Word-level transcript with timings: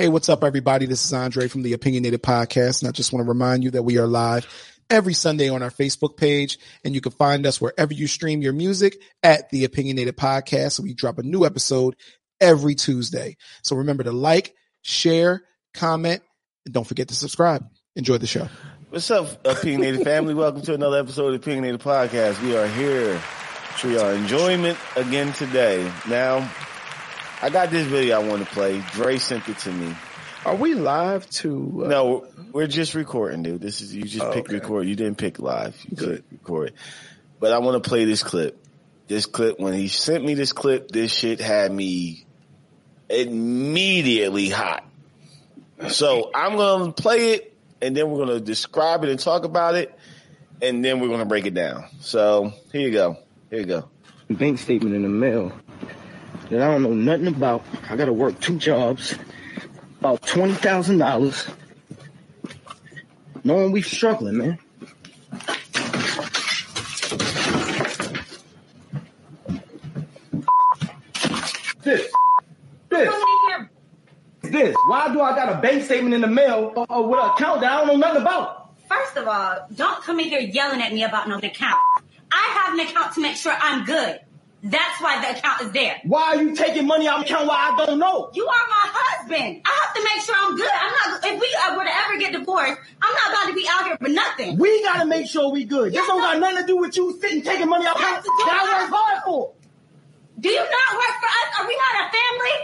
Hey, 0.00 0.08
what's 0.08 0.30
up, 0.30 0.44
everybody? 0.44 0.86
This 0.86 1.04
is 1.04 1.12
Andre 1.12 1.46
from 1.46 1.60
the 1.60 1.74
Opinionated 1.74 2.22
Podcast, 2.22 2.80
and 2.80 2.88
I 2.88 2.90
just 2.90 3.12
want 3.12 3.22
to 3.22 3.28
remind 3.28 3.62
you 3.62 3.72
that 3.72 3.82
we 3.82 3.98
are 3.98 4.06
live 4.06 4.46
every 4.88 5.12
Sunday 5.12 5.50
on 5.50 5.62
our 5.62 5.68
Facebook 5.68 6.16
page, 6.16 6.58
and 6.82 6.94
you 6.94 7.02
can 7.02 7.12
find 7.12 7.44
us 7.44 7.60
wherever 7.60 7.92
you 7.92 8.06
stream 8.06 8.40
your 8.40 8.54
music 8.54 8.96
at 9.22 9.50
the 9.50 9.64
Opinionated 9.64 10.16
Podcast. 10.16 10.80
We 10.80 10.94
drop 10.94 11.18
a 11.18 11.22
new 11.22 11.44
episode 11.44 11.96
every 12.40 12.74
Tuesday. 12.74 13.36
So 13.62 13.76
remember 13.76 14.02
to 14.04 14.10
like, 14.10 14.54
share, 14.80 15.42
comment, 15.74 16.22
and 16.64 16.72
don't 16.72 16.86
forget 16.86 17.08
to 17.08 17.14
subscribe. 17.14 17.68
Enjoy 17.94 18.16
the 18.16 18.26
show. 18.26 18.48
What's 18.88 19.10
up, 19.10 19.46
Opinionated 19.46 20.02
family? 20.02 20.32
Welcome 20.32 20.62
to 20.62 20.72
another 20.72 20.98
episode 20.98 21.26
of 21.26 21.32
the 21.32 21.46
Opinionated 21.46 21.82
Podcast. 21.82 22.42
We 22.42 22.56
are 22.56 22.68
here 22.68 23.18
for 23.18 23.88
your 23.88 24.14
enjoyment 24.14 24.78
again 24.96 25.34
today. 25.34 25.92
Now, 26.08 26.50
I 27.42 27.48
got 27.50 27.70
this 27.70 27.86
video 27.86 28.20
I 28.20 28.26
want 28.26 28.46
to 28.46 28.52
play. 28.52 28.82
Dre 28.92 29.18
sent 29.18 29.48
it 29.48 29.58
to 29.58 29.72
me. 29.72 29.94
Are 30.44 30.56
we 30.56 30.74
live 30.74 31.28
to? 31.30 31.82
Uh, 31.84 31.88
no, 31.88 32.26
we're 32.52 32.66
just 32.66 32.94
recording, 32.94 33.42
dude. 33.42 33.60
This 33.60 33.80
is 33.80 33.94
you 33.94 34.04
just 34.04 34.24
Oh, 34.24 34.32
pick 34.32 34.46
okay. 34.46 34.54
record. 34.56 34.86
You 34.86 34.96
didn't 34.96 35.16
pick 35.16 35.38
live. 35.38 35.76
You 35.88 35.96
Good. 35.96 36.08
just 36.30 36.32
record. 36.32 36.72
But 37.38 37.52
I 37.52 37.58
want 37.58 37.82
to 37.82 37.88
play 37.88 38.04
this 38.04 38.22
clip. 38.22 38.58
This 39.08 39.26
clip. 39.26 39.58
When 39.58 39.72
he 39.72 39.88
sent 39.88 40.24
me 40.24 40.34
this 40.34 40.52
clip, 40.52 40.88
this 40.90 41.12
shit 41.12 41.40
had 41.40 41.72
me 41.72 42.24
immediately 43.08 44.48
hot. 44.48 44.84
So 45.88 46.30
I'm 46.34 46.56
gonna 46.56 46.92
play 46.92 47.32
it, 47.32 47.56
and 47.80 47.96
then 47.96 48.10
we're 48.10 48.24
gonna 48.26 48.40
describe 48.40 49.02
it 49.04 49.10
and 49.10 49.18
talk 49.18 49.44
about 49.44 49.74
it, 49.74 49.94
and 50.60 50.84
then 50.84 51.00
we're 51.00 51.08
gonna 51.08 51.24
break 51.24 51.46
it 51.46 51.54
down. 51.54 51.86
So 52.00 52.52
here 52.70 52.82
you 52.82 52.90
go. 52.92 53.16
Here 53.48 53.60
you 53.60 53.66
go. 53.66 53.88
bank 54.28 54.58
statement 54.58 54.94
in 54.94 55.02
the 55.02 55.08
mail 55.08 55.52
that 56.50 56.60
I 56.60 56.70
don't 56.70 56.82
know 56.82 56.92
nothing 56.94 57.28
about. 57.28 57.64
I 57.88 57.96
gotta 57.96 58.12
work 58.12 58.38
two 58.40 58.58
jobs, 58.58 59.14
about 60.00 60.22
twenty 60.22 60.54
thousand 60.54 60.98
dollars. 60.98 61.48
Knowing 63.42 63.72
we 63.72 63.80
struggling, 63.82 64.36
man. 64.36 64.58
This, 71.82 72.12
this, 72.90 73.14
this. 74.42 74.76
Why 74.88 75.10
do 75.12 75.22
I 75.22 75.34
got 75.34 75.56
a 75.56 75.60
bank 75.62 75.84
statement 75.84 76.14
in 76.14 76.20
the 76.20 76.26
mail 76.26 76.74
uh, 76.76 76.82
uh, 76.82 77.00
with 77.00 77.18
an 77.18 77.30
account 77.30 77.62
that 77.62 77.72
I 77.72 77.76
don't 77.78 77.86
know 77.86 77.96
nothing 77.96 78.22
about? 78.22 78.72
First 78.86 79.16
of 79.16 79.26
all, 79.26 79.66
don't 79.74 80.02
come 80.02 80.20
in 80.20 80.28
here 80.28 80.40
yelling 80.40 80.82
at 80.82 80.92
me 80.92 81.04
about 81.04 81.28
no 81.28 81.38
account. 81.38 81.80
I 82.30 82.60
have 82.62 82.74
an 82.74 82.80
account 82.80 83.14
to 83.14 83.22
make 83.22 83.36
sure 83.36 83.54
I'm 83.58 83.84
good. 83.84 84.20
That's 84.62 85.00
why 85.00 85.20
the 85.24 85.38
account 85.38 85.62
is 85.62 85.72
there. 85.72 85.96
Why 86.04 86.36
are 86.36 86.42
you 86.42 86.54
taking 86.54 86.86
money 86.86 87.08
out 87.08 87.20
of 87.20 87.24
account 87.24 87.48
why 87.48 87.72
I 87.72 87.86
don't 87.86 87.98
know? 87.98 88.28
You 88.34 88.44
are 88.44 88.66
my 88.68 88.86
husband. 88.92 89.62
I 89.64 89.72
have 89.72 89.92
to 89.96 90.02
make 90.04 90.20
sure 90.20 90.34
I'm 90.36 90.52
good. 90.56 90.68
I'm 90.68 90.92
not. 90.92 91.24
If 91.24 91.40
we 91.40 91.48
uh, 91.64 91.76
were 91.80 91.84
to 91.84 91.94
ever 91.96 92.18
get 92.20 92.32
divorced, 92.36 92.76
I'm 93.00 93.14
not 93.14 93.28
about 93.32 93.46
to 93.48 93.54
be 93.56 93.64
out 93.70 93.84
here 93.88 93.96
for 93.96 94.08
nothing. 94.12 94.58
We 94.58 94.82
gotta 94.84 95.06
make 95.06 95.28
sure 95.28 95.50
we 95.50 95.64
good. 95.64 95.92
This 95.94 96.06
don't 96.06 96.20
no. 96.20 96.28
got 96.28 96.38
nothing 96.40 96.58
to 96.60 96.66
do 96.66 96.76
with 96.76 96.94
you 96.96 97.16
sitting 97.20 97.40
taking 97.40 97.68
money 97.70 97.86
out 97.86 97.96
of 97.96 98.02
account 98.02 98.24
that 98.24 98.52
I 98.52 98.84
work 98.84 98.90
hard 98.92 99.24
for. 99.24 99.52
Do 100.38 100.48
you 100.50 100.60
not 100.60 100.90
work 100.92 101.14
for 101.24 101.30
us? 101.32 101.48
Are 101.56 101.66
we 101.66 101.74
not 101.80 101.94
a 102.04 102.04
family? 102.12 102.56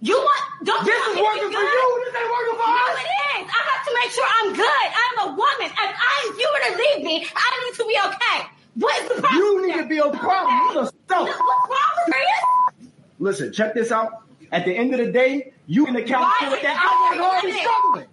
You 0.00 0.16
want? 0.16 0.42
Don't 0.64 0.84
This 0.84 0.96
is 0.96 1.14
want 1.14 1.14
me 1.14 1.20
to 1.20 1.28
working 1.28 1.52
for 1.52 1.60
you. 1.60 1.88
This 2.08 2.14
ain't 2.16 2.32
working 2.32 2.56
for 2.56 2.68
No, 2.72 2.84
us. 2.88 2.96
it 3.04 3.10
is. 3.36 3.44
I 3.52 3.60
have 3.68 3.82
to 3.84 3.92
make 4.00 4.10
sure 4.16 4.26
I'm 4.26 4.48
good. 4.56 4.86
I'm 4.96 5.16
a 5.22 5.28
woman. 5.36 5.68
If 5.68 5.76
I, 5.76 6.14
if 6.32 6.34
you 6.40 6.48
were 6.48 6.64
to 6.66 6.72
leave 6.80 7.00
me, 7.04 7.16
I 7.36 7.46
need 7.68 7.74
to 7.76 7.84
be 7.84 7.96
okay. 8.00 8.38
What 8.74 9.02
is 9.02 9.08
the 9.16 9.22
problem? 9.22 9.38
You 9.42 9.66
need 9.66 9.76
to 9.76 9.86
be 9.86 9.98
a 9.98 10.10
problem. 10.10 10.56
You 10.56 10.74
the 10.74 10.92
self. 11.08 11.28
What's 11.28 11.38
wrong 11.38 12.06
with 12.06 12.16
you? 12.16 12.88
Listen, 13.18 13.52
check 13.52 13.74
this 13.74 13.92
out. 13.92 14.24
At 14.50 14.64
the 14.64 14.76
end 14.76 14.92
of 14.92 14.98
the 15.00 15.12
day, 15.12 15.52
you 15.66 15.86
account 15.86 16.28
Why 16.28 16.36
for 16.50 16.56
is 16.56 16.62
that. 16.62 16.76
I 16.76 17.16
was 17.16 17.20
already 17.20 17.56
struggling. 17.58 18.08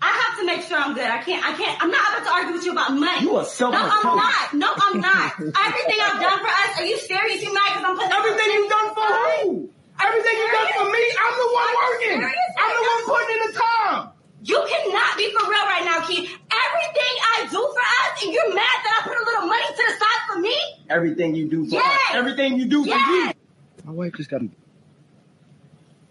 I 0.00 0.10
have 0.14 0.38
to 0.38 0.46
make 0.46 0.62
sure 0.62 0.78
I'm 0.78 0.94
good. 0.94 1.04
I 1.04 1.18
can't. 1.22 1.44
I 1.44 1.52
can't. 1.58 1.82
I'm 1.82 1.90
not 1.90 2.00
about 2.08 2.24
to 2.24 2.32
argue 2.32 2.54
with 2.54 2.64
you 2.64 2.72
about 2.72 2.94
money. 2.94 3.20
You 3.26 3.38
a 3.38 3.44
selfish 3.44 3.80
No, 3.80 3.90
I'm 3.90 4.16
not. 4.16 4.54
No, 4.54 4.68
I'm 4.70 5.00
not. 5.00 5.32
Everything 5.42 5.98
I've 5.98 6.22
done 6.22 6.38
for 6.38 6.48
us. 6.48 6.70
Are 6.78 6.86
you 6.86 6.96
serious? 6.98 7.42
You 7.42 7.52
mad 7.52 7.74
because 7.74 7.84
I'm 7.84 7.96
putting 7.96 8.12
Everything 8.14 8.48
you've 8.54 8.70
done 8.70 8.88
for 8.94 9.08
who? 9.10 9.68
Everything 9.98 10.34
you've 10.38 10.54
done 10.54 10.70
for 10.78 10.86
me, 10.86 11.02
I'm 11.18 11.34
the 11.34 11.48
one 11.50 11.72
working. 11.74 12.16
serious? 12.22 12.50
I'm 12.56 12.70
the 12.70 12.82
one 12.86 13.00
putting 13.10 13.30
in 13.34 13.40
the 13.42 13.52
time. 13.58 14.17
You 14.44 14.54
cannot 14.68 15.16
be 15.16 15.30
for 15.32 15.42
real 15.50 15.64
right 15.64 15.82
now, 15.84 16.06
Keith. 16.06 16.30
Everything 16.30 17.14
I 17.22 17.46
do 17.50 17.56
for 17.56 17.80
us, 17.80 18.24
and 18.24 18.32
you're 18.32 18.54
mad 18.54 18.78
that 18.84 19.02
I 19.04 19.08
put 19.08 19.16
a 19.16 19.24
little 19.24 19.46
money 19.46 19.64
to 19.66 19.74
the 19.76 19.92
side 19.98 20.32
for 20.32 20.38
me. 20.40 20.54
Everything 20.88 21.34
you 21.34 21.48
do 21.48 21.66
for 21.66 21.74
Yes. 21.74 21.84
us. 22.10 22.16
Everything 22.16 22.56
you 22.58 22.66
do 22.66 22.82
for 22.84 22.88
Yes. 22.90 23.34
you. 23.34 23.84
My 23.84 23.92
wife 23.92 24.12
just 24.16 24.30
got 24.30 24.42
me. 24.42 24.50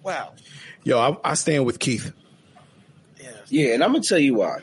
Wow. 0.03 0.33
Yo, 0.83 0.99
I, 0.99 1.31
I 1.31 1.33
stand 1.35 1.65
with 1.65 1.79
Keith. 1.79 2.11
Yeah, 3.21 3.29
Yeah, 3.47 3.73
and 3.75 3.83
I'm 3.83 3.91
gonna 3.93 4.03
tell 4.03 4.19
you 4.19 4.35
why. 4.35 4.59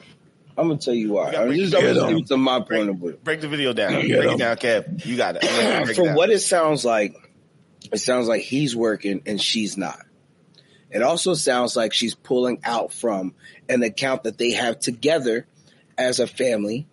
I'm 0.57 0.69
gonna 0.69 0.79
tell 0.79 0.95
you 0.95 1.13
why. 1.13 1.27
gotta 1.33 1.41
I'm 1.43 1.49
break 1.49 1.61
just, 1.61 1.75
it 1.75 1.77
I'm 1.79 1.83
down. 1.85 1.95
just 1.95 2.09
give 2.09 2.19
it 2.19 2.27
to 2.29 2.37
my 2.37 2.61
point 2.61 2.89
of 2.91 2.97
view. 2.97 3.19
Break 3.25 3.41
the 3.41 3.49
video 3.49 3.73
down. 3.73 3.93
Yeah. 4.07 4.17
Break 4.19 4.33
it 4.33 4.39
down, 4.39 4.57
Kev. 4.57 5.05
You 5.05 5.17
got 5.17 5.37
it. 5.37 5.41
Break 5.43 5.89
it 5.91 5.95
From 5.97 6.15
what 6.15 6.31
it 6.31 6.41
sounds 6.41 6.85
like, 6.85 7.15
it 7.93 7.99
sounds 7.99 8.29
like 8.29 8.43
he's 8.43 8.75
working 8.77 9.23
and 9.27 9.41
she's 9.41 9.77
not. 9.77 9.99
It 10.95 11.03
also 11.03 11.35
sounds 11.35 11.75
like 11.75 11.93
she's 11.93 12.15
pulling 12.15 12.61
out 12.63 12.93
from 12.93 13.35
an 13.69 13.83
account 13.83 14.23
that 14.23 14.39
they 14.39 14.53
have 14.53 14.79
together 14.79 15.45
as 15.99 16.21
a 16.21 16.29
family, 16.29 16.87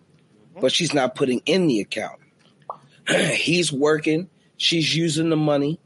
but 0.60 0.72
she's 0.72 0.92
not 0.92 1.14
putting 1.14 1.40
in 1.46 1.68
the 1.68 1.80
account. 1.80 2.18
he's 3.08 3.72
working, 3.72 4.28
she's 4.56 4.94
using 4.94 5.30
the 5.30 5.36
money, 5.36 5.78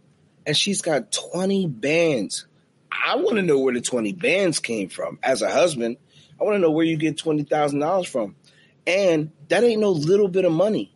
and 0.46 0.56
she's 0.56 0.80
got 0.80 1.12
20 1.12 1.66
bands. 1.66 2.46
I 2.90 3.16
want 3.16 3.36
to 3.36 3.42
know 3.42 3.58
where 3.58 3.74
the 3.74 3.82
20 3.82 4.14
bands 4.14 4.60
came 4.60 4.88
from. 4.88 5.18
As 5.22 5.42
a 5.42 5.50
husband, 5.50 5.98
I 6.40 6.44
want 6.44 6.54
to 6.56 6.60
know 6.60 6.70
where 6.70 6.86
you 6.86 6.96
get 6.96 7.18
$20,000 7.18 8.06
from. 8.08 8.34
And 8.86 9.30
that 9.48 9.62
ain't 9.62 9.82
no 9.82 9.90
little 9.90 10.28
bit 10.28 10.46
of 10.46 10.52
money. 10.52 10.90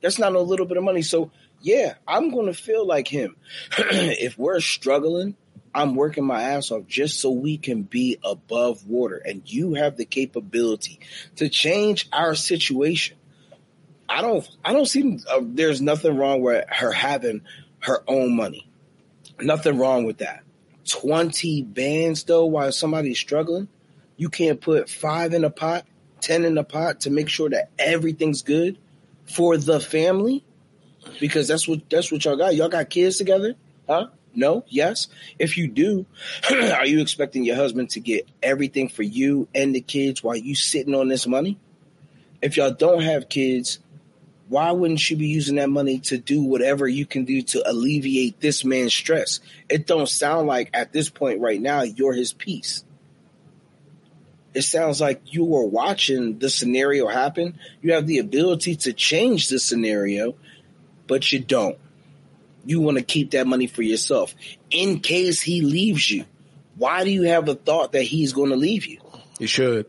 That's 0.00 0.18
not 0.18 0.34
a 0.34 0.40
little 0.40 0.64
bit 0.64 0.78
of 0.78 0.84
money. 0.84 1.02
So 1.02 1.30
yeah, 1.60 1.94
I'm 2.06 2.30
going 2.30 2.46
to 2.46 2.54
feel 2.54 2.86
like 2.86 3.06
him. 3.06 3.36
if 3.78 4.38
we're 4.38 4.60
struggling, 4.60 5.36
I'm 5.74 5.94
working 5.94 6.24
my 6.24 6.42
ass 6.42 6.70
off 6.70 6.86
just 6.86 7.20
so 7.20 7.30
we 7.30 7.58
can 7.58 7.82
be 7.82 8.18
above 8.24 8.86
water. 8.86 9.16
And 9.16 9.42
you 9.44 9.74
have 9.74 9.96
the 9.96 10.04
capability 10.04 11.00
to 11.36 11.48
change 11.48 12.08
our 12.12 12.34
situation. 12.34 13.16
I 14.08 14.22
don't, 14.22 14.48
I 14.64 14.72
don't 14.72 14.86
see, 14.86 15.18
uh, 15.30 15.40
there's 15.42 15.82
nothing 15.82 16.16
wrong 16.16 16.40
with 16.40 16.64
her 16.68 16.92
having 16.92 17.42
her 17.80 18.02
own 18.06 18.34
money. 18.34 18.68
Nothing 19.40 19.78
wrong 19.78 20.04
with 20.04 20.18
that. 20.18 20.42
20 20.88 21.62
bands 21.62 22.24
though, 22.24 22.46
while 22.46 22.72
somebody's 22.72 23.18
struggling, 23.18 23.68
you 24.16 24.28
can't 24.28 24.60
put 24.60 24.88
five 24.88 25.34
in 25.34 25.44
a 25.44 25.50
pot, 25.50 25.84
10 26.20 26.44
in 26.44 26.58
a 26.58 26.64
pot 26.64 27.00
to 27.00 27.10
make 27.10 27.28
sure 27.28 27.50
that 27.50 27.70
everything's 27.78 28.42
good 28.42 28.78
for 29.26 29.56
the 29.56 29.78
family 29.78 30.44
because 31.20 31.48
that's 31.48 31.68
what 31.68 31.88
that's 31.88 32.10
what 32.10 32.24
y'all 32.24 32.36
got. 32.36 32.54
Y'all 32.54 32.68
got 32.68 32.90
kids 32.90 33.18
together, 33.18 33.54
huh? 33.88 34.08
No, 34.38 34.64
yes. 34.68 35.08
If 35.38 35.58
you 35.58 35.66
do, 35.66 36.06
are 36.50 36.86
you 36.86 37.00
expecting 37.00 37.44
your 37.44 37.56
husband 37.56 37.90
to 37.90 38.00
get 38.00 38.28
everything 38.40 38.88
for 38.88 39.02
you 39.02 39.48
and 39.52 39.74
the 39.74 39.80
kids 39.80 40.22
while 40.22 40.36
you 40.36 40.54
sitting 40.54 40.94
on 40.94 41.08
this 41.08 41.26
money? 41.26 41.58
If 42.40 42.56
y'all 42.56 42.70
don't 42.70 43.02
have 43.02 43.28
kids, 43.28 43.80
why 44.48 44.70
wouldn't 44.70 45.10
you 45.10 45.16
be 45.16 45.26
using 45.26 45.56
that 45.56 45.70
money 45.70 45.98
to 46.00 46.18
do 46.18 46.42
whatever 46.42 46.86
you 46.86 47.04
can 47.04 47.24
do 47.24 47.42
to 47.42 47.68
alleviate 47.68 48.38
this 48.38 48.64
man's 48.64 48.94
stress? 48.94 49.40
It 49.68 49.88
don't 49.88 50.08
sound 50.08 50.46
like 50.46 50.70
at 50.72 50.92
this 50.92 51.10
point 51.10 51.40
right 51.40 51.60
now 51.60 51.82
you're 51.82 52.14
his 52.14 52.32
piece. 52.32 52.84
It 54.54 54.62
sounds 54.62 55.00
like 55.00 55.34
you 55.34 55.56
are 55.56 55.66
watching 55.66 56.38
the 56.38 56.48
scenario 56.48 57.08
happen. 57.08 57.58
You 57.82 57.94
have 57.94 58.06
the 58.06 58.18
ability 58.18 58.76
to 58.76 58.92
change 58.92 59.48
the 59.48 59.58
scenario, 59.58 60.36
but 61.08 61.32
you 61.32 61.40
don't. 61.40 61.76
You 62.64 62.80
want 62.80 62.98
to 62.98 63.04
keep 63.04 63.30
that 63.32 63.46
money 63.46 63.66
for 63.66 63.82
yourself 63.82 64.34
in 64.70 65.00
case 65.00 65.40
he 65.40 65.62
leaves 65.62 66.10
you. 66.10 66.24
Why 66.76 67.04
do 67.04 67.10
you 67.10 67.22
have 67.22 67.46
the 67.46 67.54
thought 67.54 67.92
that 67.92 68.02
he's 68.02 68.32
going 68.32 68.50
to 68.50 68.56
leave 68.56 68.86
you? 68.86 68.98
You 69.38 69.46
should. 69.46 69.86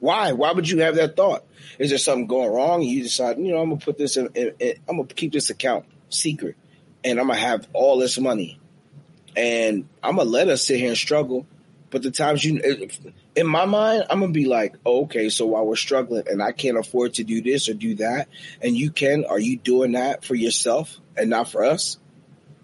Why? 0.00 0.32
Why 0.32 0.52
would 0.52 0.68
you 0.68 0.78
have 0.80 0.96
that 0.96 1.16
thought? 1.16 1.44
Is 1.78 1.90
there 1.90 1.98
something 1.98 2.26
going 2.26 2.52
wrong? 2.52 2.82
You 2.82 3.02
decide, 3.02 3.38
you 3.38 3.52
know, 3.52 3.58
I'm 3.62 3.70
gonna 3.70 3.80
put 3.80 3.98
this 3.98 4.16
in, 4.16 4.28
in, 4.34 4.52
in- 4.58 4.76
I'm 4.88 4.96
gonna 4.96 5.08
keep 5.08 5.32
this 5.32 5.50
account 5.50 5.84
secret, 6.10 6.56
and 7.04 7.18
I'm 7.18 7.28
gonna 7.28 7.38
have 7.38 7.66
all 7.72 7.98
this 7.98 8.18
money, 8.18 8.60
and 9.36 9.88
I'm 10.02 10.16
gonna 10.16 10.28
let 10.28 10.48
us 10.48 10.64
sit 10.64 10.78
here 10.78 10.88
and 10.88 10.96
struggle. 10.96 11.46
But 11.92 12.02
the 12.02 12.10
times 12.10 12.42
you, 12.42 12.58
in 13.36 13.46
my 13.46 13.66
mind, 13.66 14.04
I'm 14.08 14.20
gonna 14.20 14.32
be 14.32 14.46
like, 14.46 14.76
oh, 14.84 15.02
okay, 15.02 15.28
so 15.28 15.44
while 15.44 15.66
we're 15.66 15.76
struggling 15.76 16.24
and 16.26 16.42
I 16.42 16.52
can't 16.52 16.78
afford 16.78 17.14
to 17.14 17.24
do 17.24 17.42
this 17.42 17.68
or 17.68 17.74
do 17.74 17.96
that, 17.96 18.28
and 18.62 18.74
you 18.74 18.90
can, 18.90 19.26
are 19.26 19.38
you 19.38 19.58
doing 19.58 19.92
that 19.92 20.24
for 20.24 20.34
yourself 20.34 20.98
and 21.18 21.28
not 21.28 21.50
for 21.50 21.64
us? 21.64 21.98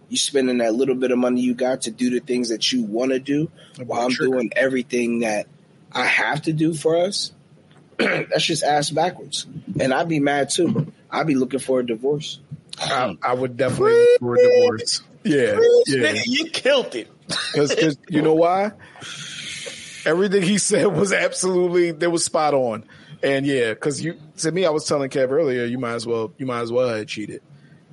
You 0.08 0.16
spending 0.16 0.58
that 0.58 0.74
little 0.74 0.94
bit 0.94 1.10
of 1.10 1.18
money 1.18 1.42
you 1.42 1.52
got 1.52 1.82
to 1.82 1.90
do 1.90 2.08
the 2.08 2.20
things 2.20 2.48
that 2.48 2.72
you 2.72 2.84
want 2.84 3.12
to 3.12 3.18
do, 3.18 3.50
while 3.84 4.06
I'm 4.06 4.10
Trigger. 4.10 4.32
doing 4.32 4.50
everything 4.56 5.20
that 5.20 5.46
I 5.92 6.06
have 6.06 6.40
to 6.42 6.54
do 6.54 6.72
for 6.72 6.96
us. 6.96 7.30
That's 7.98 8.44
just 8.44 8.62
ass 8.62 8.88
backwards, 8.88 9.46
and 9.78 9.92
I'd 9.92 10.08
be 10.08 10.20
mad 10.20 10.48
too. 10.48 10.90
I'd 11.10 11.26
be 11.26 11.34
looking 11.34 11.60
for 11.60 11.80
a 11.80 11.86
divorce. 11.86 12.40
I, 12.80 13.14
I 13.20 13.34
would 13.34 13.58
definitely 13.58 13.92
look 13.92 14.20
for 14.20 14.34
a 14.36 14.42
divorce. 14.42 15.02
Yeah, 15.22 15.60
yeah. 15.86 16.22
you 16.24 16.46
killed 16.46 16.94
it. 16.94 17.10
Because 17.52 17.98
you 18.08 18.22
know 18.22 18.34
why? 18.34 18.72
Everything 20.04 20.42
he 20.42 20.58
said 20.58 20.86
was 20.86 21.12
absolutely 21.12 21.92
that 21.92 22.10
was 22.10 22.24
spot 22.24 22.54
on. 22.54 22.84
And 23.22 23.44
yeah, 23.46 23.70
because 23.70 24.02
you 24.02 24.18
to 24.38 24.52
me, 24.52 24.64
I 24.64 24.70
was 24.70 24.86
telling 24.86 25.10
Kev 25.10 25.30
earlier, 25.30 25.64
you 25.64 25.78
might 25.78 25.94
as 25.94 26.06
well 26.06 26.32
you 26.38 26.46
might 26.46 26.60
as 26.60 26.72
well 26.72 26.88
have 26.88 27.06
cheated. 27.06 27.42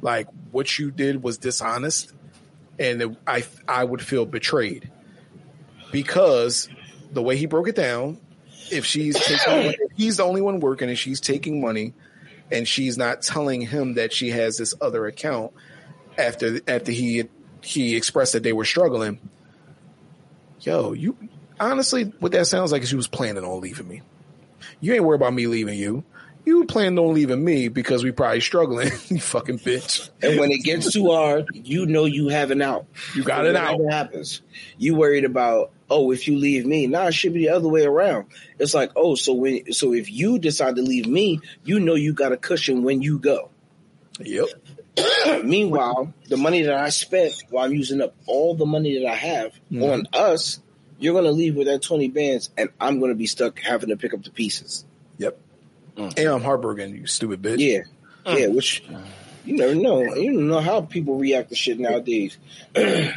Like 0.02 0.28
what 0.52 0.78
you 0.78 0.92
did 0.92 1.24
was 1.24 1.38
dishonest, 1.38 2.14
and 2.80 3.02
it, 3.02 3.18
I 3.26 3.44
I 3.68 3.84
would 3.84 4.02
feel 4.02 4.26
betrayed 4.26 4.90
because 5.92 6.70
the 7.12 7.22
way 7.22 7.38
he 7.38 7.46
broke 7.46 7.68
it 7.68 7.76
down, 7.76 8.20
if 8.72 8.86
she's 8.86 9.16
taking, 9.20 9.74
he's 9.96 10.18
the 10.18 10.24
only 10.24 10.42
one 10.42 10.60
working 10.60 10.90
and 10.90 10.98
she's 10.98 11.22
taking 11.22 11.62
money, 11.62 11.94
and 12.52 12.68
she's 12.68 12.98
not 12.98 13.22
telling 13.22 13.62
him 13.62 13.96
that 13.96 14.14
she 14.14 14.30
has 14.30 14.58
this 14.58 14.74
other 14.80 15.06
account 15.08 15.54
after 16.18 16.60
after 16.68 16.92
he 16.92 17.24
he 17.66 17.96
expressed 17.96 18.34
that 18.34 18.44
they 18.44 18.54
were 18.54 18.66
struggling. 18.66 19.20
Yo, 20.62 20.94
you 20.94 21.18
honestly, 21.60 22.04
what 22.20 22.32
that 22.32 22.48
sounds 22.48 22.72
like 22.72 22.84
is 22.84 22.92
you 22.92 22.98
was 22.98 23.08
planning 23.08 23.44
on 23.44 23.62
leaving 23.62 23.88
me. 23.88 24.02
You 24.80 24.94
ain't 24.94 25.04
worried 25.04 25.22
about 25.22 25.34
me 25.34 25.48
leaving 25.48 25.78
you. 25.78 26.04
You 26.46 26.66
planned 26.66 27.00
on 27.00 27.14
leaving 27.16 27.44
me 27.44 27.70
because 27.70 28.04
we 28.04 28.12
probably 28.12 28.40
struggling. 28.40 28.92
you 29.08 29.20
fucking 29.20 29.60
bitch. 29.60 30.10
And 30.22 30.40
when 30.40 30.52
it 30.52 30.64
gets 30.64 30.94
too 30.94 31.12
hard, 31.12 31.48
you 31.54 31.88
know 31.88 32.06
you 32.06 32.28
have 32.28 32.52
an 32.52 32.62
out. 32.62 32.86
You 33.16 33.24
got 33.24 33.48
it 33.48 33.56
out. 33.56 33.80
Happens. 33.90 34.44
You 34.78 34.94
worried 34.94 35.26
about, 35.26 35.72
oh, 35.90 36.12
if 36.12 36.28
you 36.28 36.38
leave 36.38 36.66
me. 36.68 36.86
Nah, 36.86 37.08
it 37.08 37.14
should 37.16 37.34
be 37.34 37.48
the 37.48 37.50
other 37.50 37.68
way 37.68 37.84
around. 37.84 38.28
It's 38.60 38.76
like, 38.76 38.92
oh, 38.96 39.16
so 39.16 39.34
when 39.34 39.74
so 39.74 39.94
if 39.94 40.12
you 40.12 40.38
decide 40.38 40.76
to 40.76 40.84
leave 40.84 41.08
me, 41.08 41.42
you 41.64 41.80
know 41.80 41.96
you 41.96 42.14
got 42.14 42.32
a 42.32 42.38
cushion 42.38 42.84
when 42.84 43.02
you 43.02 43.18
go. 43.18 43.50
Yep. 44.20 44.48
Meanwhile, 45.44 46.14
the 46.28 46.38
money 46.38 46.62
that 46.64 46.74
I 46.76 46.90
spent 46.90 47.34
while 47.50 47.66
I'm 47.66 47.74
using 47.74 48.02
up 48.02 48.16
all 48.28 48.56
the 48.56 48.66
money 48.66 49.00
that 49.00 49.08
I 49.08 49.16
have 49.16 49.54
Mhm. 49.72 49.92
on 49.92 50.08
us, 50.14 50.60
you're 51.00 51.14
gonna 51.14 51.32
leave 51.32 51.56
with 51.56 51.68
that 51.68 51.82
20 51.82 52.08
bands 52.10 52.50
and 52.58 52.70
I'm 52.80 53.00
gonna 53.00 53.16
be 53.16 53.28
stuck 53.28 53.60
having 53.60 53.90
to 53.90 53.98
pick 53.98 54.14
up 54.14 54.24
the 54.24 54.32
pieces. 54.32 54.86
Yep. 55.18 55.38
And 55.98 56.20
I'm 56.20 56.42
heartbroken, 56.42 56.96
you 56.96 57.08
stupid 57.08 57.42
bitch. 57.42 57.60
Yeah. 57.60 57.82
Yeah, 58.38 58.48
which 58.48 58.84
you 59.46 59.56
never 59.58 59.76
know. 59.76 60.02
You 60.02 60.34
don't 60.34 60.48
know 60.48 60.60
how 60.60 60.82
people 60.82 61.18
react 61.18 61.50
to 61.50 61.56
shit 61.56 61.80
nowadays. 61.80 62.38
you 62.76 63.12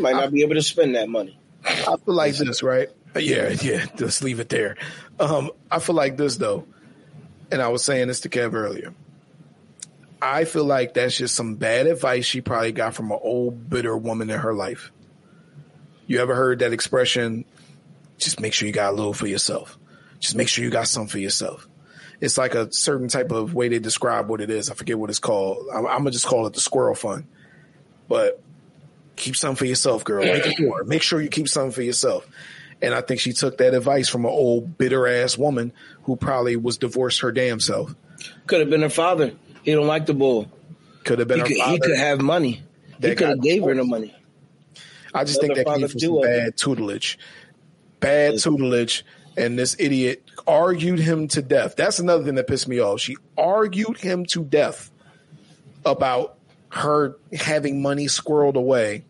might 0.00 0.12
not 0.12 0.32
be 0.32 0.42
able 0.42 0.54
to 0.54 0.62
spend 0.62 0.94
that 0.94 1.08
money. 1.08 1.38
I 1.64 1.96
feel 1.96 2.14
like 2.14 2.36
this, 2.36 2.62
right? 2.62 2.88
Yeah, 3.18 3.48
yeah. 3.62 3.86
Just 3.96 4.22
leave 4.22 4.38
it 4.40 4.48
there. 4.50 4.76
Um, 5.18 5.50
I 5.70 5.78
feel 5.80 5.96
like 5.96 6.16
this 6.16 6.36
though, 6.36 6.64
and 7.50 7.60
I 7.62 7.68
was 7.68 7.82
saying 7.82 8.08
this 8.08 8.20
to 8.20 8.28
Kev 8.28 8.52
earlier. 8.54 8.92
I 10.20 10.44
feel 10.44 10.64
like 10.64 10.94
that's 10.94 11.16
just 11.16 11.34
some 11.34 11.56
bad 11.56 11.86
advice 11.86 12.24
she 12.24 12.40
probably 12.40 12.72
got 12.72 12.94
from 12.94 13.10
an 13.10 13.18
old 13.20 13.68
bitter 13.68 13.96
woman 13.96 14.30
in 14.30 14.38
her 14.38 14.54
life. 14.54 14.90
You 16.06 16.20
ever 16.20 16.34
heard 16.34 16.60
that 16.60 16.72
expression? 16.72 17.44
Just 18.18 18.40
make 18.40 18.52
sure 18.52 18.66
you 18.66 18.72
got 18.72 18.92
a 18.92 18.96
little 18.96 19.12
for 19.12 19.26
yourself. 19.26 19.78
Just 20.20 20.36
make 20.36 20.48
sure 20.48 20.64
you 20.64 20.70
got 20.70 20.88
some 20.88 21.06
for 21.06 21.18
yourself. 21.18 21.68
It's 22.20 22.38
like 22.38 22.54
a 22.54 22.72
certain 22.72 23.08
type 23.08 23.30
of 23.30 23.52
way 23.52 23.68
they 23.68 23.78
describe 23.78 24.28
what 24.28 24.40
it 24.40 24.50
is. 24.50 24.70
I 24.70 24.74
forget 24.74 24.98
what 24.98 25.10
it's 25.10 25.18
called. 25.18 25.66
I'm, 25.72 25.86
I'm 25.86 25.98
gonna 25.98 26.12
just 26.12 26.26
call 26.26 26.46
it 26.46 26.54
the 26.54 26.60
squirrel 26.60 26.94
fund. 26.94 27.26
But 28.08 28.42
keep 29.16 29.36
some 29.36 29.54
for 29.54 29.66
yourself, 29.66 30.04
girl. 30.04 30.24
Make 30.24 30.56
sure. 30.56 30.84
Make 30.84 31.02
sure 31.02 31.20
you 31.20 31.28
keep 31.28 31.48
something 31.48 31.72
for 31.72 31.82
yourself. 31.82 32.26
And 32.80 32.94
I 32.94 33.00
think 33.00 33.20
she 33.20 33.32
took 33.32 33.58
that 33.58 33.74
advice 33.74 34.08
from 34.08 34.24
an 34.24 34.30
old 34.30 34.78
bitter 34.78 35.06
ass 35.06 35.36
woman 35.36 35.72
who 36.04 36.16
probably 36.16 36.56
was 36.56 36.78
divorced 36.78 37.20
her 37.20 37.32
damn 37.32 37.60
self. 37.60 37.94
Could 38.46 38.60
have 38.60 38.70
been 38.70 38.82
her 38.82 38.90
father. 38.90 39.32
He 39.66 39.72
don't 39.72 39.88
like 39.88 40.06
the 40.06 40.14
bull. 40.14 40.48
Could 41.04 41.18
have 41.18 41.26
been 41.26 41.40
He 41.40 41.44
could, 41.44 41.56
father. 41.58 41.72
he 41.72 41.80
could 41.80 41.96
have 41.96 42.20
money. 42.20 42.62
He 43.02 43.14
could 43.16 43.28
have 43.28 43.42
gave 43.42 43.64
her 43.64 43.74
the 43.74 43.84
money. 43.84 44.14
I 45.12 45.24
just 45.24 45.40
think 45.40 45.56
that 45.56 45.66
came 45.66 45.88
from 45.88 45.98
some 45.98 46.20
bad 46.20 46.56
tutelage. 46.56 47.18
Bad 47.98 48.38
tutelage. 48.38 49.04
And 49.36 49.58
this 49.58 49.74
idiot 49.78 50.22
argued 50.46 51.00
him 51.00 51.26
to 51.28 51.42
death. 51.42 51.74
That's 51.74 51.98
another 51.98 52.22
thing 52.24 52.36
that 52.36 52.46
pissed 52.46 52.68
me 52.68 52.80
off. 52.80 53.00
She 53.00 53.16
argued 53.36 53.98
him 53.98 54.24
to 54.26 54.44
death 54.44 54.90
about 55.84 56.38
her 56.68 57.16
having 57.32 57.82
money 57.82 58.06
squirreled 58.06 58.54
away 58.54 59.04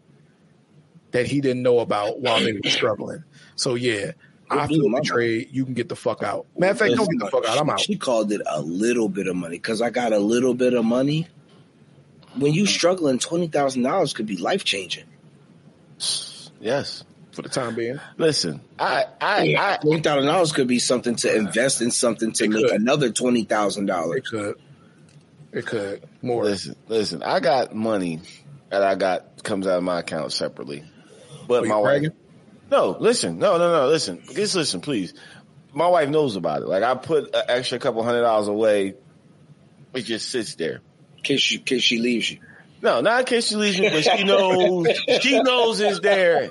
that 1.11 1.27
he 1.27 1.43
didn't 1.43 1.63
know 1.63 1.81
about 1.81 2.21
while 2.21 2.41
they 2.41 2.55
were 2.55 2.61
struggling. 2.65 3.25
So 3.57 3.75
yeah, 3.75 4.13
I 4.51 4.67
do, 4.67 4.75
feel 4.75 4.89
mama. 4.89 5.03
betrayed. 5.03 5.49
You 5.53 5.65
can 5.65 5.75
get 5.75 5.89
the 5.89 5.97
fuck 5.97 6.23
out. 6.23 6.47
Matter 6.57 6.73
of 6.73 6.79
fact, 6.79 6.95
don't 6.95 7.11
get 7.11 7.19
the 7.19 7.31
fuck 7.31 7.49
out. 7.49 7.59
I'm 7.59 7.71
out. 7.71 7.81
She 7.81 7.97
called 7.97 8.33
it 8.33 8.43
a 8.47 8.61
little 8.61 9.09
bit 9.09 9.27
of 9.27 9.37
money 9.37 9.57
because 9.57 9.83
I 9.83 9.91
got 9.91 10.13
a 10.13 10.19
little 10.19 10.55
bit 10.55 10.75
of 10.75 10.85
money. 10.85 11.29
When 12.37 12.53
you 12.53 12.67
struggling, 12.67 13.19
twenty 13.19 13.49
thousand 13.49 13.83
dollars 13.83 14.13
could 14.13 14.27
be 14.27 14.37
life 14.37 14.65
changing. 14.65 15.05
Yes. 16.61 17.05
For 17.33 17.43
the 17.43 17.49
time 17.51 17.75
being. 17.75 18.01
Listen, 18.17 18.63
I, 18.79 19.05
I, 19.21 19.57
I, 19.59 19.77
Twenty 19.83 20.01
thousand 20.01 20.27
dollars 20.27 20.53
could 20.53 20.69
be 20.69 20.79
something 20.79 21.17
to 21.17 21.35
invest 21.35 21.83
in 21.83 21.91
something 21.91 22.33
to 22.33 22.49
make 22.49 22.67
could. 22.69 22.81
another 22.81 23.11
twenty 23.11 23.45
thousand 23.45 23.87
dollars. 23.87 24.19
It 24.19 24.25
could. 24.27 24.55
It 25.53 25.67
could. 25.67 26.05
More. 26.23 26.45
listen, 26.45 26.77
listen. 26.89 27.23
I 27.23 27.41
got 27.41 27.75
money 27.75 28.21
that 28.71 28.83
I 28.83 28.95
got 28.95 29.43
comes 29.43 29.67
out 29.67 29.77
of 29.79 29.85
my 29.85 30.01
account 30.01 30.33
separately, 30.33 30.85
but 31.47 31.67
my 31.67 31.77
wife. 31.77 32.05
No, 32.71 32.97
listen, 32.99 33.39
no, 33.39 33.59
no, 33.59 33.73
no. 33.73 33.87
Listen, 33.89 34.23
just 34.35 34.55
listen, 34.57 34.81
please. 34.81 35.15
My 35.73 35.89
wife 35.89 36.09
knows 36.09 36.37
about 36.37 36.63
it. 36.63 36.69
Like 36.69 36.83
I 36.83 36.95
put 36.95 37.35
an 37.35 37.43
extra 37.49 37.79
couple 37.79 38.03
hundred 38.03 38.23
dollars 38.23 38.49
away. 38.49 38.95
It 39.95 40.03
just 40.03 40.29
sits 40.31 40.55
there. 40.57 40.81
In 41.19 41.23
case 41.23 41.41
she, 41.41 41.57
in 41.57 41.63
case 41.63 41.83
she 41.83 41.99
leaves 41.99 42.31
you. 42.31 42.39
No, 42.83 43.01
not 43.01 43.21
in 43.21 43.27
case 43.27 43.49
she 43.49 43.57
leaves 43.57 43.81
me, 43.81 43.89
but 43.89 44.05
she 44.05 44.25
knows. 44.25 44.87
she 45.21 45.41
knows 45.43 45.81
it's 45.81 46.01
there 46.01 46.51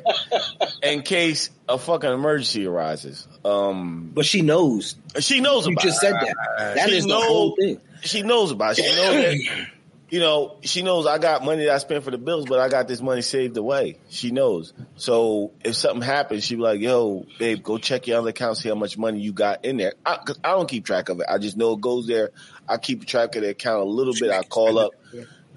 in 0.82 1.02
case 1.04 1.50
a 1.70 1.78
fucking 1.78 2.10
emergency 2.12 2.66
arises. 2.66 3.28
Um, 3.46 4.12
But 4.14 4.26
she 4.26 4.42
knows. 4.42 4.96
she 5.20 5.40
knows 5.42 5.68
You 5.68 5.74
about 5.74 5.84
just 5.84 5.98
it. 6.04 6.08
said 6.08 6.14
that. 6.14 6.76
That 6.76 6.90
She 6.90 6.98
is 6.98 7.04
the 7.04 7.10
knows- 7.10 7.24
whole 7.28 7.56
thing. 7.56 7.80
She 8.02 8.22
knows 8.24 8.52
about 8.52 8.78
it. 8.78 8.84
She 8.84 8.96
knows 8.96 9.14
that. 9.48 9.68
You 10.10 10.20
know, 10.20 10.58
she 10.62 10.84
knows 10.84 11.08
I 11.08 11.18
got 11.18 11.44
money 11.44 11.66
that 11.66 11.74
I 11.74 11.78
spent 11.80 12.04
for 12.04 12.12
the 12.12 12.20
bills, 12.20 12.46
but 12.48 12.60
I 12.60 12.70
got 12.70 12.88
this 12.88 13.02
money 13.02 13.22
saved 13.24 13.58
away. 13.58 13.98
She 14.10 14.30
knows. 14.30 14.72
So 14.98 15.52
if 15.64 15.76
something 15.76 16.04
happens, 16.04 16.44
she 16.44 16.56
be 16.56 16.62
like, 16.62 16.80
"Yo, 16.80 17.26
babe, 17.40 17.64
go 17.64 17.80
check 17.80 18.06
your 18.06 18.20
other 18.20 18.30
account, 18.30 18.58
see 18.58 18.70
how 18.70 18.76
much 18.76 19.00
money 19.00 19.20
you 19.20 19.34
got 19.34 19.66
in 19.66 19.78
there." 19.78 19.94
I, 20.06 20.18
Cause 20.18 20.40
I 20.44 20.52
don't 20.52 20.70
keep 20.70 20.86
track 20.86 21.10
of 21.10 21.20
it. 21.22 21.26
I 21.28 21.40
just 21.40 21.58
know 21.58 21.74
it 21.74 21.82
goes 21.82 22.06
there. 22.06 22.30
I 22.70 22.78
keep 22.78 23.06
track 23.06 23.36
of 23.36 23.42
the 23.42 23.50
account 23.50 23.82
a 23.82 23.90
little 23.90 24.14
bit. 24.14 24.30
I 24.30 24.44
call 24.44 24.78
up. 24.78 24.92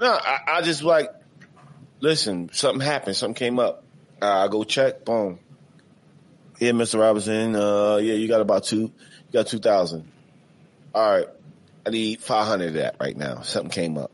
No, 0.01 0.13
I, 0.13 0.39
I 0.47 0.63
just 0.63 0.83
like, 0.83 1.11
listen, 2.01 2.49
something 2.53 2.81
happened. 2.81 3.17
Something 3.17 3.35
came 3.35 3.59
up. 3.59 3.85
Uh, 4.23 4.45
I 4.45 4.49
go 4.49 4.65
check. 4.65 5.05
Boom. 5.05 5.41
Yeah, 6.59 6.71
Mr. 6.71 6.99
Robinson. 6.99 7.55
Uh, 7.55 7.97
yeah, 7.97 8.15
you 8.15 8.29
got 8.29 8.41
about 8.41 8.65
two. 8.65 8.81
You 8.81 8.93
got 9.33 9.47
two 9.47 9.59
thousand. 9.59 10.11
All 10.95 11.11
right. 11.11 11.27
I 11.87 11.91
need 11.91 12.21
500 12.21 12.69
of 12.69 12.75
that 12.75 12.97
right 13.01 13.17
now. 13.17 13.43
Something 13.43 13.71
came 13.71 13.97
up. 13.97 14.11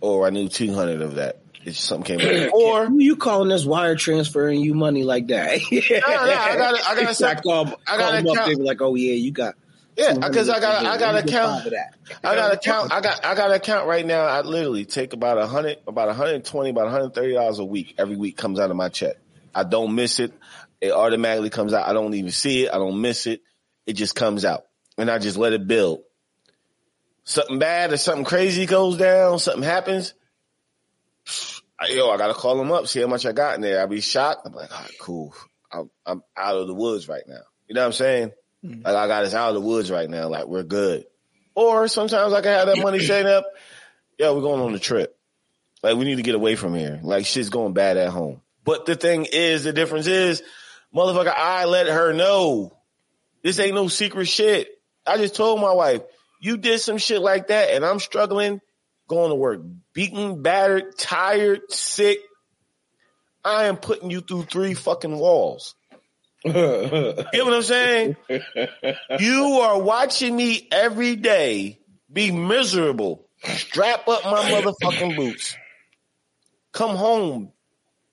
Or 0.00 0.26
I 0.26 0.30
need 0.30 0.50
200 0.52 1.00
of 1.02 1.14
that. 1.16 1.40
It's 1.64 1.80
something 1.80 2.18
came 2.18 2.44
up. 2.46 2.52
Or, 2.54 2.86
Who 2.86 3.00
you 3.00 3.16
calling 3.16 3.48
this 3.48 3.64
wire 3.64 3.96
transferring 3.96 4.60
you 4.60 4.74
money 4.74 5.02
like 5.02 5.26
that? 5.28 5.58
no, 5.72 5.78
I 5.78 6.56
got 6.56 6.74
a- 6.74 6.88
I 6.88 6.94
got 6.94 7.02
a 7.04 7.08
I 7.08 7.12
sep- 7.12 7.42
call, 7.42 7.66
I 7.66 7.96
got 7.96 7.98
call 7.98 8.08
an 8.12 8.24
them 8.24 8.26
up, 8.28 8.34
account. 8.36 8.48
they 8.50 8.54
be 8.54 8.62
like, 8.62 8.80
oh 8.82 8.94
yeah, 8.94 9.14
you 9.14 9.32
got. 9.32 9.54
yeah, 9.96 10.14
because 10.14 10.48
I 10.48 10.60
got, 10.60 10.86
I 10.86 10.96
got 10.98 11.14
You 11.14 11.18
an 11.20 11.28
account. 11.28 11.56
five 11.58 11.66
of 11.66 11.72
that. 11.72 11.94
I 12.22 12.34
got 12.36 12.50
an 12.52 12.56
account. 12.58 12.92
I 12.92 13.00
got, 13.00 13.24
I 13.24 13.34
got 13.34 13.50
an 13.50 13.56
account 13.56 13.88
right 13.88 14.06
now. 14.06 14.24
I 14.26 14.42
literally 14.42 14.84
take 14.84 15.12
about 15.12 15.38
a 15.38 15.46
hundred, 15.48 15.78
about 15.88 16.06
120, 16.08 16.70
about 16.70 16.84
130 16.84 17.32
dollars 17.34 17.58
a 17.58 17.64
week. 17.64 17.94
Every 17.98 18.16
week 18.16 18.36
comes 18.36 18.60
out 18.60 18.70
of 18.70 18.76
my 18.76 18.88
check. 18.88 19.16
I 19.54 19.64
don't 19.64 19.94
miss 19.96 20.20
it. 20.20 20.32
It 20.80 20.92
automatically 20.92 21.50
comes 21.50 21.72
out. 21.72 21.88
I 21.88 21.94
don't 21.94 22.14
even 22.14 22.30
see 22.30 22.66
it. 22.66 22.70
I 22.72 22.76
don't 22.76 23.00
miss 23.00 23.26
it. 23.26 23.40
It 23.86 23.94
just 23.94 24.14
comes 24.14 24.44
out 24.44 24.66
and 24.98 25.10
I 25.10 25.18
just 25.18 25.36
let 25.38 25.52
it 25.54 25.66
build. 25.66 26.02
Something 27.26 27.58
bad 27.58 27.92
or 27.92 27.96
something 27.96 28.24
crazy 28.24 28.66
goes 28.66 28.96
down. 28.96 29.38
Something 29.40 29.64
happens. 29.64 30.14
I- 31.78 31.88
Yo, 31.88 32.08
I 32.08 32.16
gotta 32.16 32.34
call 32.34 32.56
them 32.56 32.72
up, 32.72 32.86
see 32.86 33.00
how 33.00 33.08
much 33.08 33.26
I 33.26 33.32
got 33.32 33.56
in 33.56 33.60
there. 33.60 33.80
I'll 33.80 33.86
be 33.88 34.00
shocked. 34.00 34.42
I'm 34.46 34.52
like, 34.54 34.72
all 34.72 34.80
right, 34.80 34.98
cool. 35.00 35.34
I'm, 35.70 35.90
I'm 36.06 36.22
out 36.36 36.56
of 36.56 36.68
the 36.68 36.74
woods 36.74 37.08
right 37.08 37.24
now. 37.26 37.40
You 37.68 37.74
know 37.74 37.82
what 37.82 37.86
I'm 37.88 37.92
saying? 37.92 38.32
Mm-hmm. 38.64 38.82
Like 38.82 38.94
I 38.94 39.08
got 39.08 39.24
us 39.24 39.34
out 39.34 39.48
of 39.48 39.54
the 39.56 39.60
woods 39.60 39.90
right 39.90 40.08
now. 40.08 40.28
Like 40.28 40.46
we're 40.46 40.62
good. 40.62 41.04
Or 41.54 41.88
sometimes 41.88 42.32
I 42.32 42.40
can 42.40 42.52
have 42.52 42.66
that 42.68 42.78
money 42.82 43.00
saved 43.00 43.28
up. 43.28 43.44
Yo, 44.18 44.34
we're 44.34 44.40
going 44.42 44.60
on 44.62 44.74
a 44.74 44.78
trip. 44.78 45.18
Like 45.82 45.96
we 45.96 46.04
need 46.04 46.16
to 46.16 46.22
get 46.22 46.34
away 46.36 46.54
from 46.54 46.74
here. 46.74 47.00
Like 47.02 47.26
shit's 47.26 47.50
going 47.50 47.72
bad 47.74 47.96
at 47.96 48.08
home. 48.10 48.40
But 48.64 48.86
the 48.86 48.94
thing 48.94 49.26
is, 49.30 49.64
the 49.64 49.72
difference 49.72 50.06
is, 50.06 50.42
motherfucker, 50.94 51.34
I 51.36 51.64
let 51.66 51.88
her 51.88 52.12
know. 52.12 52.76
This 53.42 53.58
ain't 53.60 53.74
no 53.74 53.88
secret 53.88 54.26
shit. 54.26 54.68
I 55.06 55.18
just 55.18 55.34
told 55.34 55.60
my 55.60 55.72
wife, 55.72 56.02
you 56.40 56.56
did 56.56 56.80
some 56.80 56.98
shit 56.98 57.20
like 57.20 57.48
that 57.48 57.70
and 57.70 57.84
I'm 57.84 58.00
struggling, 58.00 58.60
going 59.08 59.30
to 59.30 59.34
work, 59.36 59.60
beaten, 59.92 60.42
battered, 60.42 60.96
tired, 60.98 61.70
sick. 61.70 62.18
I 63.44 63.64
am 63.64 63.76
putting 63.76 64.10
you 64.10 64.20
through 64.20 64.44
three 64.44 64.74
fucking 64.74 65.16
walls. 65.16 65.74
You 66.44 66.52
get 66.52 67.44
what 67.44 67.54
I'm 67.54 67.62
saying? 67.62 68.16
you 69.18 69.44
are 69.62 69.80
watching 69.80 70.36
me 70.36 70.68
every 70.70 71.16
day 71.16 71.80
be 72.12 72.30
miserable. 72.30 73.26
Strap 73.42 74.06
up 74.06 74.24
my 74.24 74.50
motherfucking 74.50 75.16
boots. 75.16 75.56
come 76.72 76.94
home 76.94 77.52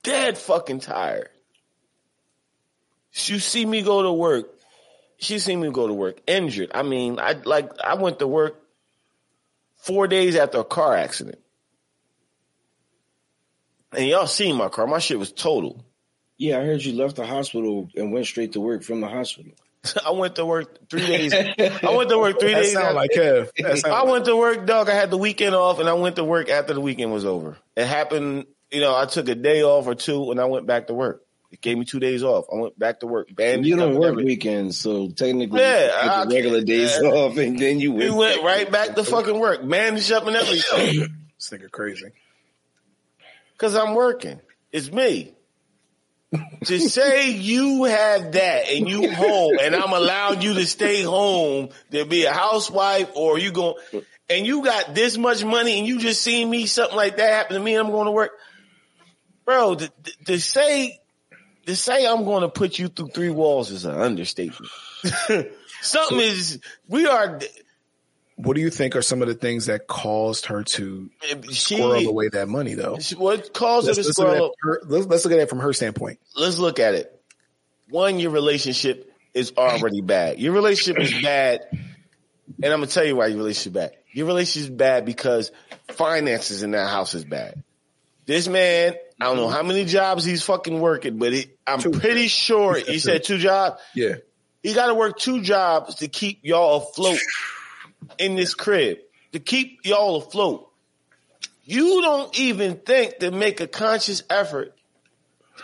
dead 0.04 0.38
fucking 0.38 0.80
tired. 0.80 1.30
You 3.14 3.40
see 3.40 3.66
me 3.66 3.82
go 3.84 4.04
to 4.04 4.12
work. 4.12 4.53
She 5.24 5.40
seen 5.40 5.62
me 5.62 5.70
go 5.72 5.88
to 5.88 5.94
work 5.94 6.20
injured. 6.28 6.72
I 6.74 6.84
mean, 6.84 7.20
I 7.20 7.34
like 7.46 7.72
I 7.84 7.96
went 7.96 8.20
to 8.20 8.28
work 8.28 8.62
four 9.78 10.08
days 10.08 10.36
after 10.36 10.60
a 10.60 10.64
car 10.64 10.96
accident. 10.96 11.40
And 13.96 14.08
y'all 14.08 14.28
seen 14.28 14.56
my 14.56 14.70
car. 14.70 14.88
My 14.88 15.00
shit 15.00 15.20
was 15.20 15.32
total. 15.32 15.86
Yeah, 16.38 16.60
I 16.60 16.66
heard 16.66 16.84
you 16.84 16.94
left 16.94 17.16
the 17.16 17.26
hospital 17.26 17.90
and 17.96 18.12
went 18.12 18.26
straight 18.26 18.54
to 18.54 18.60
work 18.60 18.84
from 18.84 19.02
the 19.02 19.08
hospital. 19.08 19.52
I 20.06 20.12
went 20.12 20.36
to 20.38 20.46
work 20.46 20.90
three 20.90 21.06
days. 21.06 21.34
I 21.34 21.96
went 21.96 22.10
to 22.10 22.18
work 22.18 22.40
three 22.40 22.54
That 22.54 22.62
days. 22.64 22.74
sound 22.74 22.86
after- 22.86 22.94
like 22.96 23.12
Kev. 23.12 23.50
That 23.60 23.78
sound 23.80 23.94
I 23.94 24.00
like- 24.02 24.12
went 24.12 24.26
to 24.26 24.36
work, 24.36 24.66
dog. 24.66 24.90
I 24.90 24.94
had 24.96 25.12
the 25.12 25.18
weekend 25.18 25.54
off, 25.56 25.80
and 25.80 25.88
I 25.88 25.94
went 25.94 26.16
to 26.16 26.24
work 26.24 26.50
after 26.50 26.74
the 26.74 26.82
weekend 26.82 27.14
was 27.14 27.26
over. 27.26 27.58
It 27.76 27.86
happened, 27.86 28.46
you 28.72 28.82
know. 28.82 28.96
I 28.96 29.06
took 29.06 29.28
a 29.30 29.36
day 29.36 29.62
off 29.64 29.86
or 29.86 29.96
two, 29.96 30.32
and 30.32 30.40
I 30.40 30.46
went 30.46 30.66
back 30.66 30.88
to 30.88 30.94
work. 30.94 31.23
It 31.54 31.62
gave 31.62 31.78
me 31.78 31.86
two 31.86 32.00
days 32.00 32.24
off. 32.24 32.46
I 32.52 32.56
went 32.56 32.78
back 32.80 33.02
to 33.02 33.08
work. 33.08 33.28
Bandaged 33.34 33.68
you 33.70 33.76
don't 33.76 33.94
work 33.96 34.16
weekends, 34.16 34.76
so 34.80 35.10
technically, 35.10 35.60
Yeah, 35.62 35.86
you 35.86 36.20
take 36.24 36.30
the 36.30 36.36
regular 36.36 36.62
days 36.64 36.98
yeah. 37.00 37.10
off, 37.10 37.38
and 37.38 37.60
then 37.60 37.80
you 37.80 37.92
We 37.94 38.10
went. 38.10 38.16
went 38.18 38.44
right 38.44 38.72
back 38.72 38.96
to 38.96 39.04
fucking 39.04 39.40
work, 39.40 39.66
bandaged 39.68 40.12
up 40.12 40.26
and 40.26 40.36
everything, 40.36 41.00
This 41.40 41.50
nigga 41.52 41.70
crazy. 41.70 42.08
because 43.54 43.76
I'm 43.76 43.94
working. 43.94 44.40
It's 44.72 44.92
me. 44.92 45.36
to 46.66 46.80
say 46.80 47.30
you 47.30 47.84
have 47.84 48.32
that 48.32 48.68
and 48.70 48.90
you 48.90 49.12
home, 49.14 49.60
and 49.62 49.76
I'm 49.76 49.94
allowing 49.94 50.42
you 50.42 50.56
to 50.56 50.66
stay 50.66 51.04
home 51.04 51.70
to 51.92 52.06
be 52.06 52.26
a 52.26 52.34
housewife, 52.34 53.12
or 53.16 53.38
you 53.38 53.52
go, 53.52 53.78
and 54.28 54.48
you 54.48 54.64
got 54.64 54.96
this 54.96 55.16
much 55.20 55.46
money, 55.46 55.78
and 55.78 55.88
you 55.88 56.00
just 56.00 56.24
seen 56.24 56.50
me 56.50 56.66
something 56.66 56.98
like 56.98 57.18
that 57.18 57.32
happen 57.32 57.58
to 57.58 57.62
me, 57.62 57.76
and 57.76 57.86
I'm 57.86 57.94
going 57.94 58.08
to 58.08 58.12
work, 58.12 58.32
bro. 59.46 59.76
To, 59.76 59.88
to- 59.88 60.26
to 60.26 60.40
say, 60.40 61.00
to 61.66 61.76
say 61.76 62.06
I'm 62.06 62.26
going 62.26 62.42
to 62.42 62.50
put 62.50 62.78
you 62.80 62.88
through 62.88 63.10
three 63.10 63.30
walls 63.30 63.72
is 63.72 63.86
an 63.86 63.96
understatement. 64.00 64.72
something 65.82 66.20
is, 66.20 66.60
we 66.88 67.08
are. 67.08 67.40
What 68.36 68.56
do 68.56 68.62
you 68.62 68.70
think 68.72 68.96
are 68.96 69.02
some 69.04 69.22
of 69.22 69.28
the 69.28 69.36
things 69.36 69.68
that 69.68 69.88
caused 69.88 70.48
her 70.48 70.64
to 70.64 71.10
She, 71.52 71.76
squirrel 71.76 72.08
away 72.08 72.30
that 72.30 72.48
money, 72.48 72.74
though? 72.74 72.98
what 73.18 73.54
caused 73.54 73.88
her 73.88 73.94
Let's, 73.94 74.02
to 74.02 74.08
let's 74.08 74.18
look 74.20 74.28
squirrel? 74.28 74.48
it, 74.48 74.56
her, 74.62 74.82
let's, 74.86 75.06
let's 75.06 75.24
look 75.26 75.34
at 75.34 75.40
it 75.40 75.50
from 75.50 75.60
her 75.60 75.72
standpoint. 75.72 76.20
let's 76.36 76.58
look 76.58 76.80
at 76.80 76.96
it. 76.96 77.22
One, 77.90 78.20
your 78.20 78.32
relationship 78.32 79.14
is 79.36 79.54
already 79.56 80.02
bad. 80.02 80.40
Your 80.40 80.54
relationship 80.54 81.02
is 81.02 81.14
bad, 81.22 81.62
and 81.72 82.66
I'm 82.66 82.80
gonna 82.80 82.88
tell 82.88 83.06
you 83.06 83.16
why 83.16 83.28
your 83.28 83.38
relationship 83.38 83.72
is 83.72 83.74
bad. 83.74 83.92
Your 84.12 84.26
relationship 84.26 84.72
is 84.72 84.76
bad 84.76 85.06
because 85.06 85.52
finances 85.90 86.64
in 86.64 86.72
that 86.72 86.90
house 86.90 87.14
is 87.14 87.26
bad. 87.26 87.64
This 88.26 88.48
man, 88.48 88.96
I 89.24 89.28
don't 89.28 89.38
know 89.38 89.48
how 89.48 89.64
many 89.64 89.86
jobs 89.86 90.26
he's 90.26 90.44
fucking 90.44 90.80
working, 90.80 91.18
but 91.18 91.32
it, 91.34 91.58
I'm 91.66 91.80
Two. 91.80 91.92
pretty 91.92 92.28
sure 92.28 92.76
he 92.76 93.00
said 93.00 93.24
two 93.24 93.38
jobs. 93.38 93.80
Yeah. 93.96 94.16
He 94.62 94.74
got 94.74 94.88
to 94.88 94.96
work 94.96 95.18
two 95.18 95.42
jobs 95.42 95.96
to 95.96 96.08
keep 96.10 96.40
y'all 96.44 96.78
afloat 96.90 97.20
in 98.18 98.36
this 98.36 98.54
crib, 98.54 98.98
to 99.32 99.40
keep 99.40 99.80
y'all 99.86 100.18
afloat. 100.18 100.70
You 101.66 102.02
don't 102.02 102.38
even 102.38 102.76
think 102.76 103.20
to 103.20 103.32
make 103.32 103.62
a 103.62 103.68
conscious 103.68 104.24
effort. 104.30 104.76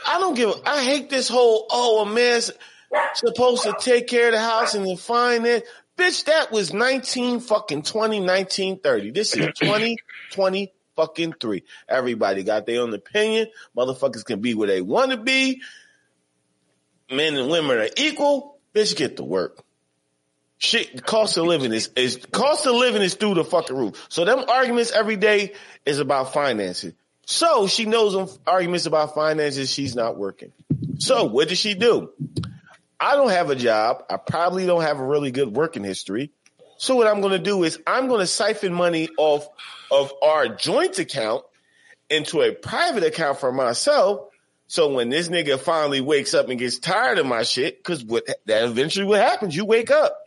I 0.07 0.19
don't 0.19 0.35
give. 0.35 0.49
a- 0.49 0.69
I 0.69 0.83
hate 0.83 1.09
this 1.09 1.27
whole 1.27 1.65
oh 1.69 2.03
a 2.03 2.05
man's 2.05 2.51
supposed 3.15 3.63
to 3.63 3.75
take 3.79 4.07
care 4.07 4.27
of 4.27 4.33
the 4.33 4.39
house 4.39 4.73
and 4.75 4.85
the 4.85 4.95
finance. 4.95 5.63
Bitch, 5.97 6.25
that 6.25 6.51
was 6.53 6.73
nineteen 6.73 7.41
fucking 7.41 7.81
20, 7.83 8.19
1930. 8.21 9.11
This 9.11 9.35
is 9.35 9.47
twenty 9.59 9.97
twenty 10.31 10.71
fucking 10.99 11.33
three. 11.39 11.63
Everybody 11.87 12.43
got 12.43 12.65
their 12.65 12.81
own 12.81 12.93
opinion. 12.93 13.47
Motherfuckers 13.75 14.25
can 14.25 14.41
be 14.41 14.53
where 14.53 14.67
they 14.67 14.81
want 14.81 15.11
to 15.11 15.17
be. 15.17 15.61
Men 17.09 17.35
and 17.35 17.49
women 17.49 17.77
are 17.77 17.89
equal. 17.97 18.59
Bitch, 18.73 18.95
get 18.95 19.17
to 19.17 19.23
work. 19.23 19.63
Shit, 20.57 20.93
the 20.93 21.01
cost 21.01 21.37
of 21.37 21.45
living 21.45 21.71
is, 21.71 21.89
is 21.95 22.17
cost 22.31 22.67
of 22.67 22.75
living 22.75 23.01
is 23.01 23.15
through 23.15 23.35
the 23.35 23.45
fucking 23.45 23.75
roof. 23.75 24.07
So 24.09 24.25
them 24.25 24.43
arguments 24.49 24.91
every 24.91 25.15
day 25.15 25.53
is 25.85 25.99
about 25.99 26.33
finances. 26.33 26.93
So 27.25 27.67
she 27.67 27.85
knows 27.85 28.13
them 28.13 28.27
arguments 28.45 28.85
about 28.85 29.15
finances. 29.15 29.71
She's 29.71 29.95
not 29.95 30.17
working. 30.17 30.51
So 30.97 31.25
what 31.25 31.47
does 31.47 31.57
she 31.57 31.75
do? 31.75 32.11
I 32.99 33.15
don't 33.15 33.29
have 33.29 33.49
a 33.49 33.55
job. 33.55 34.03
I 34.09 34.17
probably 34.17 34.65
don't 34.65 34.81
have 34.81 34.99
a 34.99 35.05
really 35.05 35.31
good 35.31 35.55
working 35.55 35.85
history. 35.85 36.31
So 36.79 36.95
what 36.95 37.07
I'm 37.07 37.19
going 37.19 37.33
to 37.33 37.39
do 37.39 37.65
is 37.65 37.77
I'm 37.85 38.07
going 38.07 38.21
to 38.21 38.25
siphon 38.25 38.73
money 38.73 39.09
off 39.17 39.45
of 39.91 40.13
our 40.23 40.47
joint 40.47 40.97
account 40.97 41.43
into 42.09 42.41
a 42.41 42.53
private 42.53 43.03
account 43.03 43.37
for 43.37 43.51
myself. 43.51 44.29
So 44.67 44.93
when 44.93 45.09
this 45.09 45.27
nigga 45.27 45.59
finally 45.59 45.99
wakes 45.99 46.33
up 46.33 46.47
and 46.47 46.57
gets 46.57 46.79
tired 46.79 47.17
of 47.17 47.25
my 47.25 47.43
shit, 47.43 47.83
cause 47.83 48.05
what 48.05 48.25
that 48.45 48.63
eventually 48.63 49.05
what 49.05 49.19
happens, 49.19 49.53
you 49.53 49.65
wake 49.65 49.91
up. 49.91 50.17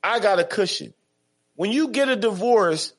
I 0.00 0.20
got 0.20 0.38
a 0.38 0.44
cushion. 0.44 0.94
When 1.56 1.72
you 1.72 1.88
get 1.88 2.08
a 2.08 2.14
divorce 2.14 2.92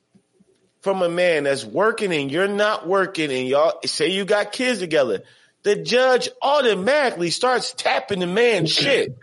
from 0.81 1.01
a 1.03 1.09
man 1.09 1.45
that's 1.45 1.63
working 1.63 2.11
and 2.11 2.29
you're 2.29 2.49
not 2.49 2.85
working 2.85 3.31
and 3.31 3.47
y'all 3.47 3.79
say 3.85 4.09
you 4.09 4.25
got 4.25 4.51
kids 4.51 4.79
together, 4.79 5.23
the 5.63 5.77
judge 5.77 6.27
automatically 6.41 7.29
starts 7.29 7.73
tapping 7.73 8.19
the 8.19 8.27
man's 8.27 8.69
shit. 8.69 9.17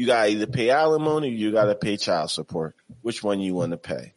You 0.00 0.06
gotta 0.06 0.30
either 0.30 0.46
pay 0.46 0.70
alimony 0.70 1.28
or 1.28 1.32
you 1.32 1.52
gotta 1.52 1.74
pay 1.74 1.98
child 1.98 2.30
support. 2.30 2.74
Which 3.02 3.22
one 3.22 3.38
you 3.38 3.52
want 3.52 3.72
to 3.72 3.76
pay? 3.76 4.14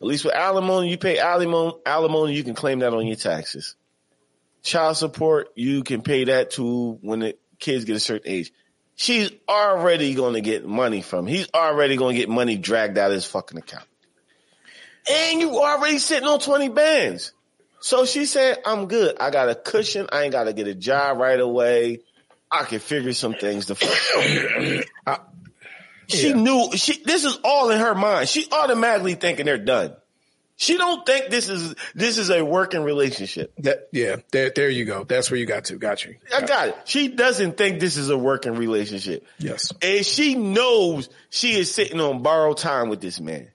At 0.00 0.06
least 0.08 0.24
with 0.24 0.34
alimony, 0.34 0.90
you 0.90 0.98
pay 0.98 1.16
alimony, 1.20 1.74
alimony, 1.86 2.34
you 2.34 2.42
can 2.42 2.56
claim 2.56 2.80
that 2.80 2.92
on 2.92 3.06
your 3.06 3.14
taxes. 3.14 3.76
Child 4.64 4.96
support, 4.96 5.52
you 5.54 5.84
can 5.84 6.02
pay 6.02 6.24
that 6.24 6.50
to 6.54 6.98
when 7.02 7.20
the 7.20 7.36
kids 7.60 7.84
get 7.84 7.94
a 7.94 8.00
certain 8.00 8.32
age. 8.32 8.52
She's 8.96 9.30
already 9.48 10.14
going 10.14 10.34
to 10.34 10.40
get 10.40 10.66
money 10.66 11.02
from. 11.02 11.28
He's 11.28 11.46
already 11.54 11.96
going 11.96 12.16
to 12.16 12.20
get 12.20 12.28
money 12.28 12.56
dragged 12.56 12.98
out 12.98 13.12
of 13.12 13.14
his 13.14 13.26
fucking 13.26 13.58
account. 13.58 13.86
And 15.08 15.40
you 15.40 15.56
already 15.56 16.00
sitting 16.00 16.26
on 16.26 16.40
20 16.40 16.68
bands. 16.70 17.32
So 17.78 18.06
she 18.06 18.26
said, 18.26 18.58
I'm 18.66 18.88
good. 18.88 19.18
I 19.20 19.30
got 19.30 19.50
a 19.50 19.54
cushion. 19.54 20.08
I 20.10 20.24
ain't 20.24 20.32
got 20.32 20.44
to 20.44 20.52
get 20.52 20.66
a 20.66 20.74
job 20.74 21.18
right 21.18 21.38
away. 21.38 22.00
I 22.52 22.64
can 22.64 22.80
figure 22.80 23.12
some 23.12 23.34
things 23.34 23.66
to 23.66 23.74
fuck. 23.74 25.24
She 26.08 26.30
Yeah. 26.30 26.34
knew 26.34 26.70
she, 26.74 27.00
this 27.04 27.24
is 27.24 27.38
all 27.44 27.70
in 27.70 27.78
her 27.78 27.94
mind. 27.94 28.28
She 28.28 28.48
automatically 28.50 29.14
thinking 29.14 29.46
they're 29.46 29.58
done. 29.58 29.94
She 30.56 30.76
don't 30.76 31.06
think 31.06 31.30
this 31.30 31.48
is, 31.48 31.76
this 31.94 32.18
is 32.18 32.30
a 32.30 32.44
working 32.44 32.82
relationship. 32.82 33.52
That 33.58 33.88
yeah, 33.92 34.16
there 34.32 34.50
there 34.54 34.68
you 34.68 34.84
go. 34.86 35.04
That's 35.04 35.30
where 35.30 35.38
you 35.38 35.46
got 35.46 35.66
to. 35.66 35.76
Got 35.76 36.04
you. 36.04 36.16
I 36.34 36.44
got 36.44 36.68
it. 36.68 36.76
She 36.84 37.08
doesn't 37.08 37.56
think 37.56 37.78
this 37.78 37.96
is 37.96 38.10
a 38.10 38.18
working 38.18 38.54
relationship. 38.54 39.24
Yes. 39.38 39.72
And 39.80 40.04
she 40.04 40.34
knows 40.34 41.08
she 41.30 41.52
is 41.54 41.72
sitting 41.72 42.00
on 42.00 42.22
borrowed 42.22 42.58
time 42.58 42.88
with 42.88 43.00
this 43.00 43.20
man. 43.20 43.48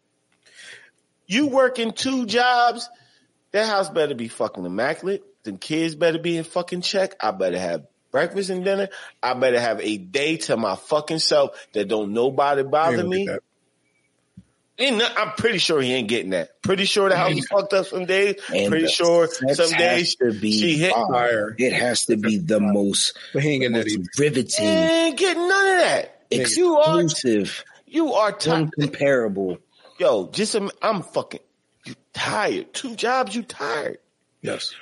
You 1.27 1.47
working 1.47 1.91
two 1.91 2.25
jobs, 2.25 2.89
that 3.51 3.67
house 3.67 3.89
better 3.89 4.15
be 4.15 4.29
fucking 4.29 4.65
immaculate. 4.65 5.23
The 5.43 5.51
kids 5.53 5.93
better 5.93 6.19
be 6.19 6.37
in 6.37 6.43
fucking 6.45 6.81
check. 6.81 7.15
I 7.21 7.31
better 7.31 7.59
have 7.59 7.85
breakfast 8.15 8.49
and 8.49 8.63
dinner. 8.63 8.87
I 9.21 9.33
better 9.33 9.59
have 9.59 9.81
a 9.81 9.97
day 9.97 10.37
to 10.37 10.55
my 10.55 10.77
fucking 10.77 11.19
self 11.19 11.67
that 11.73 11.89
don't 11.89 12.13
nobody 12.13 12.63
bother 12.63 13.03
me. 13.03 13.25
gonna 13.25 13.39
get 13.39 13.43
Ain't 14.77 14.97
no- 14.97 15.07
I'm 15.17 15.31
pretty 15.33 15.57
sure 15.57 15.81
he 15.81 15.91
ain't 15.93 16.07
getting 16.07 16.29
that. 16.31 16.61
Pretty 16.61 16.85
sure 16.85 17.09
the 17.09 17.17
house 17.17 17.33
is 17.37 17.45
fucked 17.47 17.73
up 17.73 17.85
some 17.87 18.05
days. 18.05 18.35
And 18.53 18.69
pretty 18.69 18.87
sure 18.87 19.27
some 19.27 19.47
has 19.49 19.71
days 19.71 20.15
to 20.15 20.31
be 20.33 20.51
she 20.57 20.77
hit. 20.77 20.93
that. 20.93 21.07
Fire. 21.11 21.55
It 21.57 21.73
has 21.73 22.05
to 22.05 22.15
be 22.17 22.37
the 22.37 22.59
most, 22.61 23.17
But 23.33 23.43
he 23.43 23.51
ain't 23.51 23.61
getting 23.61 23.77
most 23.77 23.89
either. 23.91 24.03
riveting, 24.17 24.65
Ain't 24.65 25.17
getting 25.17 25.47
none 25.47 25.75
of 25.75 25.81
that. 25.81 26.11
You 26.31 26.77
are 26.77 27.01
exclusive, 27.01 27.63
you 27.85 28.13
are 28.13 28.31
tired. 28.31 28.69
uncomparable. 28.79 29.59
Yo, 29.99 30.27
just 30.31 30.55
im- 30.55 30.71
I'm 30.81 31.03
fucking 31.03 31.39
you 31.85 31.95
tired. 32.13 32.73
Two 32.73 32.95
jobs, 32.95 33.33
you 33.35 33.43
tired. 33.43 33.99
Yes. 34.41 34.73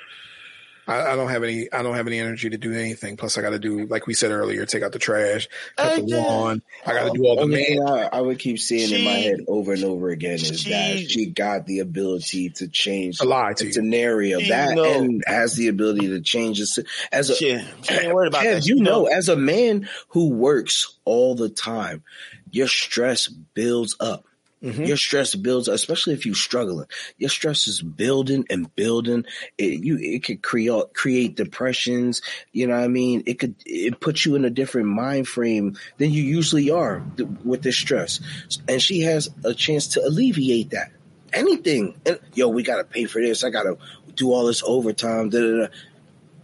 I, 0.86 1.12
I 1.12 1.16
don't 1.16 1.28
have 1.30 1.42
any. 1.42 1.72
I 1.72 1.82
don't 1.82 1.94
have 1.94 2.06
any 2.06 2.18
energy 2.18 2.50
to 2.50 2.58
do 2.58 2.72
anything. 2.72 3.16
Plus, 3.16 3.38
I 3.38 3.42
got 3.42 3.50
to 3.50 3.58
do, 3.58 3.86
like 3.86 4.06
we 4.06 4.14
said 4.14 4.30
earlier, 4.30 4.66
take 4.66 4.82
out 4.82 4.92
the 4.92 4.98
trash, 4.98 5.48
cut 5.76 5.86
the 5.88 5.92
I 5.94 6.00
just- 6.00 6.12
lawn. 6.12 6.62
I 6.86 6.92
got 6.92 7.12
to 7.12 7.18
do 7.18 7.26
all 7.26 7.36
the 7.36 7.46
man. 7.46 7.86
I, 7.88 8.18
I 8.18 8.20
would 8.20 8.38
keep 8.38 8.58
seeing 8.58 8.90
in 8.92 9.04
my 9.04 9.12
head 9.12 9.40
over 9.48 9.72
and 9.72 9.84
over 9.84 10.10
again 10.10 10.34
is 10.34 10.64
that 10.64 10.98
she- 10.98 11.06
she 11.08 11.26
got 11.26 11.66
the 11.66 11.78
ability 11.80 12.50
to 12.50 12.68
change 12.68 13.20
a 13.20 13.24
lie 13.24 13.52
to 13.54 13.64
the 13.64 13.68
you. 13.68 13.72
scenario. 13.72 14.40
She 14.40 14.48
that 14.50 14.74
know. 14.74 14.84
and 14.84 15.24
has 15.26 15.54
the 15.54 15.68
ability 15.68 16.08
to 16.08 16.20
change 16.20 16.58
the 16.58 16.84
as 17.12 17.30
a 17.30 17.36
Shit, 17.36 17.64
she 17.82 17.94
ain't 17.94 18.14
worried 18.14 18.28
about 18.28 18.44
Kev, 18.44 18.54
that. 18.54 18.66
you 18.66 18.76
She 18.76 18.82
know, 18.82 19.06
as 19.06 19.28
a 19.28 19.36
man 19.36 19.88
who 20.08 20.30
works 20.30 20.96
all 21.04 21.34
the 21.34 21.48
time, 21.48 22.02
your 22.50 22.68
stress 22.68 23.26
builds 23.28 23.96
up. 24.00 24.26
Mhm. 24.64 24.88
Your 24.88 24.96
stress 24.96 25.34
builds, 25.34 25.68
especially 25.68 26.14
if 26.14 26.24
you're 26.24 26.34
struggling. 26.34 26.86
Your 27.18 27.28
stress 27.28 27.68
is 27.68 27.82
building 27.82 28.46
and 28.48 28.74
building. 28.74 29.26
It, 29.58 29.84
you, 29.84 29.98
it 29.98 30.24
could 30.24 30.42
create 30.42 30.94
create 30.94 31.36
depressions. 31.36 32.22
You 32.52 32.66
know 32.68 32.74
what 32.76 32.84
I 32.84 32.88
mean? 32.88 33.22
It 33.26 33.38
could 33.38 33.54
it 33.66 34.00
puts 34.00 34.24
you 34.24 34.36
in 34.36 34.44
a 34.46 34.50
different 34.50 34.88
mind 34.88 35.28
frame 35.28 35.76
than 35.98 36.10
you 36.12 36.22
usually 36.22 36.70
are 36.70 37.02
th- 37.18 37.28
with 37.44 37.62
this 37.62 37.76
stress. 37.76 38.20
And 38.66 38.80
she 38.80 39.00
has 39.02 39.28
a 39.44 39.52
chance 39.52 39.88
to 39.88 40.00
alleviate 40.06 40.70
that. 40.70 40.90
anything. 41.34 41.94
And 42.06 42.18
yo, 42.32 42.48
we 42.48 42.62
gotta 42.62 42.84
pay 42.84 43.04
for 43.04 43.20
this. 43.20 43.44
I 43.44 43.50
gotta 43.50 43.76
do 44.14 44.32
all 44.32 44.46
this 44.46 44.62
overtime. 44.64 45.28
Da, 45.30 45.40
da, 45.40 45.56
da. 45.62 45.66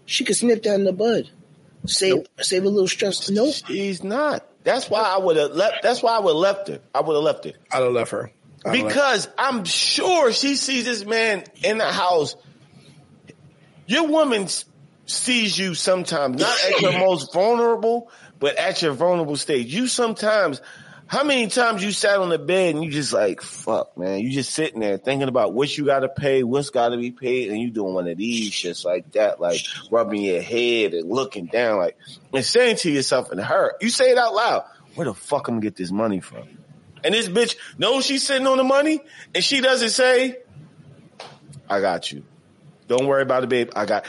She 0.04 0.24
could 0.24 0.36
snip 0.36 0.62
that 0.64 0.74
in 0.74 0.84
the 0.84 0.92
bud. 0.92 1.30
Save 1.86 2.26
save 2.40 2.64
a 2.64 2.68
little 2.68 2.88
stress. 2.88 3.30
Nope. 3.30 3.54
She's 3.66 4.02
not. 4.04 4.46
That's 4.70 4.88
why 4.88 5.02
I 5.02 5.18
would 5.18 5.36
have 5.36 5.50
left. 5.50 5.82
That's 5.82 6.00
why 6.00 6.16
I 6.16 6.20
would 6.20 6.30
have 6.30 6.36
left 6.36 6.68
her. 6.68 6.80
I 6.94 7.00
would 7.00 7.14
have 7.14 7.24
left 7.24 7.44
her 7.44 7.52
I'd 7.72 7.82
have 7.82 7.92
left 7.92 8.12
her. 8.12 8.30
Have 8.64 8.74
left- 8.74 8.86
because 8.86 9.28
I'm 9.36 9.64
sure 9.64 10.32
she 10.32 10.54
sees 10.54 10.84
this 10.84 11.04
man 11.04 11.42
in 11.64 11.78
the 11.78 11.90
house. 11.90 12.36
Your 13.86 14.06
woman 14.06 14.46
sees 15.06 15.58
you 15.58 15.74
sometimes 15.74 16.40
not 16.40 16.56
at 16.70 16.80
your 16.80 16.92
most 17.00 17.32
vulnerable, 17.32 18.12
but 18.38 18.54
at 18.56 18.80
your 18.80 18.92
vulnerable 18.92 19.36
stage. 19.36 19.74
You 19.74 19.88
sometimes. 19.88 20.60
How 21.10 21.24
many 21.24 21.48
times 21.48 21.82
you 21.82 21.90
sat 21.90 22.20
on 22.20 22.28
the 22.28 22.38
bed 22.38 22.76
and 22.76 22.84
you 22.84 22.90
just 22.92 23.12
like, 23.12 23.42
fuck, 23.42 23.98
man, 23.98 24.20
you 24.20 24.30
just 24.30 24.52
sitting 24.52 24.78
there 24.78 24.96
thinking 24.96 25.26
about 25.26 25.52
what 25.52 25.76
you 25.76 25.84
gotta 25.84 26.08
pay, 26.08 26.44
what's 26.44 26.70
gotta 26.70 26.96
be 26.96 27.10
paid, 27.10 27.50
and 27.50 27.60
you 27.60 27.72
doing 27.72 27.94
one 27.94 28.06
of 28.06 28.16
these 28.16 28.52
shits 28.52 28.84
like 28.84 29.10
that, 29.10 29.40
like 29.40 29.60
rubbing 29.90 30.22
your 30.22 30.40
head 30.40 30.94
and 30.94 31.10
looking 31.10 31.46
down, 31.46 31.78
like, 31.78 31.98
and 32.32 32.44
saying 32.44 32.76
to 32.76 32.92
yourself 32.92 33.32
and 33.32 33.40
her, 33.40 33.74
you 33.80 33.88
say 33.88 34.12
it 34.12 34.18
out 34.18 34.34
loud, 34.34 34.62
where 34.94 35.06
the 35.06 35.12
fuck 35.12 35.48
I'm 35.48 35.54
gonna 35.54 35.62
get 35.62 35.74
this 35.74 35.90
money 35.90 36.20
from? 36.20 36.46
And 37.02 37.12
this 37.12 37.28
bitch 37.28 37.56
knows 37.76 38.06
she's 38.06 38.24
sitting 38.24 38.46
on 38.46 38.58
the 38.58 38.62
money 38.62 39.00
and 39.34 39.42
she 39.42 39.60
doesn't 39.60 39.90
say, 39.90 40.36
I 41.68 41.80
got 41.80 42.12
you. 42.12 42.22
Don't 42.86 43.08
worry 43.08 43.22
about 43.22 43.42
it, 43.42 43.48
babe. 43.48 43.72
I 43.74 43.84
got, 43.84 44.04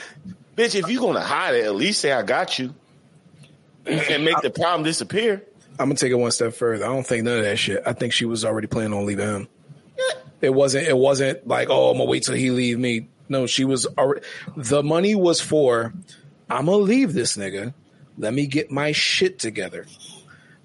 bitch, 0.56 0.76
if 0.76 0.88
you're 0.88 1.02
gonna 1.02 1.20
hide 1.20 1.56
it, 1.56 1.66
at 1.66 1.74
least 1.74 2.00
say 2.00 2.12
I 2.12 2.22
got 2.22 2.60
you 2.60 2.76
and 3.88 4.24
make 4.24 4.40
the 4.42 4.52
problem 4.52 4.84
disappear. 4.84 5.48
I'm 5.82 5.88
gonna 5.88 5.96
take 5.96 6.12
it 6.12 6.16
one 6.16 6.32
step 6.32 6.54
further. 6.54 6.86
I 6.86 6.90
don't 6.90 7.06
think 7.06 7.24
none 7.24 7.40
of 7.40 7.44
that 7.44 7.58
shit. 7.58 7.82
I 7.86 7.94
think 7.94 8.14
she 8.14 8.26
was 8.26 8.46
already 8.46 8.68
planning 8.68 8.94
on 8.94 9.06
leaving 9.06 9.28
him. 9.28 9.48
It 10.40 10.54
wasn't. 10.54 10.88
It 10.88 10.98
wasn't 10.98 11.48
like, 11.48 11.70
oh, 11.70 11.90
I'm 11.90 11.98
gonna 11.98 12.10
wait 12.10 12.24
till 12.24 12.36
he 12.36 12.52
leave 12.52 12.78
me. 12.80 13.08
No, 13.30 13.48
she 13.48 13.66
was 13.66 13.88
already. 13.98 14.22
The 14.56 14.84
money 14.84 15.16
was 15.16 15.42
for, 15.42 15.94
I'm 16.50 16.66
gonna 16.66 16.78
leave 16.78 17.14
this 17.14 17.38
nigga. 17.38 17.74
Let 18.18 18.34
me 18.34 18.46
get 18.46 18.72
my 18.72 18.92
shit 18.92 19.40
together. 19.40 19.86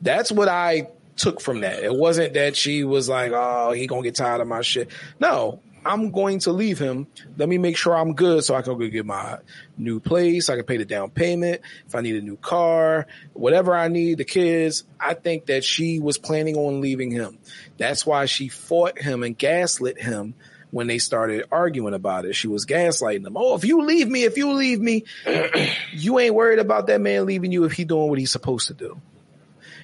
That's 0.03 0.31
what 0.31 0.49
I 0.49 0.89
took 1.17 1.41
from 1.41 1.61
that. 1.61 1.83
It 1.83 1.95
wasn't 1.95 2.35
that 2.35 2.57
she 2.57 2.85
was 2.85 3.09
like, 3.09 3.33
oh, 3.35 3.73
he 3.73 3.87
gonna 3.87 4.03
get 4.03 4.17
tired 4.17 4.41
of 4.41 4.49
my 4.49 4.61
shit. 4.61 4.91
No, 5.19 5.61
I'm 5.87 6.11
going 6.11 6.41
to 6.41 6.53
leave 6.53 6.81
him. 6.81 7.07
Let 7.37 7.49
me 7.49 7.59
make 7.59 7.77
sure 7.77 7.97
I'm 7.97 8.15
good 8.15 8.43
so 8.45 8.57
I 8.57 8.63
can 8.63 8.77
go 8.77 8.89
get 8.89 9.07
my 9.07 9.39
new 9.79 10.01
place. 10.01 10.51
I 10.51 10.57
can 10.57 10.65
pay 10.65 10.79
the 10.79 10.85
down 10.85 11.11
payment. 11.11 11.61
If 11.87 11.95
I 11.95 12.01
need 12.01 12.17
a 12.17 12.21
new 12.21 12.37
car, 12.37 13.07
whatever 13.35 13.73
I 13.73 13.87
need, 13.87 14.19
the 14.19 14.25
kids. 14.25 14.83
I 14.99 15.15
think 15.15 15.47
that 15.47 15.63
she 15.63 16.01
was 16.01 16.19
planning 16.19 16.57
on 16.57 16.81
leaving 16.81 17.13
him. 17.13 17.39
That's 17.79 18.05
why 18.05 18.27
she 18.27 18.49
fought 18.49 18.99
him 18.99 19.23
and 19.23 19.39
gaslit 19.39 20.01
him 20.01 20.35
when 20.73 20.89
they 20.89 20.99
started 20.99 21.45
arguing 21.53 21.95
about 21.95 22.25
it. 22.25 22.35
She 22.35 22.49
was 22.49 22.67
gaslighting 22.67 23.25
him. 23.25 23.37
Oh, 23.37 23.55
if 23.55 23.65
you 23.65 23.83
leave 23.83 24.09
me, 24.09 24.25
if 24.25 24.37
you 24.37 24.55
leave 24.55 24.81
me, 24.81 25.05
you 25.93 26.19
ain't 26.19 26.35
worried 26.35 26.59
about 26.59 26.89
that 26.89 27.01
man 27.01 27.27
leaving 27.27 27.53
you 27.53 27.63
if 27.63 27.73
he 27.73 27.85
doing 27.85 28.09
what 28.09 28.19
he's 28.19 28.33
supposed 28.33 28.67
to 28.67 28.75
do. 28.75 29.01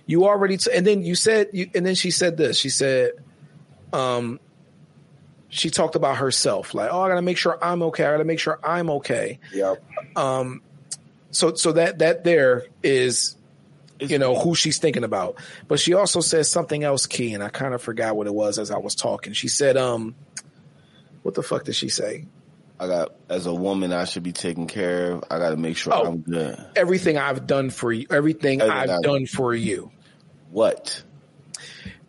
You 0.04 0.25
already, 0.26 0.56
t- 0.56 0.73
and 0.75 0.85
then 0.85 1.04
you 1.04 1.14
said, 1.14 1.50
you, 1.52 1.71
and 1.76 1.87
then 1.87 1.94
she 1.94 2.11
said 2.11 2.37
this. 2.37 2.59
She 2.59 2.71
said, 2.71 3.12
um, 3.92 4.40
she 5.54 5.68
talked 5.68 5.97
about 5.97 6.16
herself, 6.16 6.73
like, 6.73 6.88
oh, 6.90 7.02
I 7.02 7.09
gotta 7.09 7.21
make 7.23 7.37
sure 7.37 7.59
I'm 7.62 7.82
okay. 7.82 8.04
I 8.06 8.12
gotta 8.12 8.25
make 8.25 8.40
sure 8.40 8.59
I'm 8.64 8.88
okay. 8.90 9.38
Yep. 9.52 9.85
Um, 10.16 10.62
So, 11.30 11.54
so 11.54 11.73
that 11.73 11.99
that 11.99 12.25
there 12.25 12.64
is, 12.82 13.37
you 14.00 14.18
know, 14.18 14.35
who 14.35 14.54
she's 14.54 14.78
thinking 14.78 15.04
about. 15.04 15.37
But 15.68 15.78
she 15.78 15.92
also 15.94 16.21
says 16.21 16.49
something 16.50 16.82
else 16.85 17.06
key, 17.06 17.35
and 17.35 17.42
I 17.44 17.50
kind 17.50 17.75
of 17.75 17.82
forgot 17.82 18.16
what 18.16 18.26
it 18.26 18.35
was 18.35 18.59
as 18.59 18.71
I 18.71 18.78
was 18.78 18.94
talking. 18.94 19.35
She 19.35 19.49
said, 19.49 19.76
um, 19.76 20.14
what 21.23 21.35
the 21.35 21.42
fuck 21.42 21.64
did 21.64 21.75
she 21.75 21.88
say? 21.90 22.25
I 22.80 22.87
got, 22.87 23.11
as 23.28 23.44
a 23.47 23.54
woman, 23.54 23.92
I 23.92 24.04
should 24.06 24.23
be 24.25 24.32
taken 24.32 24.66
care 24.66 25.12
of. 25.12 25.25
I 25.30 25.38
got 25.38 25.50
to 25.50 25.56
make 25.56 25.76
sure 25.76 25.92
Oh. 25.94 26.06
I'm 26.06 26.18
good. 26.18 26.59
Everything 26.75 27.16
I've 27.18 27.47
done 27.47 27.68
for 27.71 27.92
you, 27.92 28.06
everything 28.11 28.61
Everything 28.61 28.80
I've 28.82 28.90
I've- 28.90 29.02
done 29.02 29.26
for 29.26 29.54
you. 29.54 29.90
What? 30.50 31.03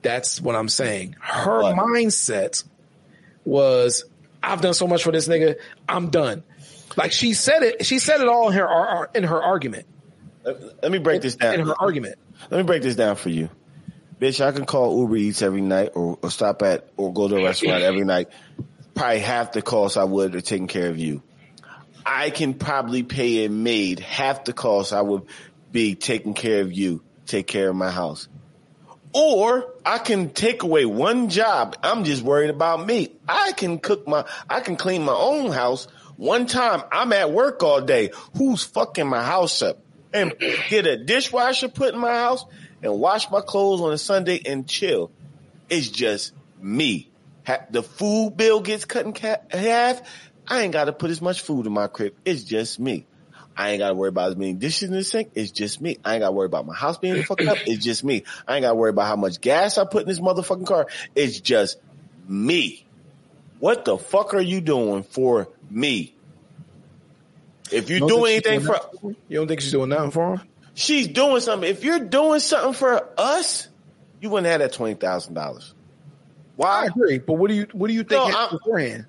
That's 0.02 0.42
what 0.42 0.56
I'm 0.56 0.70
saying. 0.70 1.16
Her 1.20 1.62
What? 1.62 1.76
mindset 1.76 2.64
was, 3.46 4.06
I've 4.42 4.62
done 4.62 4.74
so 4.74 4.88
much 4.88 5.04
for 5.04 5.12
this 5.12 5.28
nigga. 5.28 5.58
I'm 5.88 6.10
done. 6.10 6.44
Like 6.96 7.12
she 7.12 7.34
said 7.34 7.64
it. 7.64 7.86
She 7.86 8.00
said 8.00 8.22
it 8.22 8.28
all 8.28 8.50
in 8.50 8.54
her 8.54 9.10
in 9.16 9.24
her 9.24 9.42
argument. 9.42 9.88
Let, 10.44 10.84
let 10.84 10.92
me 10.92 11.00
break 11.00 11.22
this 11.22 11.36
down. 11.36 11.56
In 11.56 11.66
her 11.66 11.76
argument. 11.80 12.18
Let 12.50 12.58
me 12.58 12.64
break 12.64 12.84
this 12.84 12.96
down 12.96 13.16
for 13.16 13.30
you. 13.30 13.50
Bitch, 14.20 14.44
I 14.46 14.52
can 14.52 14.66
call 14.66 15.00
Uber 15.00 15.18
Eats 15.18 15.42
every 15.42 15.62
night 15.62 15.92
or, 15.96 16.18
or 16.22 16.30
stop 16.30 16.62
at 16.62 16.88
or 16.98 17.12
go 17.12 17.28
to 17.28 17.38
a 17.38 17.44
restaurant 17.44 17.84
every 17.84 18.06
night. 18.06 18.30
Probably 18.96 19.20
half 19.20 19.54
the 19.54 19.62
cost 19.62 19.98
I 19.98 20.04
would 20.04 20.36
of 20.36 20.44
taking 20.44 20.68
care 20.68 20.90
of 20.90 20.98
you. 20.98 21.24
I 22.06 22.30
can 22.30 22.54
probably 22.54 23.04
pay 23.04 23.46
a 23.46 23.50
maid 23.50 24.00
half 24.00 24.46
the 24.46 24.54
cost 24.54 24.94
I 24.94 25.02
would 25.02 25.24
be 25.72 25.96
taking 25.96 26.34
care 26.34 26.62
of 26.62 26.72
you, 26.72 27.02
take 27.26 27.48
care 27.48 27.70
of 27.70 27.76
my 27.76 27.90
house. 27.90 28.28
Or 29.14 29.74
I 29.86 30.00
can 30.00 30.32
take 30.32 30.64
away 30.64 30.86
one 30.86 31.30
job. 31.30 31.78
I'm 31.84 32.04
just 32.04 32.24
worried 32.24 32.50
about 32.50 32.86
me. 32.86 33.12
I 33.28 33.52
can 33.52 33.80
cook 33.80 34.08
my, 34.08 34.26
I 34.50 34.60
can 34.60 34.76
clean 34.76 35.04
my 35.04 35.14
own 35.14 35.52
house. 35.52 35.88
One 36.18 36.48
time 36.48 36.84
I'm 36.92 37.14
at 37.14 37.32
work 37.32 37.62
all 37.64 37.82
day. 37.82 38.12
Who's 38.38 38.64
fucking 38.64 39.08
my 39.08 39.24
house 39.24 39.62
up? 39.62 39.80
And 40.14 40.34
get 40.70 40.88
a 40.88 40.98
dishwasher 40.98 41.70
put 41.70 41.94
in 41.94 42.00
my 42.00 42.14
house 42.14 42.46
and 42.82 43.00
wash 43.00 43.30
my 43.30 43.42
clothes 43.42 43.82
on 43.82 43.94
a 43.94 43.98
Sunday 43.98 44.42
and 44.46 44.68
chill. 44.68 45.12
It's 45.70 45.90
just 45.90 46.34
me. 46.60 47.10
The 47.72 47.84
food 47.84 48.36
bill 48.36 48.62
gets 48.62 48.86
cut 48.86 49.06
in 49.06 49.14
half. 49.16 50.02
I 50.48 50.62
ain't 50.62 50.74
got 50.74 50.86
to 50.86 50.94
put 50.94 51.12
as 51.12 51.22
much 51.22 51.42
food 51.42 51.66
in 51.66 51.74
my 51.74 51.88
crib. 51.88 52.16
It's 52.26 52.44
just 52.44 52.80
me. 52.80 53.06
I 53.56 53.72
ain't 53.72 53.80
got 53.80 53.90
to 53.90 53.94
worry 53.94 54.10
about 54.10 54.32
as 54.32 54.36
many 54.36 54.54
dishes 54.54 54.90
in 54.90 54.96
the 54.96 55.04
sink. 55.04 55.32
It's 55.36 55.52
just 55.52 55.80
me. 55.82 55.98
I 56.04 56.16
ain't 56.16 56.22
got 56.22 56.30
to 56.30 56.32
worry 56.34 56.48
about 56.48 56.66
my 56.66 56.74
house 56.74 56.98
being 56.98 57.22
fucked 57.24 57.44
up. 57.44 57.58
It's 57.66 57.84
just 57.84 58.04
me. 58.04 58.24
I 58.48 58.56
ain't 58.56 58.64
got 58.64 58.70
to 58.70 58.76
worry 58.76 58.90
about 58.90 59.08
how 59.08 59.16
much 59.16 59.42
gas 59.42 59.78
I 59.78 59.86
put 59.86 60.04
in 60.04 60.08
this 60.08 60.20
motherfucking 60.20 60.66
car. 60.66 60.88
It's 61.16 61.40
just 61.40 61.78
me. 62.28 62.88
What 63.60 63.86
the 63.86 63.98
fuck 63.98 64.34
are 64.34 64.42
you 64.42 64.62
doing 64.62 65.04
for 65.04 65.50
me? 65.70 66.16
If 67.72 67.90
you 67.90 68.08
do 68.08 68.26
anything 68.26 68.60
for, 68.62 68.74
nothing 68.74 69.16
you 69.28 69.38
don't 69.38 69.48
think 69.48 69.62
she's 69.62 69.72
doing 69.72 69.90
nothing 69.90 70.12
for 70.12 70.36
him? 70.36 70.42
she's 70.74 71.08
doing 71.08 71.40
something. 71.40 71.70
If 71.70 71.84
you're 71.84 72.00
doing 72.00 72.40
something 72.40 72.74
for 72.74 73.10
us, 73.18 73.68
you 74.20 74.30
wouldn't 74.30 74.48
have 74.48 74.60
that 74.60 74.74
twenty 74.74 74.96
thousand 74.96 75.34
dollars. 75.34 75.74
Why? 76.56 76.84
I 76.84 76.86
agree, 76.86 77.20
but 77.20 77.34
what 77.34 77.50
do 77.50 77.56
you 77.56 77.68
what 77.72 77.88
do 77.88 77.94
you 77.94 78.04
think 78.04 78.32
No, 78.32 78.50
beforehand? 78.52 79.06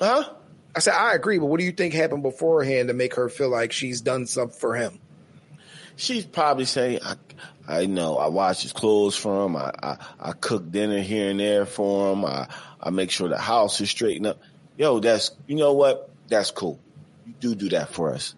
Huh? 0.00 0.30
I 0.76 0.78
said 0.78 0.94
I 0.94 1.14
agree, 1.14 1.38
but 1.38 1.46
what 1.46 1.58
do 1.58 1.64
you 1.64 1.72
think 1.72 1.94
happened 1.94 2.22
beforehand 2.22 2.88
to 2.88 2.94
make 2.94 3.14
her 3.14 3.30
feel 3.30 3.48
like 3.48 3.72
she's 3.72 4.02
done 4.02 4.26
something 4.26 4.58
for 4.58 4.74
him? 4.74 4.98
She's 5.96 6.26
probably 6.26 6.66
saying, 6.66 7.00
I, 7.02 7.14
I 7.66 7.86
know, 7.86 8.18
I 8.18 8.28
wash 8.28 8.60
his 8.60 8.74
clothes 8.74 9.16
for 9.16 9.46
him. 9.46 9.56
I, 9.56 9.72
I, 9.82 9.96
I 10.20 10.32
cook 10.32 10.70
dinner 10.70 11.00
here 11.00 11.30
and 11.30 11.40
there 11.40 11.64
for 11.64 12.12
him. 12.12 12.26
I, 12.26 12.48
I 12.78 12.90
make 12.90 13.10
sure 13.10 13.28
the 13.28 13.38
house 13.38 13.80
is 13.80 13.88
straightened 13.88 14.26
up. 14.26 14.38
Yo, 14.76 15.00
that's, 15.00 15.30
you 15.46 15.56
know 15.56 15.72
what? 15.72 16.10
That's 16.28 16.50
cool. 16.50 16.78
You 17.26 17.32
do 17.40 17.54
do 17.54 17.68
that 17.70 17.88
for 17.88 18.12
us. 18.12 18.34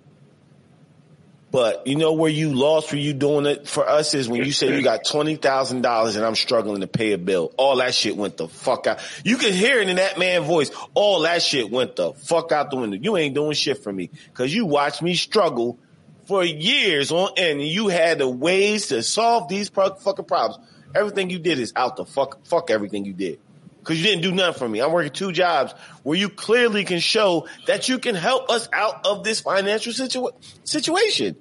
But 1.51 1.87
you 1.87 1.97
know 1.97 2.13
where 2.13 2.31
you 2.31 2.53
lost 2.53 2.91
for 2.91 2.97
you 2.97 3.15
doing 3.15 3.47
it 3.47 3.67
for 3.67 3.89
us 3.89 4.13
is 4.13 4.29
when 4.29 4.45
you 4.45 4.53
say 4.53 4.77
you 4.77 4.83
got 4.83 5.05
twenty 5.11 5.37
thousand 5.37 5.81
dollars 5.81 6.17
and 6.17 6.25
I'm 6.25 6.35
struggling 6.35 6.83
to 6.83 6.87
pay 6.87 7.13
a 7.13 7.19
bill. 7.19 7.53
All 7.57 7.77
that 7.77 7.95
shit 7.95 8.17
went 8.17 8.37
the 8.37 8.49
fuck 8.49 8.87
out. 8.87 9.01
You 9.25 9.39
can 9.39 9.55
hear 9.55 9.81
it 9.81 9.89
in 9.89 9.97
that 9.97 10.19
man's 10.19 10.47
voice. 10.47 10.71
All 10.93 11.21
that 11.21 11.41
shit 11.41 11.71
went 11.71 11.97
the 11.97 12.13
fuck 12.13 12.53
out 12.53 12.71
the 12.71 12.77
window. 12.77 12.99
You 13.01 13.17
ain't 13.17 13.35
doing 13.35 13.55
shit 13.55 13.83
for 13.83 13.93
me 13.93 14.11
because 14.27 14.55
you 14.55 14.67
watched 14.67 15.01
me 15.01 15.15
struggle 15.15 15.79
for 16.27 16.45
years 16.45 17.11
on 17.11 17.31
end. 17.39 17.61
And 17.61 17.69
you 17.69 17.89
had 17.89 18.19
the 18.19 18.29
ways 18.29 18.89
to 18.89 19.03
solve 19.03 19.49
these 19.49 19.71
fucking 19.71 20.27
problems. 20.27 20.63
Everything 20.95 21.31
you 21.31 21.39
did 21.39 21.59
is 21.59 21.73
out 21.75 21.97
the 21.97 22.05
fuck. 22.05 22.47
Fuck 22.47 22.71
everything 22.71 23.07
you 23.07 23.15
did. 23.15 23.41
Cause 23.89 23.97
you 23.97 24.05
didn't 24.05 24.21
do 24.21 24.33
nothing 24.33 24.59
for 24.59 24.69
me. 24.69 24.81
I'm 24.81 24.93
working 24.93 25.13
two 25.13 25.33
jobs 25.33 25.73
where 26.03 26.19
you 26.19 26.29
clearly 26.29 26.85
can 26.85 26.99
show 26.99 27.49
that 27.67 27.89
you 27.89 27.99
can 27.99 28.15
help 28.15 28.51
us 28.51 28.69
out 28.71 29.07
of 29.07 29.25
this 29.25 29.41
financial 29.41 29.95
situa- 29.95 30.35
situation. 30.63 31.37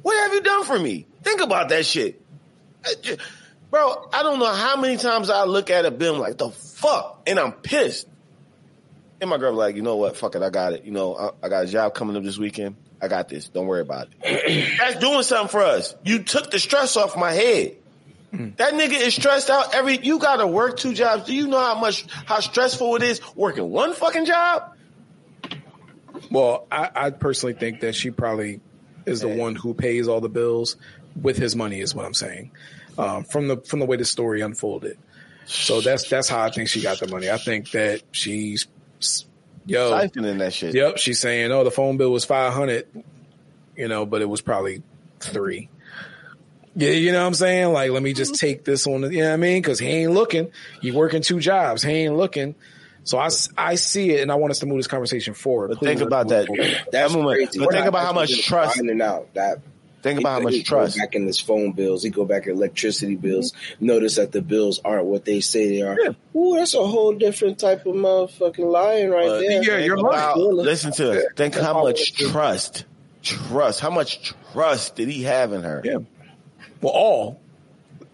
What 0.00 0.16
have 0.16 0.32
you 0.32 0.40
done 0.40 0.64
for 0.64 0.78
me? 0.78 1.06
Think 1.22 1.42
about 1.42 1.68
that 1.68 1.84
shit. 1.84 2.18
Bro, 3.70 4.08
I 4.14 4.22
don't 4.22 4.38
know 4.38 4.50
how 4.50 4.80
many 4.80 4.96
times 4.96 5.28
I 5.28 5.44
look 5.44 5.68
at 5.68 5.84
a 5.84 5.90
bill 5.90 6.14
like, 6.16 6.38
the 6.38 6.48
fuck? 6.48 7.20
And 7.26 7.38
I'm 7.38 7.52
pissed. 7.52 8.08
And 9.20 9.28
my 9.28 9.36
girl 9.36 9.52
like, 9.52 9.76
you 9.76 9.82
know 9.82 9.96
what? 9.96 10.16
Fuck 10.16 10.36
it. 10.36 10.42
I 10.42 10.48
got 10.48 10.72
it. 10.72 10.84
You 10.84 10.92
know, 10.92 11.14
I, 11.14 11.32
I 11.42 11.48
got 11.50 11.64
a 11.64 11.66
job 11.66 11.92
coming 11.92 12.16
up 12.16 12.22
this 12.22 12.38
weekend. 12.38 12.76
I 13.02 13.08
got 13.08 13.28
this. 13.28 13.50
Don't 13.50 13.66
worry 13.66 13.82
about 13.82 14.08
it. 14.22 14.78
That's 14.78 14.98
doing 15.00 15.22
something 15.22 15.48
for 15.48 15.60
us. 15.60 15.94
You 16.02 16.22
took 16.22 16.50
the 16.50 16.58
stress 16.58 16.96
off 16.96 17.14
my 17.14 17.32
head. 17.32 17.76
That 18.32 18.74
nigga 18.74 18.92
is 18.92 19.14
stressed 19.14 19.50
out 19.50 19.74
every, 19.74 19.98
you 19.98 20.18
gotta 20.18 20.46
work 20.46 20.76
two 20.76 20.94
jobs. 20.94 21.24
Do 21.24 21.34
you 21.34 21.48
know 21.48 21.58
how 21.58 21.78
much, 21.80 22.06
how 22.26 22.40
stressful 22.40 22.96
it 22.96 23.02
is 23.02 23.20
working 23.34 23.68
one 23.70 23.92
fucking 23.92 24.24
job? 24.24 24.76
Well, 26.30 26.66
I, 26.70 26.90
I 26.94 27.10
personally 27.10 27.54
think 27.54 27.80
that 27.80 27.94
she 27.94 28.10
probably 28.10 28.60
is 29.06 29.20
the 29.20 29.28
one 29.28 29.56
who 29.56 29.74
pays 29.74 30.06
all 30.06 30.20
the 30.20 30.28
bills 30.28 30.76
with 31.20 31.36
his 31.36 31.56
money, 31.56 31.80
is 31.80 31.94
what 31.94 32.04
I'm 32.04 32.14
saying. 32.14 32.52
Um, 32.98 33.24
from 33.24 33.48
the 33.48 33.56
from 33.58 33.80
the 33.80 33.86
way 33.86 33.96
the 33.96 34.04
story 34.04 34.40
unfolded, 34.42 34.98
So 35.46 35.80
that's 35.80 36.08
that's 36.08 36.28
how 36.28 36.40
I 36.42 36.50
think 36.50 36.68
she 36.68 36.82
got 36.82 37.00
the 37.00 37.08
money. 37.08 37.30
I 37.30 37.38
think 37.38 37.70
that 37.70 38.02
she's 38.12 38.66
yo 39.66 39.90
Siphoning 39.92 40.38
that 40.38 40.52
shit. 40.52 40.74
Yep, 40.74 40.98
she's 40.98 41.18
saying, 41.18 41.50
"Oh, 41.50 41.64
the 41.64 41.70
phone 41.70 41.96
bill 41.96 42.10
was 42.10 42.24
five 42.24 42.52
hundred, 42.52 42.86
you 43.76 43.88
know, 43.88 44.04
but 44.06 44.22
it 44.22 44.28
was 44.28 44.42
probably 44.42 44.82
three. 45.18 45.68
Yeah, 46.76 46.90
you 46.90 47.12
know 47.12 47.20
what 47.20 47.26
I'm 47.26 47.34
saying? 47.34 47.72
Like, 47.72 47.90
let 47.90 48.02
me 48.02 48.12
just 48.12 48.34
mm-hmm. 48.34 48.46
take 48.46 48.64
this 48.64 48.86
on. 48.86 49.02
The, 49.02 49.12
you 49.12 49.20
know 49.20 49.28
what 49.28 49.34
I 49.34 49.36
mean? 49.36 49.60
Because 49.60 49.78
he 49.78 49.88
ain't 49.88 50.12
looking. 50.12 50.52
He 50.80 50.92
working 50.92 51.22
two 51.22 51.40
jobs. 51.40 51.82
He 51.82 51.90
ain't 51.92 52.16
looking. 52.16 52.54
So 53.02 53.18
I, 53.18 53.28
I 53.56 53.74
see 53.76 54.10
it, 54.10 54.20
and 54.22 54.30
I 54.30 54.36
want 54.36 54.50
us 54.52 54.60
to 54.60 54.66
move 54.66 54.78
this 54.78 54.86
conversation 54.86 55.34
forward. 55.34 55.68
But 55.68 55.78
Please 55.78 55.86
think 55.86 56.00
about 56.02 56.28
that. 56.28 56.46
That's 56.46 56.90
That 56.92 57.10
moment- 57.10 57.36
crazy. 57.36 57.58
but 57.58 57.70
think 57.70 57.84
That- 57.84 57.88
about 57.88 58.06
how 58.06 58.12
much 58.12 58.28
just 58.28 58.44
trust- 58.44 58.76
Finding 58.76 59.00
out 59.00 59.32
that 59.34 59.60
Think 60.02 60.18
about 60.18 60.32
how 60.32 60.40
much 60.40 60.54
he 60.54 60.62
trust. 60.62 60.96
Go 60.96 61.02
back 61.04 61.14
in 61.14 61.26
his 61.26 61.38
phone 61.38 61.72
bills. 61.72 62.02
He 62.02 62.08
go 62.08 62.24
back 62.24 62.46
at 62.46 62.54
electricity 62.54 63.16
bills. 63.16 63.52
Mm-hmm. 63.52 63.86
Notice 63.86 64.16
that 64.16 64.32
the 64.32 64.40
bills 64.40 64.80
aren't 64.82 65.04
what 65.04 65.26
they 65.26 65.40
say 65.40 65.68
they 65.68 65.82
are. 65.82 65.94
Yeah. 66.00 66.40
Ooh, 66.40 66.56
that's 66.56 66.72
a 66.72 66.86
whole 66.86 67.12
different 67.12 67.58
type 67.58 67.84
of 67.84 67.94
motherfucking 67.94 68.70
lying 68.70 69.10
right 69.10 69.26
But 69.26 69.40
there. 69.40 69.62
yeah, 69.62 69.84
you're 69.84 69.98
about- 69.98 70.38
Listen 70.38 70.92
to 70.92 71.12
it. 71.12 71.36
Think 71.36 71.54
That's 71.54 71.66
how 71.66 71.82
much 71.82 72.14
trust, 72.14 72.84
trust. 73.22 73.80
How 73.80 73.90
much 73.90 74.32
trust 74.52 74.96
did 74.96 75.08
he 75.08 75.24
have 75.24 75.52
in 75.52 75.62
her? 75.62 75.82
Yeah. 75.84 75.98
Well, 76.80 76.92
all 76.92 77.40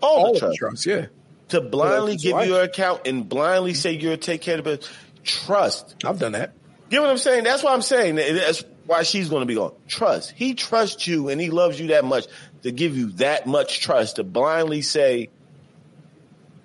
All, 0.00 0.16
all 0.18 0.26
the 0.26 0.32
the 0.34 0.38
trust. 0.40 0.58
trust. 0.58 0.86
Yeah, 0.86 1.06
To 1.48 1.60
blindly 1.60 2.16
give 2.16 2.36
you 2.36 2.54
your 2.54 2.62
account 2.62 3.06
and 3.06 3.28
blindly 3.28 3.74
say 3.74 3.92
you'll 3.92 4.16
take 4.16 4.40
care 4.40 4.58
of 4.58 4.64
the 4.64 4.76
bill. 4.76 4.88
Trust. 5.24 5.96
I've 6.04 6.18
done 6.18 6.32
that. 6.32 6.52
You 6.90 6.98
know 6.98 7.02
what 7.02 7.10
I'm 7.10 7.18
saying? 7.18 7.44
That's 7.44 7.62
why 7.62 7.72
I'm 7.72 7.82
saying 7.82 8.14
that's 8.16 8.64
why 8.86 9.02
she's 9.02 9.28
going 9.28 9.42
to 9.42 9.46
be 9.46 9.54
going. 9.54 9.72
Trust. 9.88 10.30
He 10.30 10.54
trusts 10.54 11.06
you 11.06 11.28
and 11.28 11.40
he 11.40 11.50
loves 11.50 11.80
you 11.80 11.88
that 11.88 12.04
much 12.04 12.26
to 12.62 12.70
give 12.70 12.96
you 12.96 13.10
that 13.12 13.46
much 13.46 13.80
trust 13.80 14.16
to 14.16 14.24
blindly 14.24 14.82
say, 14.82 15.30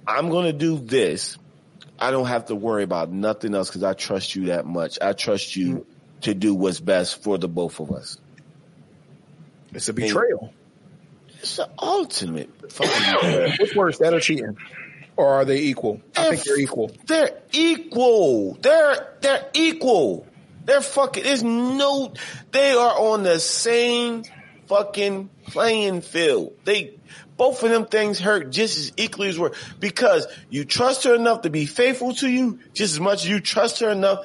I'm 0.08 0.30
going 0.30 0.46
to 0.46 0.54
do 0.54 0.78
this. 0.78 1.38
I 2.00 2.12
don't 2.12 2.28
have 2.28 2.46
to 2.46 2.56
worry 2.56 2.84
about 2.84 3.12
nothing 3.12 3.54
else 3.56 3.70
because 3.70 3.84
I 3.84 3.94
trust 3.94 4.36
you 4.36 4.46
that 4.48 4.66
much. 4.66 5.00
I 5.02 5.14
trust 5.14 5.56
you 5.56 5.76
mm. 5.76 5.86
to 6.22 6.34
do 6.34 6.54
what's 6.54 6.80
best 6.80 7.24
for 7.24 7.38
the 7.38 7.48
both 7.48 7.80
of 7.80 7.92
us. 7.92 8.18
It's 9.74 9.90
a 9.90 9.94
betrayal. 9.94 10.54
It's 11.42 11.58
the 11.58 11.70
ultimate 11.80 12.72
fucking 12.72 13.56
What's 13.60 13.76
worse, 13.76 13.98
that 13.98 14.14
or 14.14 14.20
cheating, 14.20 14.58
or 15.18 15.28
are 15.28 15.46
they 15.46 15.62
equal? 15.62 16.02
I 16.16 16.30
think 16.30 16.44
they're 16.44 16.60
equal. 16.60 16.92
They're 17.08 17.42
equal. 17.52 18.58
They're 18.62 19.16
they're 19.22 19.50
equal. 19.54 20.28
They're 20.66 20.82
fucking. 20.82 21.24
There's 21.24 21.44
no. 21.44 22.14
They 22.52 22.72
are 22.72 23.00
on 23.00 23.24
the 23.24 23.40
same 23.40 24.24
fucking 24.68 25.30
playing 25.48 26.02
field. 26.02 26.54
They 26.64 27.00
both 27.38 27.64
of 27.64 27.72
them 27.72 27.86
things 27.86 28.20
hurt 28.20 28.52
just 28.52 28.78
as 28.78 28.94
equally 28.98 29.30
as 29.30 29.40
worse 29.40 29.58
because 29.80 30.28
you 30.52 30.64
trust 30.64 31.06
her 31.06 31.16
enough 31.16 31.42
to 31.42 31.50
be 31.50 31.66
faithful 31.66 32.14
to 32.14 32.30
you 32.30 32.60
just 32.74 32.94
as 32.94 33.00
much 33.00 33.24
as 33.24 33.30
you 33.30 33.40
trust 33.40 33.80
her 33.80 33.90
enough 33.90 34.20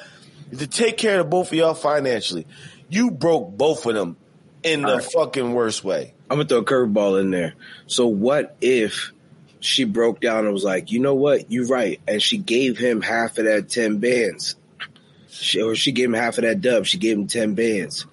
to 0.56 0.66
take 0.66 0.98
care 0.98 1.20
of 1.20 1.30
both 1.30 1.48
of 1.48 1.54
y'all 1.54 1.72
financially. 1.72 2.46
You 2.90 3.10
broke 3.10 3.56
both 3.56 3.86
of 3.86 3.94
them 3.94 4.18
in 4.62 4.82
the 4.82 4.96
right. 4.96 5.02
fucking 5.02 5.54
worst 5.54 5.82
way. 5.82 6.12
I'm 6.30 6.38
gonna 6.38 6.48
throw 6.48 6.58
a 6.58 6.64
curveball 6.64 7.20
in 7.20 7.30
there. 7.30 7.54
So 7.86 8.06
what 8.08 8.56
if 8.60 9.12
she 9.60 9.84
broke 9.84 10.20
down 10.20 10.44
and 10.44 10.52
was 10.52 10.64
like, 10.64 10.90
you 10.92 10.98
know 11.00 11.14
what, 11.14 11.50
you're 11.50 11.66
right, 11.66 12.00
and 12.06 12.22
she 12.22 12.36
gave 12.38 12.78
him 12.78 13.00
half 13.00 13.38
of 13.38 13.44
that 13.44 13.68
ten 13.68 13.98
bands, 13.98 14.56
she, 15.28 15.62
or 15.62 15.74
she 15.74 15.92
gave 15.92 16.06
him 16.06 16.14
half 16.14 16.38
of 16.38 16.42
that 16.44 16.60
dub. 16.60 16.86
She 16.86 16.98
gave 16.98 17.16
him 17.16 17.26
ten 17.26 17.54
bands. 17.54 18.06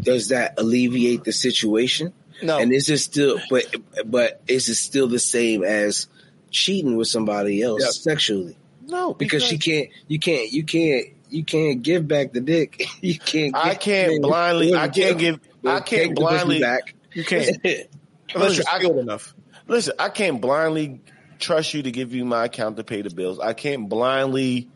Does 0.00 0.28
that 0.28 0.54
alleviate 0.58 1.24
the 1.24 1.32
situation? 1.32 2.12
No. 2.42 2.58
And 2.58 2.72
is 2.72 2.88
it 2.88 2.98
still, 2.98 3.38
but 3.50 3.64
but 4.06 4.40
is 4.48 4.68
it 4.68 4.76
still 4.76 5.08
the 5.08 5.18
same 5.18 5.62
as 5.62 6.08
cheating 6.50 6.96
with 6.96 7.08
somebody 7.08 7.62
else 7.62 7.82
Yeah. 7.82 7.90
sexually? 7.90 8.56
No, 8.86 9.14
Because 9.14 9.44
she 9.44 9.56
can't, 9.58 9.88
you 10.08 10.18
can't, 10.18 10.50
you 10.50 10.64
can't, 10.64 11.06
you 11.28 11.44
can't 11.44 11.80
give 11.80 12.08
back 12.08 12.32
the 12.32 12.40
dick. 12.40 12.82
You 13.00 13.18
can't. 13.18 13.54
I 13.56 13.74
can't 13.74 14.20
blindly. 14.20 14.74
I 14.74 14.88
can't 14.88 15.18
give. 15.18 15.38
I 15.64 15.80
can't 15.80 16.14
blindly. 16.16 16.60
back. 16.60 16.94
You 17.12 17.24
can't 17.24 17.48
unless 18.34 18.56
you're 18.56 18.66
I- 18.68 18.78
skilled 18.78 18.98
enough. 18.98 19.34
Listen, 19.66 19.94
I 19.98 20.08
can't 20.08 20.40
blindly 20.40 21.00
trust 21.38 21.74
you 21.74 21.82
to 21.84 21.90
give 21.90 22.14
you 22.14 22.24
my 22.24 22.46
account 22.46 22.76
to 22.76 22.84
pay 22.84 23.02
the 23.02 23.10
bills. 23.10 23.38
I 23.38 23.52
can't 23.52 23.88
blindly 23.88 24.68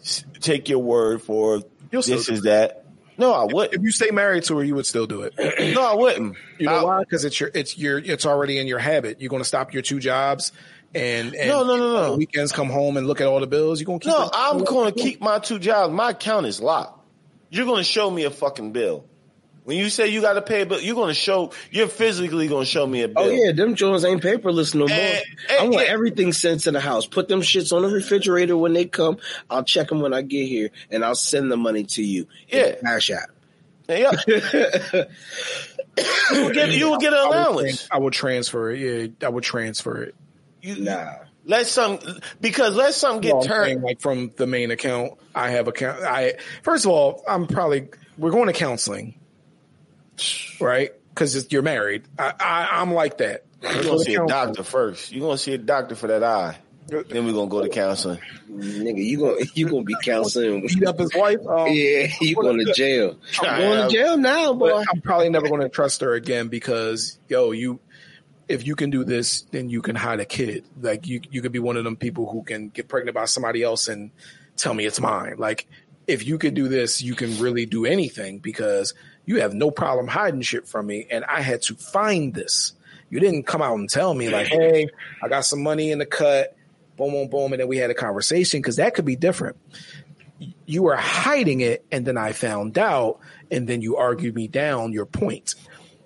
s- 0.00 0.24
take 0.40 0.68
your 0.68 0.78
word 0.80 1.22
for 1.22 1.62
You'll 1.92 2.02
still 2.02 2.16
this 2.18 2.26
do 2.26 2.32
is 2.34 2.42
that. 2.42 2.86
No, 3.18 3.32
I 3.34 3.44
wouldn't. 3.52 3.74
If 3.74 3.82
you 3.82 3.90
stay 3.90 4.10
married 4.10 4.44
to 4.44 4.56
her, 4.56 4.64
you 4.64 4.74
would 4.76 4.86
still 4.86 5.06
do 5.06 5.22
it. 5.22 5.34
No, 5.74 5.82
I 5.82 5.94
wouldn't. 5.94 6.36
You 6.58 6.66
know 6.66 6.74
I- 6.76 6.84
why? 6.84 7.00
Because 7.00 7.24
it's 7.26 7.38
your 7.38 7.50
it's 7.54 7.76
your 7.76 7.98
it's 7.98 8.24
already 8.24 8.58
in 8.58 8.66
your 8.66 8.78
habit. 8.78 9.20
You're 9.20 9.28
going 9.28 9.42
to 9.42 9.48
stop 9.48 9.74
your 9.74 9.82
two 9.82 9.98
jobs, 10.00 10.52
and, 10.94 11.34
and 11.34 11.48
No, 11.48 11.64
no, 11.64 11.76
no, 11.76 11.92
no. 11.92 12.12
on 12.12 12.18
weekends 12.18 12.50
come 12.52 12.70
home 12.70 12.96
and 12.96 13.06
look 13.06 13.20
at 13.20 13.26
all 13.26 13.40
the 13.40 13.46
bills. 13.46 13.78
You're 13.80 13.86
going 13.86 14.00
to 14.00 14.06
keep. 14.08 14.16
No, 14.16 14.24
it- 14.24 14.30
I'm 14.32 14.64
going 14.64 14.92
to 14.94 14.98
keep 15.02 15.20
my 15.20 15.38
two 15.38 15.58
jobs. 15.58 15.92
My 15.92 16.10
account 16.10 16.46
is 16.46 16.62
locked. 16.62 16.98
You're 17.50 17.66
going 17.66 17.78
to 17.78 17.84
show 17.84 18.10
me 18.10 18.24
a 18.24 18.30
fucking 18.30 18.72
bill. 18.72 19.04
When 19.70 19.78
you 19.78 19.88
say 19.88 20.08
you 20.08 20.20
got 20.20 20.32
to 20.32 20.42
pay 20.42 20.62
a 20.62 20.66
bill, 20.66 20.80
you're 20.80 20.96
going 20.96 21.10
to 21.10 21.14
show. 21.14 21.52
You're 21.70 21.86
physically 21.86 22.48
going 22.48 22.64
to 22.64 22.68
show 22.68 22.84
me 22.84 23.02
a 23.02 23.08
bill. 23.08 23.22
Oh 23.22 23.28
yeah, 23.30 23.52
them 23.52 23.76
Jones 23.76 24.04
ain't 24.04 24.20
paperless 24.20 24.74
no 24.74 24.88
more. 24.88 24.90
Eh, 24.90 25.20
I 25.48 25.56
eh, 25.58 25.62
want 25.62 25.74
yeah. 25.86 25.92
everything 25.92 26.32
sent 26.32 26.62
to 26.62 26.72
the 26.72 26.80
house. 26.80 27.06
Put 27.06 27.28
them 27.28 27.40
shits 27.40 27.72
on 27.72 27.82
the 27.82 27.88
refrigerator 27.88 28.56
when 28.56 28.72
they 28.72 28.86
come. 28.86 29.18
I'll 29.48 29.62
check 29.62 29.90
them 29.90 30.00
when 30.00 30.12
I 30.12 30.22
get 30.22 30.48
here, 30.48 30.70
and 30.90 31.04
I'll 31.04 31.14
send 31.14 31.52
the 31.52 31.56
money 31.56 31.84
to 31.84 32.02
you. 32.02 32.26
in 32.48 32.58
Yeah. 32.58 32.74
Cash 32.80 33.10
App. 33.12 33.30
Yeah. 33.88 34.10
you 34.26 34.34
will 36.42 36.50
get. 36.50 36.72
You 36.72 36.90
will 36.90 36.98
get 36.98 37.12
an 37.12 37.20
I 37.20 37.26
would, 37.28 37.36
allowance. 37.36 37.60
trans- 37.62 37.88
I 37.92 37.98
would 37.98 38.12
transfer 38.12 38.70
it. 38.72 38.80
Yeah, 38.80 39.06
I 39.26 39.30
would 39.30 39.44
transfer 39.44 40.02
it. 40.02 40.16
You, 40.62 40.80
Nah. 40.80 41.12
Let 41.44 41.68
some 41.68 42.00
because 42.40 42.74
let 42.74 42.94
some 42.94 43.20
get 43.20 43.34
No, 43.34 43.40
I'm 43.42 43.46
turned. 43.46 43.66
saying, 43.66 43.82
like 43.82 44.00
from 44.00 44.32
the 44.36 44.48
main 44.48 44.72
account. 44.72 45.12
I 45.32 45.50
have 45.50 45.68
account. 45.68 46.02
I 46.02 46.38
first 46.64 46.86
of 46.86 46.90
all, 46.90 47.22
I'm 47.28 47.46
probably 47.46 47.86
we're 48.18 48.32
going 48.32 48.48
to 48.48 48.52
counseling, 48.52 49.14
right? 50.60 50.92
Because 51.10 51.50
you're 51.52 51.62
married. 51.62 52.04
I, 52.18 52.32
I 52.38 52.68
I'm 52.80 52.92
like 52.92 53.18
that. 53.18 53.44
You're 53.62 53.82
gonna 53.82 53.98
see 53.98 54.14
a 54.14 54.26
doctor 54.26 54.62
first. 54.62 55.12
You're 55.12 55.22
gonna 55.22 55.38
see 55.38 55.54
a 55.54 55.58
doctor 55.58 55.94
for 55.94 56.06
that 56.08 56.22
eye. 56.22 56.58
Then 56.88 57.24
we're 57.24 57.32
gonna 57.32 57.48
go 57.48 57.62
to 57.62 57.68
counseling. 57.68 58.20
Nigga, 58.50 59.04
you 59.04 59.18
gonna 59.18 59.36
you 59.54 59.68
gonna 59.68 59.84
be 59.84 59.94
counseling? 60.02 60.62
Beat 60.66 60.86
up 60.86 60.98
his 60.98 61.14
wife. 61.14 61.38
Um, 61.50 61.68
yeah, 61.68 62.06
you 62.20 62.34
going 62.36 62.64
to 62.64 62.72
jail? 62.72 63.18
I'm 63.40 63.60
going 63.60 63.88
to 63.88 63.94
jail 63.94 64.16
now, 64.16 64.52
boy. 64.52 64.70
But 64.70 64.86
I'm 64.92 65.00
probably 65.00 65.30
never 65.30 65.48
going 65.48 65.62
to 65.62 65.68
trust 65.68 66.00
her 66.00 66.14
again 66.14 66.48
because, 66.48 67.18
yo, 67.28 67.50
you, 67.50 67.80
if 68.48 68.66
you 68.66 68.76
can 68.76 68.90
do 68.90 69.04
this, 69.04 69.42
then 69.50 69.68
you 69.68 69.82
can 69.82 69.96
hide 69.96 70.20
a 70.20 70.24
kid. 70.24 70.64
Like 70.80 71.06
you, 71.06 71.20
you 71.30 71.42
could 71.42 71.52
be 71.52 71.58
one 71.58 71.76
of 71.76 71.84
them 71.84 71.96
people 71.96 72.30
who 72.30 72.42
can 72.42 72.68
get 72.68 72.88
pregnant 72.88 73.14
by 73.14 73.24
somebody 73.24 73.62
else 73.62 73.88
and 73.88 74.10
tell 74.56 74.74
me 74.74 74.86
it's 74.86 75.00
mine. 75.00 75.36
Like 75.38 75.66
if 76.06 76.26
you 76.26 76.38
could 76.38 76.54
do 76.54 76.68
this, 76.68 77.02
you 77.02 77.14
can 77.14 77.38
really 77.38 77.66
do 77.66 77.84
anything 77.84 78.38
because 78.38 78.94
you 79.26 79.40
have 79.40 79.54
no 79.54 79.70
problem 79.70 80.06
hiding 80.08 80.42
shit 80.42 80.66
from 80.66 80.86
me. 80.86 81.06
And 81.10 81.24
I 81.24 81.40
had 81.40 81.62
to 81.62 81.74
find 81.74 82.34
this. 82.34 82.72
You 83.10 83.20
didn't 83.20 83.44
come 83.44 83.62
out 83.62 83.78
and 83.78 83.88
tell 83.88 84.14
me 84.14 84.28
like, 84.28 84.48
Hey, 84.48 84.88
I 85.22 85.28
got 85.28 85.44
some 85.44 85.62
money 85.62 85.90
in 85.90 85.98
the 85.98 86.06
cut. 86.06 86.56
Boom, 86.96 87.12
boom, 87.12 87.28
boom. 87.28 87.52
And 87.52 87.60
then 87.60 87.68
we 87.68 87.76
had 87.78 87.90
a 87.90 87.94
conversation 87.94 88.60
because 88.60 88.76
that 88.76 88.94
could 88.94 89.04
be 89.04 89.16
different 89.16 89.56
you 90.64 90.82
were 90.82 90.96
hiding 90.96 91.60
it 91.60 91.84
and 91.92 92.06
then 92.06 92.16
I 92.16 92.32
found 92.32 92.78
out 92.78 93.18
and 93.50 93.68
then 93.68 93.82
you 93.82 93.96
argued 93.96 94.34
me 94.34 94.48
down 94.48 94.90
your 94.92 95.04
point. 95.04 95.54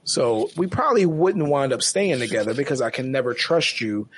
So 0.02 0.50
we 0.56 0.66
probably 0.66 1.06
wouldn't 1.06 1.46
wind 1.46 1.72
up 1.72 1.82
staying 1.82 2.18
together 2.18 2.52
because 2.52 2.80
I 2.80 2.90
can 2.90 3.12
never 3.12 3.32
trust 3.32 3.80
you 3.80 4.08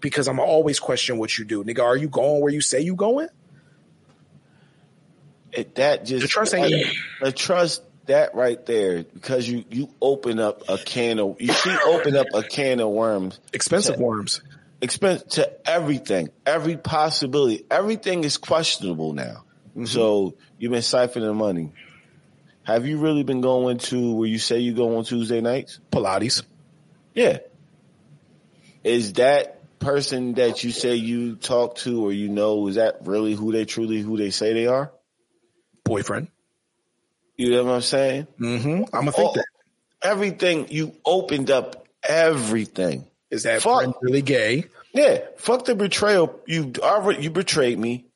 because 0.00 0.28
I'm 0.28 0.40
always 0.40 0.80
question 0.80 1.18
what 1.18 1.36
you 1.36 1.44
do. 1.44 1.62
Nigga, 1.62 1.82
are 1.82 1.96
you 1.96 2.08
going 2.08 2.40
where 2.40 2.50
you 2.50 2.62
say 2.62 2.80
you 2.80 2.94
going? 2.94 3.28
It, 5.52 5.74
that 5.74 6.04
just 6.06 6.22
The 6.22 6.28
trust 6.28 6.54
ain't- 6.54 6.86
the 7.20 7.32
trust 7.32 7.82
that 8.08 8.34
right 8.34 8.64
there 8.66 9.04
because 9.04 9.48
you 9.48 9.64
you 9.70 9.88
open 10.02 10.38
up 10.40 10.68
a 10.68 10.76
can 10.76 11.18
of 11.18 11.40
you 11.40 11.52
see 11.52 11.74
open 11.86 12.16
up 12.16 12.26
a 12.34 12.42
can 12.42 12.80
of 12.80 12.88
worms 12.90 13.38
Expensive 13.52 13.98
worms. 13.98 14.42
expense 14.82 15.22
to 15.34 15.68
everything 15.68 16.28
every 16.44 16.76
possibility 16.76 17.64
everything 17.70 18.24
is 18.24 18.36
questionable 18.36 19.12
now 19.12 19.44
Mm-hmm. 19.70 19.84
so 19.84 20.34
you've 20.58 20.72
been 20.72 20.80
siphoning 20.80 21.36
money 21.36 21.72
have 22.64 22.84
you 22.86 22.98
really 22.98 23.22
been 23.22 23.40
going 23.42 23.78
to 23.78 24.12
where 24.14 24.28
you 24.28 24.38
say 24.38 24.58
you 24.58 24.74
go 24.74 24.96
on 24.98 25.04
Tuesday 25.04 25.40
nights 25.40 25.78
Pilates. 25.92 26.42
Yeah. 27.14 27.38
Is 28.84 29.14
that 29.14 29.78
person 29.78 30.34
that 30.34 30.62
you 30.64 30.70
say 30.70 30.94
you 30.96 31.36
talk 31.36 31.76
to 31.78 32.04
or 32.04 32.12
you 32.12 32.28
know, 32.28 32.66
is 32.68 32.76
that 32.76 33.06
really 33.06 33.34
who 33.34 33.52
they 33.52 33.64
truly 33.64 34.00
who 34.00 34.16
they 34.16 34.30
say 34.30 34.52
they 34.52 34.66
are? 34.66 34.92
Boyfriend. 35.84 36.28
You 37.38 37.50
know 37.52 37.64
what 37.64 37.74
I'm 37.76 37.80
saying? 37.82 38.26
Mm-hmm. 38.38 38.68
I'm 38.68 39.00
gonna 39.06 39.12
think 39.12 39.30
Oh, 39.30 39.32
that. 39.34 39.46
Everything 40.02 40.66
you 40.70 40.94
opened 41.04 41.50
up 41.50 41.86
everything. 42.02 43.06
Is 43.30 43.44
that 43.44 43.62
Fuck. 43.62 43.78
friend 43.82 43.94
really 44.02 44.22
gay? 44.22 44.64
Yeah. 44.92 45.20
Fuck 45.38 45.64
the 45.64 45.74
betrayal. 45.74 46.38
You 46.46 46.72
already 46.80 47.22
you 47.22 47.30
betrayed 47.30 47.78
me. 47.78 48.06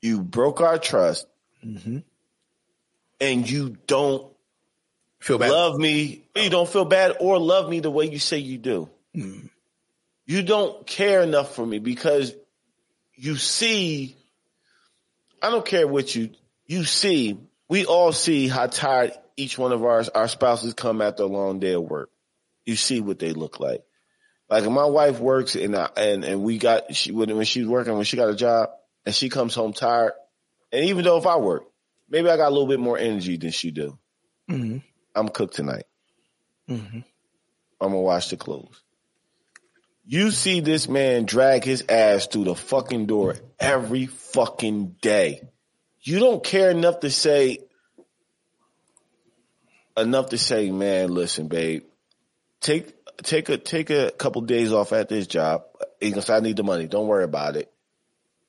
You 0.00 0.20
broke 0.22 0.60
our 0.60 0.78
trust. 0.78 1.26
Mm-hmm. 1.64 1.98
And 3.20 3.50
you 3.50 3.76
don't 3.86 4.26
Feel 5.20 5.36
bad. 5.38 5.50
love 5.50 5.76
me. 5.76 6.22
You 6.34 6.48
don't 6.48 6.68
feel 6.68 6.86
bad 6.86 7.16
or 7.20 7.38
love 7.38 7.68
me 7.68 7.80
the 7.80 7.90
way 7.90 8.06
you 8.06 8.18
say 8.18 8.38
you 8.38 8.56
do. 8.56 8.88
Mm. 9.14 9.50
You 10.24 10.42
don't 10.42 10.86
care 10.86 11.20
enough 11.22 11.54
for 11.54 11.66
me 11.66 11.78
because 11.80 12.32
you 13.16 13.36
see, 13.36 14.16
I 15.42 15.50
don't 15.50 15.66
care 15.66 15.86
what 15.86 16.14
you 16.14 16.30
you 16.66 16.84
see. 16.84 17.38
We 17.70 17.86
all 17.86 18.10
see 18.10 18.48
how 18.48 18.66
tired 18.66 19.12
each 19.36 19.56
one 19.56 19.70
of 19.70 19.84
our 19.84 20.04
our 20.12 20.26
spouses 20.26 20.74
come 20.74 21.00
after 21.00 21.22
a 21.22 21.26
long 21.26 21.60
day 21.60 21.72
of 21.72 21.84
work. 21.84 22.10
You 22.66 22.74
see 22.74 23.00
what 23.00 23.20
they 23.20 23.32
look 23.32 23.60
like. 23.60 23.82
Like 24.50 24.68
my 24.68 24.86
wife 24.86 25.20
works 25.20 25.54
and 25.54 25.76
I, 25.76 25.88
and 25.96 26.24
and 26.24 26.42
we 26.42 26.58
got 26.58 26.96
she 26.96 27.12
when 27.12 27.34
when 27.36 27.46
she's 27.46 27.68
working 27.68 27.94
when 27.94 28.04
she 28.04 28.16
got 28.16 28.28
a 28.28 28.34
job 28.34 28.70
and 29.06 29.14
she 29.14 29.28
comes 29.28 29.54
home 29.54 29.72
tired, 29.72 30.14
and 30.72 30.86
even 30.86 31.04
though 31.04 31.16
if 31.18 31.26
I 31.26 31.36
work, 31.36 31.62
maybe 32.08 32.28
I 32.28 32.36
got 32.36 32.48
a 32.48 32.50
little 32.50 32.66
bit 32.66 32.80
more 32.80 32.98
energy 32.98 33.36
than 33.36 33.52
she 33.52 33.70
do. 33.70 33.96
Mm-hmm. 34.50 34.78
I'm 35.14 35.28
cooked 35.28 35.54
tonight. 35.54 35.84
Mm-hmm. 36.68 36.98
I'm 37.80 37.88
gonna 37.88 38.00
wash 38.00 38.30
the 38.30 38.36
clothes. 38.36 38.82
You 40.04 40.32
see 40.32 40.58
this 40.58 40.88
man 40.88 41.24
drag 41.24 41.62
his 41.62 41.84
ass 41.88 42.26
through 42.26 42.44
the 42.44 42.56
fucking 42.56 43.06
door 43.06 43.36
every 43.60 44.06
fucking 44.06 44.96
day. 45.00 45.42
You 46.02 46.18
don't 46.18 46.42
care 46.42 46.70
enough 46.70 47.00
to 47.00 47.10
say 47.10 47.58
enough 49.96 50.30
to 50.30 50.38
say, 50.38 50.70
man, 50.70 51.12
listen, 51.12 51.48
babe, 51.48 51.84
take 52.60 52.94
take 53.22 53.48
a 53.48 53.58
take 53.58 53.90
a 53.90 54.10
couple 54.10 54.42
days 54.42 54.72
off 54.72 54.92
at 54.92 55.08
this 55.08 55.26
job. 55.26 55.64
Goes, 56.00 56.30
I 56.30 56.40
need 56.40 56.56
the 56.56 56.62
money. 56.62 56.86
Don't 56.86 57.06
worry 57.06 57.24
about 57.24 57.56
it. 57.56 57.70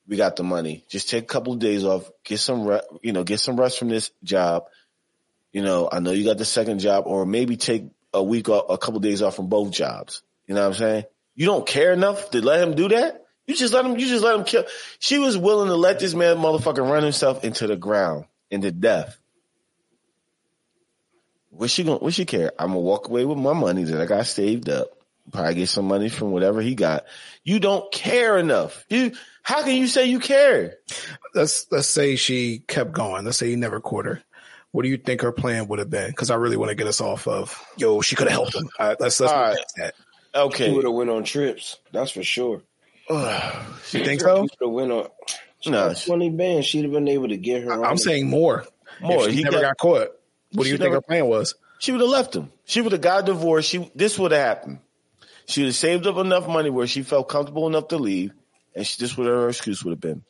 We 0.08 0.16
got 0.16 0.36
the 0.36 0.42
money. 0.42 0.84
Just 0.88 1.10
take 1.10 1.24
a 1.24 1.26
couple 1.26 1.52
of 1.52 1.58
days 1.58 1.84
off. 1.84 2.10
Get 2.24 2.38
some, 2.38 2.66
re- 2.66 2.80
you 3.02 3.12
know, 3.12 3.24
get 3.24 3.40
some 3.40 3.56
rest 3.56 3.78
from 3.78 3.88
this 3.88 4.10
job. 4.24 4.64
You 5.52 5.62
know, 5.62 5.88
I 5.90 6.00
know 6.00 6.10
you 6.10 6.24
got 6.24 6.38
the 6.38 6.44
second 6.44 6.80
job, 6.80 7.04
or 7.06 7.24
maybe 7.24 7.56
take 7.56 7.84
a 8.12 8.22
week 8.22 8.48
off, 8.48 8.66
a 8.68 8.78
couple 8.78 8.96
of 8.96 9.02
days 9.02 9.22
off 9.22 9.36
from 9.36 9.48
both 9.48 9.70
jobs. 9.70 10.22
You 10.46 10.54
know 10.54 10.62
what 10.62 10.68
I'm 10.68 10.74
saying? 10.74 11.04
You 11.34 11.46
don't 11.46 11.66
care 11.66 11.92
enough 11.92 12.30
to 12.30 12.40
let 12.42 12.66
him 12.66 12.74
do 12.74 12.88
that. 12.88 13.21
You 13.46 13.56
just 13.56 13.74
let 13.74 13.84
him. 13.84 13.98
You 13.98 14.06
just 14.06 14.24
let 14.24 14.36
him 14.36 14.44
kill. 14.44 14.64
She 14.98 15.18
was 15.18 15.36
willing 15.36 15.68
to 15.68 15.76
let 15.76 15.98
this 15.98 16.14
man 16.14 16.36
motherfucker 16.36 16.88
run 16.88 17.02
himself 17.02 17.44
into 17.44 17.66
the 17.66 17.76
ground, 17.76 18.26
into 18.50 18.70
death. 18.70 19.18
What 21.50 21.70
she 21.70 21.84
gonna? 21.84 21.98
What 21.98 22.14
she 22.14 22.24
care? 22.24 22.52
I'm 22.58 22.68
gonna 22.68 22.80
walk 22.80 23.08
away 23.08 23.24
with 23.24 23.38
my 23.38 23.52
money 23.52 23.84
that 23.84 24.00
I 24.00 24.06
got 24.06 24.26
saved 24.26 24.68
up. 24.68 24.88
Probably 25.30 25.54
get 25.54 25.68
some 25.68 25.86
money 25.86 26.08
from 26.08 26.30
whatever 26.32 26.60
he 26.60 26.74
got. 26.74 27.04
You 27.44 27.60
don't 27.60 27.90
care 27.92 28.38
enough. 28.38 28.84
You. 28.88 29.12
How 29.42 29.62
can 29.62 29.74
you 29.74 29.88
say 29.88 30.06
you 30.06 30.20
care? 30.20 30.76
Let's 31.34 31.66
let's 31.72 31.88
say 31.88 32.14
she 32.16 32.60
kept 32.60 32.92
going. 32.92 33.24
Let's 33.24 33.38
say 33.38 33.50
you 33.50 33.56
never 33.56 33.80
caught 33.80 34.06
her. 34.06 34.22
What 34.70 34.84
do 34.84 34.88
you 34.88 34.96
think 34.96 35.20
her 35.20 35.32
plan 35.32 35.66
would 35.68 35.80
have 35.80 35.90
been? 35.90 36.10
Because 36.10 36.30
I 36.30 36.36
really 36.36 36.56
want 36.56 36.70
to 36.70 36.74
get 36.76 36.86
us 36.86 37.00
off 37.00 37.26
of 37.26 37.60
yo. 37.76 38.00
She 38.00 38.14
could 38.16 38.28
have 38.28 38.34
helped 38.34 38.54
him. 38.54 38.68
All 38.78 38.88
right, 38.88 39.00
let's 39.00 39.18
let's 39.20 39.32
All 39.32 39.38
move 39.38 39.48
right. 39.48 39.58
past 39.58 39.76
that. 39.76 40.56
She 40.56 40.70
would 40.70 40.84
have 40.84 40.94
went 40.94 41.10
on 41.10 41.24
trips. 41.24 41.78
That's 41.92 42.12
for 42.12 42.22
sure. 42.22 42.62
You 43.10 44.04
think 44.04 44.20
so? 44.20 44.46
She 44.46 44.66
went 44.66 44.92
on. 44.92 45.08
She 45.60 45.70
No, 45.70 45.92
twenty 45.94 46.30
bands. 46.30 46.66
She'd 46.66 46.82
have 46.84 46.92
been 46.92 47.08
able 47.08 47.28
to 47.28 47.36
get 47.36 47.62
her. 47.62 47.84
I, 47.84 47.88
I'm 47.88 47.98
saying 47.98 48.28
more. 48.28 48.64
More. 49.00 49.24
She 49.28 49.36
He 49.36 49.42
never 49.44 49.56
got- 49.56 49.62
got, 49.62 49.78
caught. 49.78 50.08
What 50.52 50.64
do 50.64 50.70
you 50.70 50.76
think 50.76 50.80
never- 50.80 50.94
her 50.96 51.00
plan 51.02 51.26
was? 51.26 51.54
She 51.78 51.90
would 51.92 52.00
have 52.00 52.10
left 52.10 52.34
him. 52.36 52.52
She 52.64 52.80
would 52.80 52.92
have 52.92 53.00
got 53.00 53.26
divorced. 53.26 53.68
She 53.68 53.90
this 53.94 54.18
would 54.18 54.32
have 54.32 54.40
happened. 54.40 54.78
She 55.46 55.62
would 55.62 55.68
have 55.68 55.74
saved 55.76 56.06
up 56.06 56.16
enough 56.16 56.46
money 56.46 56.70
where 56.70 56.86
she 56.86 57.02
felt 57.02 57.28
comfortable 57.28 57.66
enough 57.66 57.88
to 57.88 57.96
leave, 57.98 58.32
and 58.74 58.86
she, 58.86 59.00
this 59.02 59.16
would 59.16 59.26
her 59.26 59.48
excuse 59.48 59.82
would 59.84 59.90
have 59.90 60.00
been: 60.00 60.22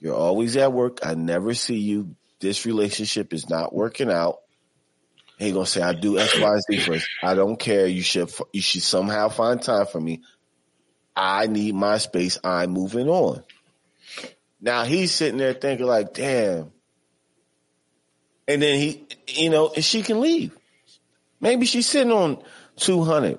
"You're 0.00 0.14
always 0.14 0.56
at 0.58 0.72
work. 0.72 0.98
I 1.02 1.14
never 1.14 1.54
see 1.54 1.78
you. 1.78 2.14
This 2.40 2.66
relationship 2.66 3.32
is 3.32 3.48
not 3.48 3.74
working 3.74 4.10
out." 4.10 4.40
He 5.38 5.52
gonna 5.52 5.64
say, 5.66 5.80
"I 5.80 5.94
do 5.94 6.18
X, 6.18 6.38
Y, 6.38 6.58
Z 6.70 6.78
first. 6.80 7.08
I 7.22 7.34
don't 7.34 7.56
care. 7.58 7.86
You 7.86 8.02
should 8.02 8.30
you 8.52 8.60
should 8.60 8.82
somehow 8.82 9.28
find 9.30 9.62
time 9.62 9.86
for 9.86 10.00
me. 10.00 10.20
I 11.20 11.46
need 11.48 11.74
my 11.74 11.98
space. 11.98 12.38
I'm 12.44 12.70
moving 12.70 13.08
on." 13.08 13.42
Now 14.60 14.84
he's 14.84 15.12
sitting 15.12 15.38
there 15.38 15.52
thinking 15.52 15.86
like, 15.86 16.14
"Damn." 16.14 16.70
And 18.46 18.62
then 18.62 18.78
he, 18.78 19.06
you 19.26 19.50
know, 19.50 19.70
and 19.74 19.84
she 19.84 20.02
can 20.02 20.20
leave. 20.20 20.56
Maybe 21.40 21.66
she's 21.66 21.86
sitting 21.86 22.12
on 22.12 22.42
200 22.76 23.38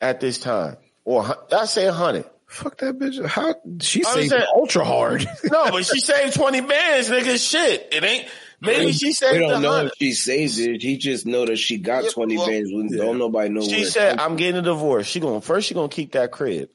at 0.00 0.20
this 0.20 0.38
time. 0.38 0.76
Or 1.04 1.24
I 1.52 1.64
say 1.66 1.86
100. 1.86 2.24
Fuck 2.46 2.78
that 2.78 2.98
bitch. 2.98 3.24
How 3.24 3.54
she 3.80 4.04
I'm 4.04 4.14
saved 4.14 4.30
saying- 4.30 4.42
ultra 4.54 4.84
hard. 4.84 5.26
No, 5.44 5.70
but 5.70 5.84
she 5.86 6.00
saved 6.00 6.34
20 6.34 6.60
bands, 6.62 7.08
nigga. 7.10 7.38
Shit. 7.38 7.88
It 7.92 8.02
ain't, 8.02 8.26
maybe 8.60 8.92
she 8.92 9.12
saved 9.12 9.34
We 9.34 9.38
don't 9.46 9.62
know 9.62 9.68
100. 9.70 9.86
if 9.88 9.92
she 9.98 10.12
saved 10.12 10.58
it. 10.58 10.82
He 10.82 10.96
just 10.96 11.24
know 11.26 11.46
that 11.46 11.56
she 11.56 11.78
got 11.78 12.04
Yeah, 12.04 12.10
twenty 12.10 12.36
well, 12.36 12.46
bands. 12.48 12.70
We 12.72 12.88
Don't 12.96 13.18
nobody 13.18 13.50
know. 13.50 13.60
She 13.62 13.84
said, 13.84 14.18
I'm 14.18 14.36
getting 14.36 14.56
a 14.56 14.62
divorce. 14.62 15.06
She 15.06 15.20
going, 15.20 15.40
first 15.40 15.68
she 15.68 15.74
going 15.74 15.88
to 15.90 15.94
keep 15.94 16.12
that 16.12 16.32
crib. 16.32 16.70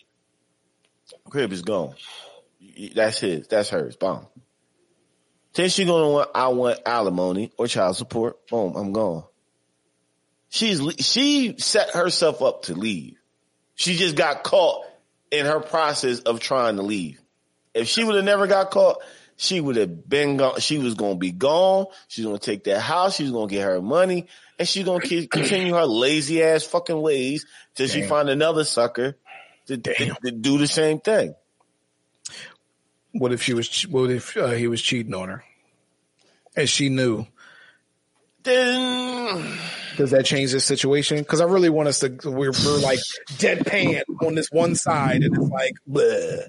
Crib 1.33 1.51
is 1.51 1.63
gone. 1.63 1.95
That's 2.93 3.17
his. 3.17 3.47
That's 3.47 3.67
hers. 3.69 3.95
Boom. 3.95 4.27
Then 5.55 5.67
she 5.69 5.83
going 5.83 6.03
to 6.03 6.09
want, 6.09 6.29
I 6.35 6.49
want 6.49 6.79
alimony 6.85 7.51
or 7.57 7.65
child 7.65 7.95
support. 7.95 8.47
Boom. 8.49 8.75
I'm 8.75 8.93
gone. 8.93 9.23
She's, 10.49 10.79
she 10.99 11.55
set 11.57 11.95
herself 11.95 12.43
up 12.43 12.65
to 12.65 12.75
leave. 12.75 13.17
She 13.73 13.95
just 13.95 14.15
got 14.15 14.43
caught 14.43 14.85
in 15.31 15.47
her 15.47 15.59
process 15.59 16.19
of 16.19 16.39
trying 16.39 16.75
to 16.75 16.83
leave. 16.83 17.19
If 17.73 17.87
she 17.87 18.03
would 18.03 18.13
have 18.13 18.25
never 18.25 18.45
got 18.45 18.69
caught, 18.69 19.01
she 19.35 19.59
would 19.59 19.77
have 19.77 20.07
been 20.07 20.37
gone. 20.37 20.59
She 20.59 20.77
was 20.77 20.93
going 20.93 21.13
to 21.13 21.19
be 21.19 21.31
gone. 21.31 21.87
She's 22.09 22.25
going 22.25 22.37
to 22.37 22.45
take 22.45 22.65
that 22.65 22.79
house. 22.79 23.15
She's 23.15 23.31
going 23.31 23.49
to 23.49 23.55
get 23.55 23.63
her 23.63 23.81
money 23.81 24.27
and 24.59 24.67
she's 24.67 24.85
going 24.85 25.01
to 25.01 25.27
continue 25.27 25.73
her 25.73 25.85
lazy 25.85 26.43
ass 26.43 26.63
fucking 26.63 27.01
ways 27.01 27.45
till 27.75 27.87
she 27.87 28.03
find 28.03 28.29
another 28.29 28.63
sucker 28.63 29.17
to, 29.67 29.77
to, 29.77 30.31
do 30.31 30.57
the 30.57 30.67
same 30.67 30.99
thing. 30.99 31.35
what 33.13 33.31
if 33.31 33.41
she 33.41 33.53
was? 33.53 33.83
What 33.83 34.09
if 34.09 34.35
uh, 34.37 34.49
he 34.49 34.67
was 34.67 34.81
cheating 34.81 35.13
on 35.13 35.29
her, 35.29 35.43
and 36.55 36.69
she 36.69 36.89
knew? 36.89 37.25
Then 38.43 39.57
Does 39.95 40.11
that 40.11 40.25
change 40.25 40.51
the 40.51 40.59
situation? 40.59 41.17
Because 41.17 41.39
I 41.39 41.45
really 41.45 41.69
want 41.69 41.87
us 41.87 41.99
to. 41.99 42.09
We're, 42.25 42.51
we're 42.51 42.79
like 42.79 42.99
deadpan 43.37 44.03
on 44.21 44.35
this 44.35 44.49
one 44.51 44.75
side, 44.75 45.23
and 45.23 45.35
it's 45.35 45.49
like, 45.49 45.75
bleh. 45.89 46.47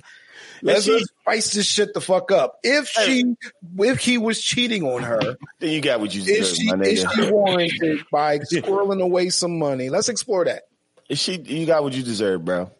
let's 0.62 0.85
she- 0.85 0.98
just 0.98 1.12
spice 1.20 1.53
this 1.53 1.66
shit 1.66 1.94
the 1.94 2.00
fuck 2.00 2.33
up. 2.33 2.59
If 2.64 2.88
she, 2.88 3.37
if 3.79 4.00
he 4.00 4.18
was 4.18 4.40
cheating 4.40 4.83
on 4.83 5.05
her, 5.05 5.37
then 5.61 5.70
you 5.70 5.81
got 5.81 6.00
what 6.00 6.12
you 6.12 6.22
is 6.22 6.27
deserve, 6.27 6.57
she 6.57 6.72
my 6.72 6.83
is 6.85 7.07
she 7.14 7.31
warranted 7.31 8.05
by 8.11 8.38
squirreling 8.53 9.00
away 9.00 9.31
some 9.31 9.59
money? 9.59 9.88
Let's 9.88 10.09
explore 10.09 10.44
that. 10.46 10.64
Is 11.09 11.20
she 11.20 11.37
you 11.37 11.66
got 11.66 11.85
what 11.85 11.92
you 11.92 12.03
deserve, 12.03 12.44
bro. 12.44 12.70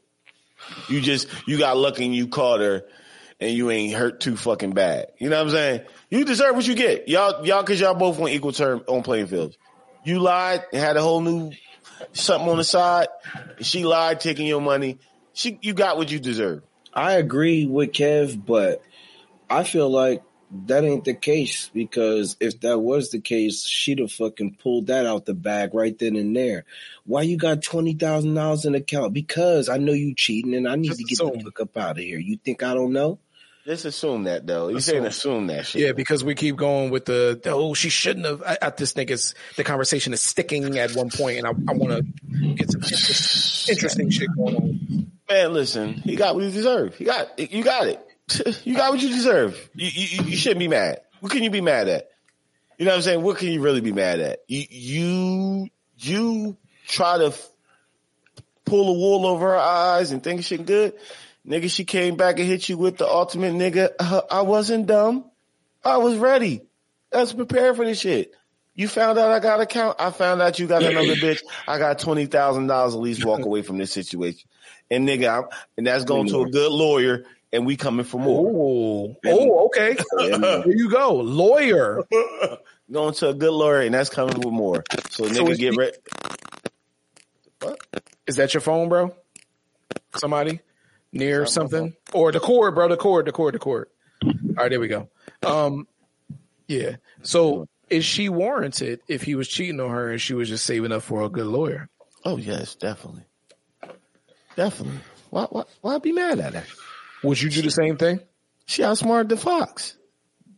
You 0.89 1.01
just 1.01 1.29
you 1.47 1.59
got 1.59 1.77
lucky 1.77 2.05
and 2.05 2.15
you 2.15 2.29
caught 2.29 2.61
her 2.61 2.85
and 3.41 3.51
you 3.51 3.71
ain't 3.71 3.95
hurt 3.95 4.21
too 4.21 4.37
fucking 4.37 4.73
bad. 4.73 5.09
You 5.19 5.29
know 5.29 5.37
what 5.37 5.49
I'm 5.49 5.51
saying? 5.51 5.81
You 6.11 6.25
deserve 6.25 6.55
what 6.55 6.67
you 6.67 6.75
get. 6.75 7.09
Y'all 7.09 7.45
y'all 7.47 7.65
cause 7.65 7.81
y'all 7.81 7.95
both 7.95 8.21
on 8.21 8.29
equal 8.29 8.53
term 8.53 8.83
on 8.87 9.03
playing 9.03 9.27
fields. 9.27 9.57
You 10.05 10.21
lied 10.21 10.65
and 10.73 10.83
had 10.83 10.97
a 10.97 11.03
whole 11.03 11.21
new 11.21 11.53
something 12.13 12.49
on 12.49 12.59
the 12.59 12.65
side. 12.65 13.09
She 13.61 13.85
lied, 13.85 14.21
taking 14.21 14.47
your 14.47 14.61
money. 14.61 14.99
She 15.33 15.59
you 15.63 15.75
got 15.75 15.97
what 15.97 16.11
you 16.11 16.19
deserve. 16.19 16.63
I 16.93 17.15
agree 17.15 17.67
with 17.67 17.93
Kev, 17.93 18.45
but 18.45 18.83
I 19.51 19.65
feel 19.65 19.91
like 19.91 20.23
that 20.67 20.85
ain't 20.85 21.05
the 21.05 21.15
case 21.15 21.71
because 21.75 22.37
if 22.41 22.61
that 22.61 22.79
was 22.79 23.11
the 23.11 23.21
case, 23.21 23.67
she'd 23.67 23.99
have 23.99 24.13
fucking 24.13 24.57
pulled 24.63 24.87
that 24.87 25.07
out 25.07 25.27
the 25.27 25.35
bag 25.35 25.75
right 25.75 25.99
then 25.99 26.17
and 26.17 26.35
there. 26.37 26.65
Why 27.05 27.23
you 27.23 27.37
got 27.37 27.63
twenty 27.63 27.95
thousand 27.95 28.35
dollars 28.35 28.65
in 28.65 28.73
the 28.73 28.79
account? 28.79 29.13
Because 29.13 29.69
I 29.69 29.79
know 29.79 29.93
you 29.93 30.15
cheating 30.15 30.55
and 30.55 30.69
I 30.69 30.77
need 30.77 30.89
Just 30.89 31.01
to 31.01 31.05
get 31.05 31.21
assume. 31.21 31.39
the 31.39 31.45
fuck 31.45 31.61
up 31.61 31.77
out 31.77 31.91
of 31.93 32.05
here. 32.05 32.19
You 32.19 32.37
think 32.37 32.63
I 32.63 32.75
don't 32.75 32.93
know? 32.93 33.19
Just 33.67 33.87
assume 33.87 34.25
that 34.25 34.47
though. 34.47 34.69
You 34.69 34.79
saying 34.81 35.07
assume 35.07 35.47
that 35.47 35.67
shit. 35.67 35.81
Yeah, 35.83 35.93
because 35.93 36.23
we 36.23 36.35
keep 36.35 36.57
going 36.57 36.91
with 36.91 37.07
the 37.07 37.41
oh 37.47 37.73
she 37.75 37.89
shouldn't 37.89 38.27
have. 38.27 38.43
I, 38.43 38.59
I 38.61 38.71
just 38.71 38.95
think 38.95 39.11
it's 39.11 39.35
the 39.57 39.65
conversation 39.65 40.13
is 40.13 40.21
sticking 40.21 40.79
at 40.79 40.95
one 40.95 41.09
point, 41.11 41.39
and 41.39 41.47
I, 41.47 41.51
I 41.51 41.75
want 41.75 41.93
to 41.95 42.55
get 42.55 42.71
some 42.71 42.83
interest- 42.83 43.69
interesting 43.71 44.11
shit 44.11 44.29
going 44.37 44.57
on. 44.57 45.11
Man, 45.31 45.55
listen, 45.55 45.95
he 45.95 46.15
got 46.17 46.35
what 46.35 46.45
he 46.45 46.51
deserved. 46.51 46.97
He 46.97 47.05
got 47.07 47.39
you 47.39 47.65
got 47.65 47.87
it. 47.87 48.07
You 48.65 48.77
got 48.77 48.93
what 48.93 49.03
you 49.03 49.09
deserve. 49.09 49.71
You, 49.75 49.89
you 49.93 50.25
you 50.25 50.37
shouldn't 50.37 50.61
be 50.61 50.69
mad. 50.69 51.01
What 51.21 51.33
can 51.33 51.43
you 51.43 51.51
be 51.51 51.61
mad 51.61 51.89
at? 51.89 52.09
You 52.79 52.85
know 52.85 52.93
what 52.93 52.97
I'm 52.97 53.03
saying? 53.03 53.23
What 53.23 53.39
can 53.39 53.49
you 53.49 53.61
really 53.61 53.81
be 53.81 53.93
mad 53.93 54.21
at? 54.21 54.41
You 54.49 54.65
you 54.71 55.69
you 55.99 56.57
try 56.87 57.19
to 57.19 57.27
f- 57.27 57.49
pull 58.65 58.89
a 58.91 58.99
wool 58.99 59.27
over 59.27 59.49
her 59.51 59.59
eyes 59.59 60.11
and 60.11 60.23
think 60.23 60.43
shit 60.45 60.67
good. 60.67 60.95
Nigga, 61.47 61.71
she 61.71 61.85
came 61.85 62.17
back 62.17 62.39
and 62.39 62.49
hit 62.49 62.69
you 62.69 62.79
with 62.79 62.97
the 62.97 63.07
ultimate 63.07 63.53
nigga. 63.53 63.91
Uh, 63.99 64.23
I 64.31 64.43
wasn't 64.43 64.87
dumb. 64.87 65.31
I 65.85 65.99
was 65.99 66.17
ready. 66.17 66.63
I 67.13 67.21
was 67.21 67.35
prepared 67.35 67.77
for 67.77 67.85
this 67.85 68.01
shit. 68.01 68.33
You 68.75 68.89
found 68.89 69.19
out 69.19 69.31
I 69.31 69.39
got 69.39 69.61
a 69.61 69.67
count. 69.67 69.97
I 70.01 70.11
found 70.11 70.43
out 70.43 70.59
you 70.59 70.67
got 70.67 70.83
another 70.83 71.15
bitch. 71.15 71.41
I 71.69 71.79
got 71.79 71.99
twenty 71.99 72.27
thousand 72.27 72.67
dollars 72.67 72.95
at 72.95 73.01
least. 73.01 73.25
Walk 73.25 73.45
away 73.45 73.63
from 73.63 73.79
this 73.79 73.93
situation. 73.93 74.49
And 74.91 75.09
nigga, 75.09 75.43
I'm, 75.43 75.49
and 75.77 75.87
that's 75.87 76.05
going 76.05 76.29
to 76.29 76.43
a 76.43 76.51
good 76.51 76.73
lawyer, 76.73 77.25
and 77.55 77.65
we 77.65 77.77
coming 77.77 78.05
for 78.05 78.19
more. 78.19 78.51
Oh, 78.51 79.17
oh, 79.25 79.67
okay. 79.67 79.97
There 80.19 80.69
you 80.77 80.91
go, 80.91 81.15
lawyer. 81.15 82.03
Going 82.93 83.15
to 83.15 83.29
a 83.31 83.35
good 83.35 83.53
lawyer, 83.53 83.81
and 83.81 83.95
that's 83.95 84.11
coming 84.11 84.37
with 84.37 84.53
more. 84.53 84.85
So 85.09 85.25
nigga, 85.25 85.57
get 85.57 85.77
ready. 85.77 85.97
What? 87.61 87.79
Is 88.27 88.37
that 88.37 88.53
your 88.53 88.61
phone, 88.61 88.89
bro? 88.91 89.15
Somebody 90.17 90.61
near 91.13 91.47
something 91.47 91.95
or 92.13 92.31
the 92.31 92.41
cord, 92.41 92.75
bro? 92.75 92.89
The 92.89 92.97
cord, 92.97 93.27
the 93.27 93.33
cord, 93.33 93.55
the 93.55 93.59
cord. 93.59 93.89
All 94.23 94.33
right, 94.57 94.69
there 94.69 94.81
we 94.81 94.89
go. 94.89 95.09
Um, 95.43 95.87
yeah. 96.69 96.97
So 97.23 97.69
is 97.89 98.05
she 98.05 98.29
warranted 98.29 99.01
if 99.09 99.23
he 99.23 99.35
was 99.35 99.49
cheating 99.49 99.81
on 99.81 99.91
her 99.91 100.11
and 100.11 100.21
she 100.21 100.35
was 100.35 100.49
just 100.49 100.67
saving 100.67 100.93
up 100.93 101.03
for 101.03 101.23
a 101.23 101.31
good 101.31 101.47
lawyer? 101.47 101.89
Oh 102.25 102.37
yes, 102.37 102.75
definitely, 102.75 103.25
definitely. 104.57 105.01
Why 105.31 105.45
why 105.45 105.65
why 105.81 105.99
be 105.99 106.13
mad 106.13 106.39
at 106.41 106.55
her? 106.55 106.65
Would 107.25 107.41
you 107.41 107.51
do 107.51 107.63
the 107.63 107.71
same 107.71 107.97
thing? 107.97 108.21
She 108.67 108.85
outsmarted 108.85 109.29
the 109.31 109.37
fox. 109.37 109.97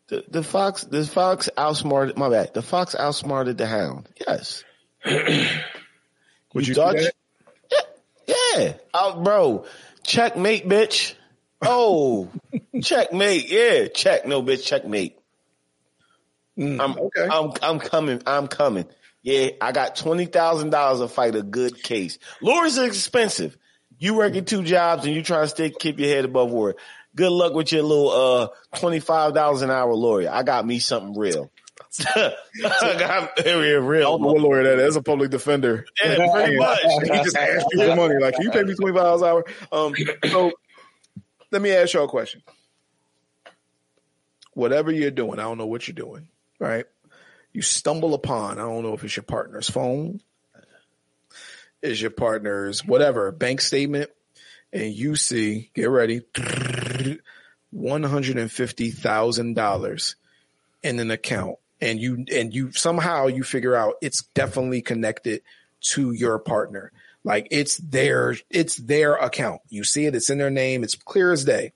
The, 0.08 0.24
the 0.28 0.42
fox, 0.42 0.84
the 0.84 1.04
fox 1.04 1.48
outsmarted. 1.56 2.16
My 2.16 2.28
bad. 2.28 2.54
The 2.54 2.62
fox 2.62 2.94
outsmarted 2.94 3.58
the 3.58 3.66
hound. 3.66 4.08
Yes. 4.26 4.64
Would 6.54 6.68
you, 6.68 6.74
thought 6.74 6.96
do 6.96 7.02
that? 7.02 7.12
Yeah, 8.26 8.74
oh, 8.94 9.22
bro. 9.22 9.64
Checkmate, 10.02 10.68
bitch. 10.68 11.14
Oh, 11.62 12.30
checkmate. 12.82 13.50
Yeah, 13.50 13.88
check. 13.88 14.26
No, 14.26 14.42
bitch. 14.42 14.64
Checkmate. 14.64 15.18
Mm, 16.58 16.80
I'm 16.80 16.98
okay. 16.98 17.28
I'm 17.30 17.52
I'm 17.62 17.78
coming. 17.78 18.22
I'm 18.26 18.48
coming. 18.48 18.86
Yeah, 19.22 19.50
I 19.60 19.72
got 19.72 19.96
twenty 19.96 20.26
thousand 20.26 20.70
dollars 20.70 21.00
to 21.00 21.08
fight 21.08 21.34
a 21.34 21.42
good 21.42 21.82
case. 21.82 22.18
Lawyers 22.40 22.78
are 22.78 22.86
expensive. 22.86 23.56
You 23.98 24.14
working 24.14 24.44
two 24.44 24.62
jobs 24.62 25.06
and 25.06 25.14
you 25.14 25.22
trying 25.22 25.44
to 25.44 25.48
stay 25.48 25.70
keep 25.70 25.98
your 25.98 26.08
head 26.08 26.24
above 26.24 26.50
water. 26.50 26.76
Good 27.14 27.32
luck 27.32 27.54
with 27.54 27.72
your 27.72 27.82
little 27.82 28.10
uh 28.10 28.48
twenty 28.78 29.00
five 29.00 29.34
dollars 29.34 29.62
an 29.62 29.70
hour 29.70 29.94
lawyer. 29.94 30.30
I 30.30 30.42
got 30.42 30.66
me 30.66 30.78
something 30.78 31.18
real. 31.18 31.50
I 32.14 32.34
got 32.98 33.38
me 33.38 33.50
a 33.50 33.58
I 33.58 33.84
real. 33.84 34.18
don't 34.18 34.22
know 34.22 34.32
what 34.32 34.40
lawyer 34.40 34.64
that 34.64 34.78
is. 34.78 34.94
That's 34.94 34.96
a 34.96 35.02
public 35.02 35.30
defender. 35.30 35.86
Yeah, 36.04 36.30
pretty 36.30 36.58
much. 36.58 36.80
he 37.02 37.08
just 37.08 37.36
asked 37.36 37.66
you 37.72 37.86
for 37.86 37.96
money. 37.96 38.16
Like, 38.20 38.34
can 38.34 38.42
you 38.44 38.50
pay 38.50 38.64
me 38.64 38.74
twenty 38.74 38.94
five 38.94 39.04
dollars 39.04 39.22
an 39.22 39.28
hour? 39.28 39.44
Um, 39.72 39.94
so 40.30 40.52
let 41.50 41.62
me 41.62 41.70
ask 41.72 41.94
y'all 41.94 42.04
a 42.04 42.08
question. 42.08 42.42
Whatever 44.52 44.90
you're 44.90 45.10
doing, 45.10 45.38
I 45.38 45.42
don't 45.42 45.58
know 45.58 45.66
what 45.66 45.86
you're 45.86 45.94
doing, 45.94 46.28
right? 46.58 46.84
You 47.52 47.62
stumble 47.62 48.12
upon, 48.14 48.58
I 48.58 48.62
don't 48.62 48.82
know 48.82 48.92
if 48.94 49.04
it's 49.04 49.16
your 49.16 49.22
partner's 49.22 49.70
phone, 49.70 50.20
is 51.82 52.00
your 52.00 52.10
partner's 52.10 52.84
whatever 52.84 53.30
bank 53.32 53.60
statement, 53.60 54.10
and 54.72 54.92
you 54.92 55.16
see, 55.16 55.70
get 55.74 55.90
ready, 55.90 56.22
one 57.70 58.02
hundred 58.02 58.38
and 58.38 58.50
fifty 58.50 58.90
thousand 58.90 59.54
dollars 59.54 60.16
in 60.82 60.98
an 60.98 61.10
account, 61.10 61.56
and 61.80 62.00
you 62.00 62.24
and 62.32 62.54
you 62.54 62.72
somehow 62.72 63.26
you 63.26 63.42
figure 63.42 63.74
out 63.74 63.94
it's 64.02 64.24
definitely 64.34 64.82
connected 64.82 65.42
to 65.80 66.12
your 66.12 66.38
partner. 66.38 66.92
Like 67.24 67.48
it's 67.50 67.76
their 67.78 68.36
it's 68.50 68.76
their 68.76 69.14
account. 69.14 69.60
You 69.68 69.84
see 69.84 70.06
it, 70.06 70.14
it's 70.14 70.30
in 70.30 70.38
their 70.38 70.50
name, 70.50 70.84
it's 70.84 70.94
clear 70.94 71.32
as 71.32 71.44
day. 71.44 71.72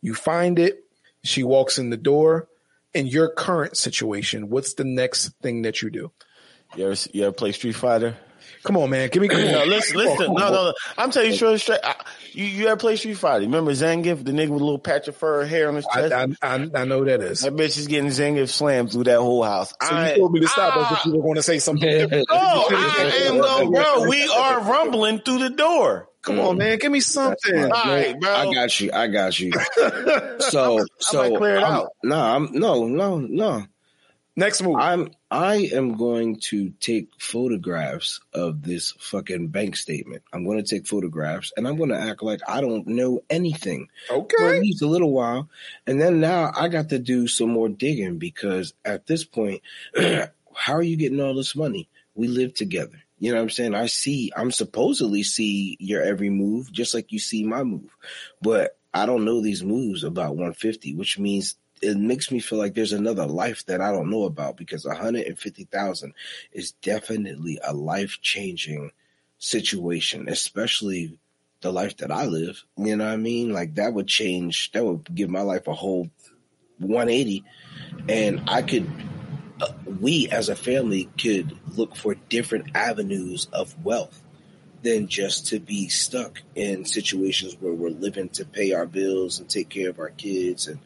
You 0.00 0.14
find 0.14 0.58
it, 0.58 0.84
she 1.24 1.42
walks 1.42 1.78
in 1.78 1.90
the 1.90 1.96
door. 1.96 2.48
In 2.94 3.06
your 3.06 3.28
current 3.28 3.76
situation, 3.76 4.48
what's 4.48 4.72
the 4.72 4.84
next 4.84 5.28
thing 5.42 5.62
that 5.62 5.82
you 5.82 5.90
do? 5.90 6.12
You 6.76 6.86
ever, 6.86 6.96
you 7.12 7.24
ever 7.24 7.32
play 7.32 7.52
Street 7.52 7.74
Fighter? 7.74 8.16
Come 8.66 8.76
on, 8.78 8.90
man. 8.90 9.08
Give 9.10 9.22
me. 9.22 9.28
Come 9.28 9.40
No, 9.42 9.64
listen, 9.64 9.96
listen. 9.96 10.26
come 10.26 10.34
No, 10.34 10.48
no, 10.50 10.64
no. 10.66 10.74
I'm 10.98 11.10
telling 11.12 11.30
you 11.30 11.36
straight, 11.36 11.60
straight. 11.60 11.80
I, 11.84 11.94
you, 12.32 12.44
you 12.44 12.66
ever 12.66 12.76
play 12.76 12.96
Street 12.96 13.14
Fighter? 13.14 13.42
Remember 13.44 13.70
Zangief, 13.72 14.24
the 14.24 14.32
nigga 14.32 14.48
with 14.48 14.60
a 14.60 14.64
little 14.64 14.78
patch 14.78 15.06
of 15.08 15.16
fur 15.16 15.44
hair 15.44 15.68
on 15.68 15.76
his 15.76 15.86
chest? 15.94 16.12
I, 16.12 16.26
I, 16.42 16.68
I 16.74 16.84
know 16.84 17.04
that 17.04 17.20
is. 17.22 17.40
that 17.42 17.54
bitch 17.54 17.78
is 17.78 17.86
getting 17.86 18.10
Zangief 18.10 18.48
slammed 18.48 18.90
through 18.92 19.04
that 19.04 19.18
whole 19.20 19.44
house. 19.44 19.70
So 19.70 19.76
I, 19.94 20.10
you 20.14 20.18
told 20.18 20.32
me 20.32 20.40
to 20.40 20.48
stop. 20.48 20.74
That's 20.74 20.90
what 20.90 21.06
you 21.06 21.16
were 21.18 21.22
going 21.22 21.36
to 21.36 21.42
say 21.42 21.58
something 21.60 21.88
different. 21.88 22.26
No, 22.30 22.36
I 22.36 23.22
am 23.28 23.38
though, 23.38 23.70
bro. 23.70 24.08
We 24.08 24.26
are 24.28 24.60
rumbling 24.62 25.20
through 25.20 25.38
the 25.38 25.50
door. 25.50 26.08
Come 26.22 26.40
on, 26.40 26.58
man. 26.58 26.78
Give 26.78 26.90
me 26.90 26.98
something. 26.98 27.56
All 27.56 27.70
right, 27.70 28.18
bro. 28.18 28.34
I 28.34 28.52
got 28.52 28.80
you. 28.80 28.90
I 28.92 29.06
got 29.06 29.38
you. 29.38 29.52
So, 30.40 30.84
so 30.98 31.22
might 31.30 31.38
clear 31.38 31.56
it 31.56 31.62
I'm- 31.62 31.72
out. 31.72 31.88
No, 32.02 32.16
I'm 32.20 32.52
no, 32.52 32.86
no, 32.86 33.18
no. 33.18 33.64
Next 34.36 34.62
move. 34.62 34.76
I'm 34.76 35.10
I 35.36 35.68
am 35.74 35.98
going 35.98 36.36
to 36.48 36.70
take 36.80 37.10
photographs 37.18 38.20
of 38.32 38.62
this 38.62 38.92
fucking 38.98 39.48
bank 39.48 39.76
statement. 39.76 40.22
I'm 40.32 40.46
going 40.46 40.56
to 40.56 40.64
take 40.64 40.86
photographs 40.86 41.52
and 41.58 41.68
I'm 41.68 41.76
going 41.76 41.90
to 41.90 42.00
act 42.00 42.22
like 42.22 42.40
I 42.48 42.62
don't 42.62 42.86
know 42.86 43.20
anything 43.28 43.88
Okay. 44.10 44.34
for 44.38 44.54
at 44.54 44.62
least 44.62 44.80
a 44.80 44.86
little 44.86 45.12
while. 45.12 45.50
And 45.86 46.00
then 46.00 46.20
now 46.20 46.50
I 46.56 46.68
got 46.68 46.88
to 46.88 46.98
do 46.98 47.28
some 47.28 47.50
more 47.50 47.68
digging 47.68 48.16
because 48.18 48.72
at 48.82 49.06
this 49.06 49.24
point, 49.24 49.60
how 49.96 50.72
are 50.72 50.82
you 50.82 50.96
getting 50.96 51.20
all 51.20 51.34
this 51.34 51.54
money? 51.54 51.90
We 52.14 52.28
live 52.28 52.54
together. 52.54 53.02
You 53.18 53.32
know 53.32 53.36
what 53.36 53.42
I'm 53.42 53.50
saying? 53.50 53.74
I 53.74 53.86
see, 53.88 54.32
I'm 54.34 54.50
supposedly 54.50 55.22
see 55.22 55.76
your 55.80 56.02
every 56.02 56.30
move, 56.30 56.72
just 56.72 56.94
like 56.94 57.12
you 57.12 57.18
see 57.18 57.44
my 57.44 57.62
move, 57.62 57.94
but 58.40 58.78
I 58.94 59.04
don't 59.04 59.26
know 59.26 59.42
these 59.42 59.62
moves 59.62 60.02
about 60.02 60.30
150, 60.30 60.94
which 60.94 61.18
means 61.18 61.56
it 61.82 61.96
makes 61.96 62.30
me 62.30 62.40
feel 62.40 62.58
like 62.58 62.74
there's 62.74 62.92
another 62.92 63.26
life 63.26 63.64
that 63.66 63.80
I 63.80 63.92
don't 63.92 64.10
know 64.10 64.24
about 64.24 64.56
because 64.56 64.84
150,000 64.84 66.14
is 66.52 66.72
definitely 66.82 67.58
a 67.62 67.74
life 67.74 68.18
changing 68.22 68.92
situation, 69.38 70.28
especially 70.28 71.18
the 71.60 71.72
life 71.72 71.98
that 71.98 72.10
I 72.10 72.26
live. 72.26 72.62
You 72.76 72.96
know 72.96 73.04
what 73.04 73.12
I 73.12 73.16
mean? 73.16 73.52
Like 73.52 73.74
that 73.74 73.92
would 73.92 74.06
change, 74.06 74.72
that 74.72 74.84
would 74.84 75.14
give 75.14 75.28
my 75.28 75.42
life 75.42 75.66
a 75.66 75.74
whole 75.74 76.10
180. 76.78 77.44
And 78.08 78.42
I 78.48 78.62
could, 78.62 78.90
uh, 79.60 79.72
we 80.00 80.28
as 80.28 80.48
a 80.48 80.56
family 80.56 81.10
could 81.18 81.56
look 81.76 81.96
for 81.96 82.14
different 82.14 82.74
avenues 82.74 83.48
of 83.52 83.84
wealth 83.84 84.22
than 84.82 85.08
just 85.08 85.48
to 85.48 85.58
be 85.58 85.88
stuck 85.88 86.42
in 86.54 86.84
situations 86.84 87.56
where 87.60 87.72
we're 87.72 87.90
living 87.90 88.28
to 88.28 88.44
pay 88.44 88.72
our 88.72 88.86
bills 88.86 89.40
and 89.40 89.48
take 89.48 89.68
care 89.68 89.90
of 89.90 89.98
our 89.98 90.10
kids 90.10 90.68
and 90.68 90.78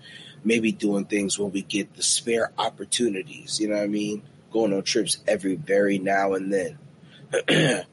maybe 0.44 0.72
doing 0.72 1.04
things 1.04 1.38
when 1.38 1.52
we 1.52 1.62
get 1.62 1.94
the 1.94 2.02
spare 2.02 2.52
opportunities. 2.58 3.60
You 3.60 3.68
know 3.68 3.76
what 3.76 3.84
I 3.84 3.88
mean? 3.88 4.22
Going 4.52 4.72
on 4.72 4.82
trips 4.82 5.18
every 5.26 5.56
very 5.56 5.98
now 5.98 6.34
and 6.34 6.52
then. 6.52 6.78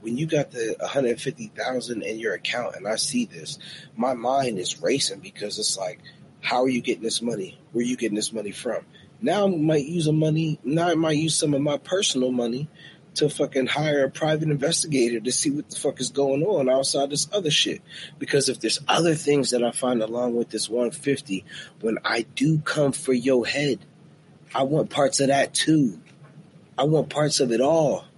when 0.00 0.18
you 0.18 0.26
got 0.26 0.50
the 0.50 0.76
150,000 0.80 2.02
in 2.02 2.18
your 2.18 2.34
account 2.34 2.76
and 2.76 2.86
I 2.86 2.96
see 2.96 3.24
this, 3.24 3.58
my 3.96 4.14
mind 4.14 4.58
is 4.58 4.82
racing 4.82 5.20
because 5.20 5.58
it's 5.58 5.78
like, 5.78 6.00
how 6.40 6.64
are 6.64 6.68
you 6.68 6.82
getting 6.82 7.02
this 7.02 7.22
money? 7.22 7.58
Where 7.72 7.82
are 7.82 7.86
you 7.86 7.96
getting 7.96 8.16
this 8.16 8.32
money 8.32 8.50
from? 8.50 8.84
Now 9.22 9.46
I 9.46 9.48
might 9.48 9.86
use 9.86 10.06
a 10.06 10.12
money, 10.12 10.58
now 10.62 10.88
I 10.88 10.94
might 10.94 11.16
use 11.16 11.36
some 11.36 11.54
of 11.54 11.62
my 11.62 11.78
personal 11.78 12.32
money 12.32 12.68
to 13.16 13.28
fucking 13.28 13.66
hire 13.66 14.04
a 14.04 14.10
private 14.10 14.48
investigator 14.50 15.20
to 15.20 15.32
see 15.32 15.50
what 15.50 15.70
the 15.70 15.76
fuck 15.76 16.00
is 16.00 16.10
going 16.10 16.42
on 16.42 16.68
outside 16.68 17.10
this 17.10 17.28
other 17.32 17.50
shit. 17.50 17.82
Because 18.18 18.48
if 18.48 18.60
there's 18.60 18.80
other 18.88 19.14
things 19.14 19.50
that 19.50 19.62
I 19.62 19.70
find 19.70 20.02
along 20.02 20.34
with 20.36 20.50
this 20.50 20.68
150, 20.68 21.44
when 21.80 21.98
I 22.04 22.22
do 22.34 22.58
come 22.58 22.92
for 22.92 23.12
your 23.12 23.46
head, 23.46 23.78
I 24.54 24.62
want 24.64 24.90
parts 24.90 25.20
of 25.20 25.28
that 25.28 25.54
too. 25.54 26.00
I 26.78 26.84
want 26.84 27.08
parts 27.10 27.40
of 27.40 27.52
it 27.52 27.60
all. 27.60 28.04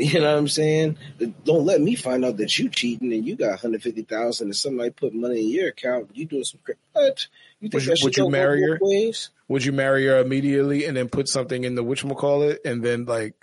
You 0.00 0.20
know 0.20 0.30
what 0.32 0.38
I'm 0.38 0.46
saying? 0.46 0.96
Don't 1.44 1.64
let 1.64 1.80
me 1.80 1.96
find 1.96 2.24
out 2.24 2.36
that 2.36 2.56
you 2.56 2.68
cheating 2.68 3.12
and 3.12 3.26
you 3.26 3.34
got 3.34 3.48
150,000 3.48 4.46
and 4.46 4.54
somebody 4.54 4.90
put 4.90 5.12
money 5.12 5.40
in 5.40 5.48
your 5.48 5.68
account. 5.70 6.10
You 6.14 6.24
doing 6.24 6.44
some 6.44 6.60
what? 6.92 7.26
You 7.58 7.68
Would 7.72 7.84
you- 7.84 7.94
would 8.04 8.16
you 8.16 8.30
marry 8.30 8.62
her? 8.62 8.78
Ways? 8.80 9.30
Would 9.48 9.64
you 9.64 9.72
marry 9.72 10.06
her 10.06 10.18
immediately 10.20 10.84
and 10.84 10.96
then 10.96 11.08
put 11.08 11.28
something 11.28 11.64
in 11.64 11.74
the 11.74 11.82
whatchamacallit 11.82 12.58
and 12.64 12.80
then 12.84 13.06
like 13.06 13.37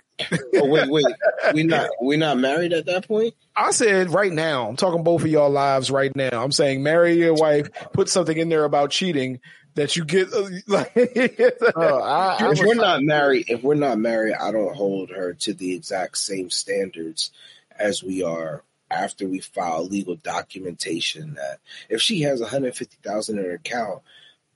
Oh 0.56 0.66
wait, 0.66 0.88
wait. 0.88 1.04
we 1.52 1.62
not 1.62 1.90
we 2.02 2.16
not 2.16 2.38
married 2.38 2.72
at 2.72 2.86
that 2.86 3.06
point? 3.06 3.34
I 3.54 3.70
said 3.70 4.10
right 4.10 4.32
now, 4.32 4.68
I'm 4.68 4.76
talking 4.76 5.02
both 5.02 5.22
of 5.22 5.28
y'all 5.28 5.50
lives 5.50 5.90
right 5.90 6.14
now. 6.16 6.42
I'm 6.42 6.52
saying 6.52 6.82
marry 6.82 7.14
your 7.14 7.34
wife, 7.34 7.68
put 7.92 8.08
something 8.08 8.36
in 8.36 8.48
there 8.48 8.64
about 8.64 8.90
cheating 8.90 9.40
that 9.74 9.94
you 9.94 10.04
get 10.04 10.32
uh, 10.32 10.48
like 10.66 10.94
Bro, 10.94 12.02
I, 12.02 12.36
I 12.40 12.44
if 12.44 12.48
was- 12.48 12.60
we're 12.60 12.74
not 12.74 13.02
married, 13.02 13.46
if 13.48 13.62
we're 13.62 13.74
not 13.74 13.98
married, 13.98 14.34
I 14.34 14.50
don't 14.52 14.74
hold 14.74 15.10
her 15.10 15.34
to 15.34 15.52
the 15.54 15.74
exact 15.74 16.16
same 16.18 16.48
standards 16.50 17.30
as 17.78 18.02
we 18.02 18.22
are 18.22 18.62
after 18.90 19.28
we 19.28 19.40
file 19.40 19.84
legal 19.86 20.16
documentation. 20.16 21.34
That 21.34 21.58
if 21.90 22.00
she 22.00 22.22
has 22.22 22.40
150,000 22.40 23.38
in 23.38 23.44
her 23.44 23.52
account, 23.52 24.00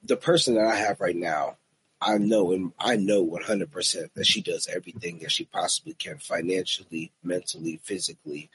the 0.03 0.17
person 0.17 0.55
that 0.55 0.67
I 0.67 0.77
have 0.77 1.01
right 1.01 1.17
now, 1.17 1.57
I 2.01 2.19
know 2.19 2.53
and 2.53 2.73
I 2.79 2.97
know 2.97 3.23
100 3.23 3.71
percent 3.71 4.15
that 4.15 4.27
she 4.27 4.41
does 4.41 4.67
everything 4.69 5.19
that 5.19 5.33
she 5.33 5.45
possibly 5.45 5.95
can, 5.95 6.19
financially, 6.19 7.13
mentally, 7.23 7.81
physically. 7.83 8.51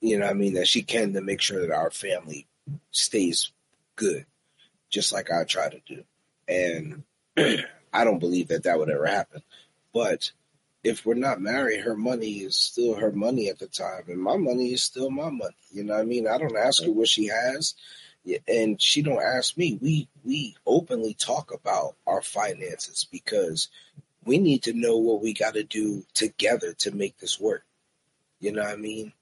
You 0.00 0.18
know, 0.18 0.26
what 0.26 0.30
I 0.30 0.38
mean 0.38 0.54
that 0.54 0.68
she 0.68 0.82
can 0.82 1.12
to 1.12 1.20
make 1.20 1.42
sure 1.42 1.60
that 1.60 1.74
our 1.74 1.90
family 1.90 2.46
stays 2.90 3.52
good, 3.96 4.24
just 4.88 5.12
like 5.12 5.30
I 5.30 5.44
try 5.44 5.68
to 5.68 5.80
do. 5.86 6.04
And 6.48 7.04
I 7.92 8.04
don't 8.04 8.18
believe 8.18 8.48
that 8.48 8.62
that 8.62 8.78
would 8.78 8.90
ever 8.90 9.06
happen. 9.06 9.42
But 9.92 10.30
if 10.82 11.04
we're 11.04 11.14
not 11.14 11.40
married, 11.40 11.80
her 11.80 11.96
money 11.96 12.38
is 12.38 12.56
still 12.56 12.94
her 12.94 13.12
money 13.12 13.48
at 13.48 13.58
the 13.58 13.66
time, 13.66 14.04
and 14.08 14.20
my 14.20 14.36
money 14.36 14.72
is 14.72 14.82
still 14.82 15.10
my 15.10 15.28
money. 15.28 15.54
You 15.70 15.84
know 15.84 15.94
what 15.94 16.02
I 16.02 16.04
mean? 16.04 16.26
I 16.26 16.38
don't 16.38 16.56
ask 16.56 16.82
her 16.82 16.90
what 16.90 17.08
she 17.08 17.26
has, 17.26 17.74
and 18.46 18.80
she 18.80 19.02
don't 19.02 19.22
ask 19.22 19.56
me. 19.56 19.78
We 19.80 20.08
we 20.24 20.56
openly 20.66 21.14
talk 21.14 21.52
about 21.52 21.96
our 22.06 22.22
finances 22.22 23.06
because 23.10 23.68
we 24.24 24.38
need 24.38 24.64
to 24.64 24.72
know 24.72 24.98
what 24.98 25.22
we 25.22 25.32
got 25.32 25.54
to 25.54 25.64
do 25.64 26.04
together 26.14 26.74
to 26.74 26.90
make 26.90 27.18
this 27.18 27.40
work. 27.40 27.64
You 28.38 28.52
know 28.52 28.62
what 28.62 28.72
I 28.72 28.76
mean? 28.76 29.12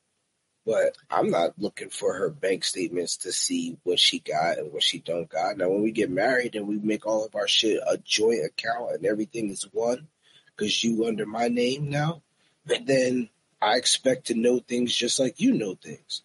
But 0.67 0.97
I'm 1.11 1.31
not 1.31 1.59
looking 1.59 1.89
for 1.89 2.13
her 2.15 2.29
bank 2.29 2.65
statements 2.65 3.17
to 3.19 3.33
see 3.33 3.79
what 3.85 3.99
she 3.99 4.19
got 4.19 4.59
and 4.59 4.73
what 4.73 4.83
she 4.83 4.99
don't 4.99 5.29
got. 5.29 5.57
Now, 5.57 5.71
when 5.71 5.83
we 5.83 5.93
get 5.93 6.11
married 6.11 6.57
and 6.57 6.69
we 6.69 6.77
make 6.77 7.07
all 7.07 7.25
of 7.25 7.35
our 7.35 7.49
shit 7.49 7.81
a 7.89 7.97
joint 7.99 8.45
account 8.45 8.93
and 8.93 9.07
everything 9.07 9.49
is 9.49 9.63
one, 9.73 10.09
because 10.55 10.85
you 10.85 11.07
under 11.07 11.25
my 11.25 11.49
name 11.49 11.89
now, 11.89 12.23
then 12.67 13.31
I 13.63 13.77
expect 13.77 14.27
to 14.27 14.35
know 14.35 14.59
things 14.59 14.95
just 14.95 15.19
like 15.19 15.41
you 15.41 15.53
know 15.53 15.75
things, 15.75 16.23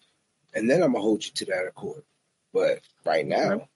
and 0.52 0.68
then 0.68 0.82
I'm 0.82 0.92
gonna 0.92 1.02
hold 1.02 1.24
you 1.24 1.32
to 1.32 1.44
that 1.46 1.66
accord. 1.66 2.02
But 2.54 2.80
right 3.04 3.26
now, 3.26 3.68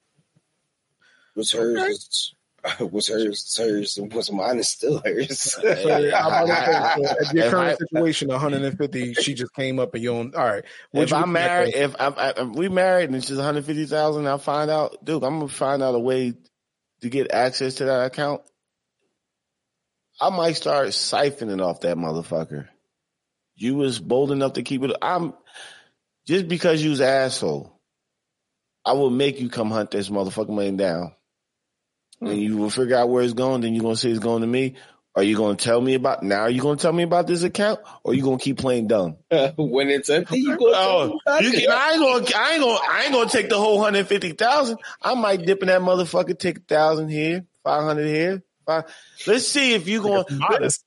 what's 1.35 1.53
hers 1.53 1.77
is 1.83 2.35
what's 2.79 3.09
hers 3.09 3.43
is 3.43 3.57
hers, 3.57 3.99
and 3.99 4.13
what's 4.15 4.31
mine 4.31 4.59
is 4.61 4.71
still 4.71 5.03
hers. 5.05 5.57
So, 5.59 6.11
how 6.13 6.29
about 6.29 6.47
that? 6.47 7.27
So, 7.27 7.33
your 7.35 7.51
current 7.51 7.71
I- 7.73 7.75
situation, 7.75 8.29
150, 8.29 9.15
she 9.15 9.35
just 9.35 9.53
came 9.55 9.81
up 9.81 9.95
and 9.95 10.03
you 10.03 10.13
own. 10.13 10.33
All 10.37 10.45
right. 10.45 10.65
Would 10.93 11.03
if 11.03 11.13
I'm 11.13 11.33
married, 11.33 11.75
if, 11.75 11.97
I, 11.99 12.07
I, 12.07 12.29
if 12.37 12.49
we 12.51 12.69
married 12.69 13.07
and 13.07 13.17
it's 13.17 13.27
just 13.27 13.39
150,000, 13.39 14.27
I'll 14.27 14.39
find 14.39 14.71
out, 14.71 15.05
dude, 15.05 15.25
I'm 15.25 15.41
gonna 15.41 15.49
find 15.49 15.83
out 15.83 15.97
a 15.97 15.99
way 15.99 16.35
to 17.01 17.09
get 17.09 17.33
access 17.33 17.75
to 17.77 17.87
that 17.87 18.07
account. 18.07 18.43
I 20.21 20.31
might 20.31 20.57
start 20.57 20.89
siphoning 20.89 21.65
off 21.65 21.81
that 21.81 21.97
motherfucker. 21.97 22.69
You 23.57 23.75
was 23.75 23.99
bold 23.99 24.31
enough 24.31 24.53
to 24.55 24.63
keep 24.63 24.83
it. 24.85 24.93
I'm 25.03 25.35
just 26.27 26.47
because 26.47 26.83
you 26.83 26.91
was 26.91 27.01
asshole. 27.01 27.78
I 28.89 28.93
will 28.93 29.11
make 29.11 29.39
you 29.39 29.51
come 29.51 29.71
hunt 29.71 29.91
this 29.91 30.09
motherfucking 30.09 30.49
money 30.49 30.71
down. 30.73 31.13
And 32.23 32.41
you 32.41 32.57
will 32.57 32.71
figure 32.71 32.97
out 32.97 33.11
where 33.11 33.23
it's 33.23 33.35
going. 33.35 33.61
Then 33.61 33.75
you're 33.75 33.83
gonna 33.83 33.97
say 33.97 34.09
it's 34.09 34.19
going 34.19 34.41
to 34.41 34.47
me. 34.47 34.77
Are 35.15 35.23
you 35.23 35.37
gonna 35.37 35.57
tell 35.57 35.79
me 35.79 35.93
about 35.93 36.23
now? 36.23 36.43
Are 36.43 36.51
you 36.51 36.63
gonna 36.63 36.79
tell 36.79 36.93
me 36.93 37.03
about 37.03 37.27
this 37.27 37.43
account, 37.43 37.81
or 38.03 38.15
you 38.15 38.23
gonna 38.23 38.39
keep 38.39 38.57
playing 38.57 38.87
dumb? 38.87 39.17
when 39.57 39.91
it's 39.91 40.09
empty, 40.09 40.39
you 40.39 40.57
go. 40.57 40.73
Oh, 40.75 41.39
you 41.41 41.51
can, 41.51 41.71
I 41.71 41.91
ain't 41.93 42.01
gonna, 42.01 42.41
I 42.41 42.53
ain't 42.55 42.63
gonna, 42.63 42.79
I 42.89 43.03
ain't 43.05 43.13
gonna 43.13 43.29
take 43.29 43.51
the 43.51 43.59
whole 43.59 43.83
hundred 43.83 44.07
fifty 44.07 44.33
thousand. 44.33 44.79
I 45.03 45.15
might 45.15 45.45
dip 45.45 45.61
in 45.61 45.69
that 45.69 45.83
motherfucker, 45.83 46.39
take 46.39 46.59
a 46.59 46.61
thousand 46.61 47.11
here, 47.11 47.45
five 47.63 47.83
hundred 47.83 48.07
here. 48.07 48.43
Five. 48.65 48.85
Let's 49.27 49.49
see 49.49 49.75
if 49.75 49.87
you 49.87 50.03
going. 50.03 50.25
Modest. 50.31 50.85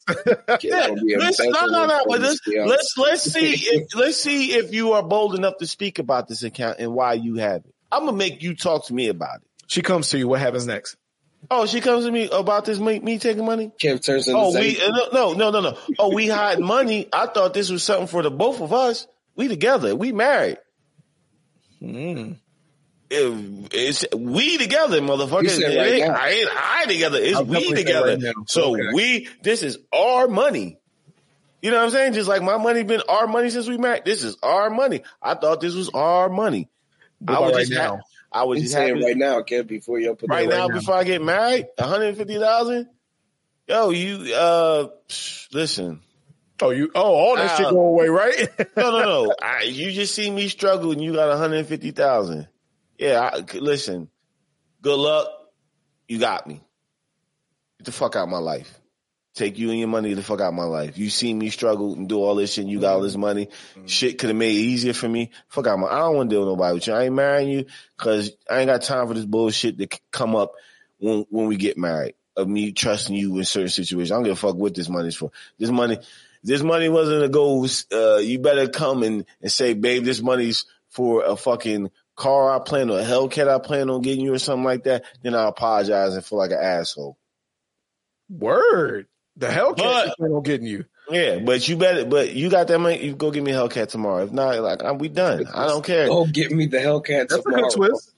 Yeah, 0.62 0.96
let's, 1.18 1.40
no, 1.40 1.66
no, 1.66 1.86
no. 1.86 2.04
But 2.08 2.22
let's, 2.22 2.40
let's 2.48 2.98
let's 2.98 3.24
see 3.24 3.52
if 3.56 3.96
let's 3.96 4.18
see 4.18 4.54
if 4.54 4.74
you 4.74 4.94
are 4.94 5.04
bold 5.04 5.36
enough 5.36 5.58
to 5.58 5.68
speak 5.68 6.00
about 6.00 6.28
this 6.28 6.44
account 6.44 6.78
and 6.80 6.94
why 6.94 7.14
you 7.14 7.36
have 7.36 7.66
it. 7.66 7.71
I'm 7.92 8.06
gonna 8.06 8.18
make 8.18 8.42
you 8.42 8.56
talk 8.56 8.86
to 8.88 8.94
me 8.94 9.08
about 9.10 9.38
it. 9.38 9.48
she 9.68 9.82
comes 9.82 10.10
to 10.10 10.18
you. 10.18 10.28
What 10.28 10.40
happens 10.40 10.66
next? 10.68 10.96
Oh, 11.50 11.66
she 11.66 11.82
comes 11.82 12.06
to 12.06 12.12
me 12.12 12.30
about 12.32 12.66
this 12.66 12.80
me, 12.80 13.00
me 13.00 13.18
taking 13.18 13.46
money. 13.46 13.72
Kev 13.82 14.04
turns 14.06 14.28
into 14.28 14.40
Oh, 14.40 14.54
we 14.54 14.80
uh, 14.82 14.90
no 15.12 15.34
no 15.34 15.50
no 15.50 15.60
no. 15.62 15.78
Oh, 15.98 16.14
we 16.14 16.28
hide 16.28 16.60
money. 16.60 17.08
I 17.12 17.26
thought 17.28 17.54
this 17.54 17.70
was 17.70 17.84
something 17.84 18.08
for 18.08 18.22
the 18.22 18.30
both 18.32 18.62
of 18.62 18.72
us. 18.74 19.08
We 19.36 19.48
together. 19.48 19.96
We 19.96 20.12
married. 20.12 20.58
Mm. 21.82 22.38
If 23.10 23.74
it's 23.74 24.06
we 24.16 24.58
together, 24.58 25.02
motherfucker. 25.02 25.44
You 25.44 25.50
said 25.50 25.72
It 25.74 26.08
right. 26.08 26.18
I 26.18 26.30
ain't 26.30 26.50
I 26.54 26.86
together. 26.86 27.18
It's 27.20 27.36
I'll 27.38 27.46
we 27.46 27.74
together. 27.74 28.18
right. 28.18 28.36
So 28.48 28.74
Okay. 28.74 28.90
we. 28.94 29.28
This 29.42 29.64
is 29.64 29.80
our 29.92 30.28
money. 30.28 30.78
You 31.62 31.72
know 31.72 31.78
what 31.78 31.86
I'm 31.86 31.90
saying? 31.92 32.14
Just 32.14 32.30
like 32.30 32.42
my 32.42 32.58
money 32.58 32.84
been 32.84 33.02
our 33.08 33.28
money 33.28 33.50
since 33.50 33.68
we 33.68 33.78
married. 33.78 34.04
This 34.06 34.24
is 34.24 34.38
our 34.42 34.70
money. 34.70 35.04
I 35.22 35.36
thought 35.36 35.60
this 35.62 35.76
was 35.76 35.90
our 35.90 36.30
money. 36.30 36.70
I 37.28 37.40
was 37.40 37.54
right 37.54 37.68
just 37.68 37.72
now? 37.72 38.02
I 38.32 38.44
was 38.44 38.62
just 38.62 38.74
saying 38.74 39.02
right 39.02 39.18
now, 39.18 39.42
Kev, 39.42 39.68
before 39.68 40.00
you 40.00 40.16
put 40.16 40.30
right 40.30 40.50
that 40.50 40.56
now 40.56 40.68
now. 40.68 40.76
before 40.76 40.96
I 40.96 41.04
get 41.04 41.22
married. 41.22 41.68
150 41.78 42.40
thousand. 42.40 42.90
Yo, 43.68 43.90
you 43.92 44.34
uh, 44.34 44.88
listen. 45.52 46.02
Oh, 46.62 46.70
you. 46.70 46.92
Oh, 46.94 47.02
all 47.02 47.36
that 47.36 47.58
shit 47.58 47.68
Uh, 47.68 47.72
go 47.72 47.80
away, 47.88 48.08
right? 48.08 48.50
No, 48.78 48.92
no, 48.92 49.00
no. 49.00 49.36
I, 49.42 49.64
you 49.64 49.92
just 49.92 50.14
see 50.14 50.30
me 50.30 50.48
struggle 50.48 50.92
and 50.92 51.02
you 51.02 51.14
got 51.14 51.30
150,000. 51.30 52.48
Yeah, 52.98 53.30
I, 53.34 53.58
listen. 53.58 54.10
Good 54.82 54.98
luck. 54.98 55.28
You 56.08 56.20
got 56.20 56.46
me. 56.48 56.62
Get 57.80 57.86
the 57.86 57.92
fuck 57.92 58.16
out 58.16 58.24
of 58.24 58.30
my 58.30 58.38
life. 58.40 58.81
Take 59.34 59.58
you 59.58 59.70
and 59.70 59.80
your 59.80 59.88
money 59.88 60.14
the 60.14 60.24
fuck 60.24 60.42
out 60.42 60.50
of 60.50 60.54
my 60.54 60.66
life. 60.66 60.98
You 60.98 61.10
see 61.10 61.34
me 61.34 61.50
struggle 61.50 61.94
and 61.94 62.10
do 62.10 62.22
all 62.22 62.36
this 62.36 62.54
shit 62.54 62.64
and 62.64 62.72
you 62.72 62.82
got 62.82 62.96
all 62.96 63.02
this 63.02 63.16
money. 63.16 63.48
Shit 63.86 64.18
could 64.18 64.30
have 64.30 64.38
made 64.38 64.56
it 64.56 64.60
easier 64.60 64.94
for 64.94 65.08
me. 65.08 65.32
Fuck 65.48 65.68
out 65.68 65.80
my, 65.80 65.88
I 65.88 66.00
don't 66.00 66.16
want 66.18 66.30
to 66.30 66.34
deal 66.34 66.42
with 66.42 66.50
nobody 66.50 66.74
with 66.74 66.88
you. 66.88 66.94
I 66.94 67.04
ain't 67.04 67.16
marrying 67.16 67.50
you 67.50 67.66
because 67.98 68.32
I 68.50 68.60
ain't 68.60 68.68
got 68.68 68.82
time 68.82 69.08
for 69.08 69.14
this 69.14 69.26
bullshit 69.26 69.78
to 69.78 69.88
come 70.12 70.36
up 70.36 70.54
when, 71.00 71.26
when 71.30 71.48
we 71.48 71.56
get 71.56 71.78
married 71.78 72.16
of 72.36 72.48
me 72.48 72.74
trusting 72.74 73.16
you 73.16 73.38
in 73.38 73.46
certain 73.46 73.70
situations. 73.70 74.12
I 74.12 74.16
don't 74.16 74.24
give 74.24 74.34
a 74.34 74.36
fuck 74.36 74.56
what 74.56 74.76
this 74.76 74.90
money's 74.90 75.16
for. 75.16 75.32
This 75.58 75.70
money, 75.70 76.00
this 76.44 76.62
money 76.62 76.90
wasn't 76.90 77.24
a 77.24 77.30
go, 77.30 77.66
uh, 77.94 78.18
you 78.18 78.40
better 78.40 78.68
come 78.68 79.04
and, 79.04 79.26
and 79.42 79.52
say, 79.52 79.74
babe, 79.74 80.04
this 80.04 80.22
money's 80.22 80.66
for 80.90 81.24
a 81.24 81.38
fucking 81.38 81.90
car 82.16 82.54
I 82.54 82.60
plan 82.60 82.90
or 82.90 83.00
a 83.00 83.04
Hellcat 83.04 83.48
I 83.48 83.60
plan 83.60 83.90
on 83.90 84.02
getting 84.02 84.26
you 84.26 84.34
or 84.34 84.40
something 84.40 84.66
like 84.66 84.84
that. 84.84 85.06
Then 85.24 85.36
I 85.36 85.48
apologize 85.48 86.14
and 86.14 86.24
feel 86.24 86.38
like 86.38 86.52
an 86.52 86.60
asshole. 86.62 87.18
Word. 88.30 89.08
The 89.42 89.52
hell 89.52 89.74
But- 89.74 89.84
can't 90.06 90.18
plan 90.18 90.32
on 90.32 90.44
getting 90.44 90.68
you. 90.68 90.86
Yeah, 91.10 91.40
but 91.40 91.68
you 91.68 91.76
better, 91.76 92.06
but 92.06 92.34
you 92.34 92.50
got 92.50 92.68
that 92.70 92.80
money. 92.80 93.04
You 93.04 93.14
go 93.16 93.32
get 93.32 93.44
me 93.44 93.52
a 93.52 93.56
Hellcat 93.56 93.90
tomorrow. 93.90 94.24
If 94.24 94.32
not, 94.32 94.58
like 94.62 94.82
I'm, 94.82 94.98
we 94.98 95.10
done. 95.10 95.46
I 95.54 95.68
don't 95.68 95.84
care. 95.84 96.08
Oh, 96.10 96.26
get 96.26 96.52
me 96.52 96.68
the 96.68 96.78
Hellcat 96.78 97.28
That's 97.28 97.34
a 97.34 97.42
tomorrow. 97.42 97.64
good 97.64 97.72
twist. 97.76 98.14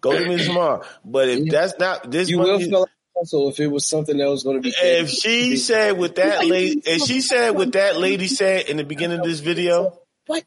Go 0.00 0.18
get 0.18 0.26
me 0.26 0.38
tomorrow. 0.44 0.82
But 1.04 1.28
if 1.28 1.48
that's 1.50 1.78
not 1.78 2.10
this 2.10 2.28
You 2.28 2.38
will 2.40 2.52
money, 2.54 2.64
feel 2.68 2.80
like 2.80 2.88
also 3.14 3.48
if 3.50 3.60
it 3.60 3.68
was 3.68 3.86
something 3.86 4.16
that 4.16 4.28
was 4.28 4.42
going 4.42 4.56
to 4.56 4.62
be. 4.62 4.74
if 4.76 5.10
she 5.10 5.56
said 5.58 5.96
what 5.96 6.16
that 6.16 6.44
lady, 6.46 6.82
if 6.84 7.02
she 7.02 7.20
said 7.20 7.50
what 7.50 7.72
that 7.72 7.98
lady 7.98 8.26
said 8.26 8.68
in 8.68 8.78
the 8.78 8.84
beginning 8.84 9.20
of 9.20 9.24
this 9.26 9.38
video, 9.40 9.96
what 10.26 10.42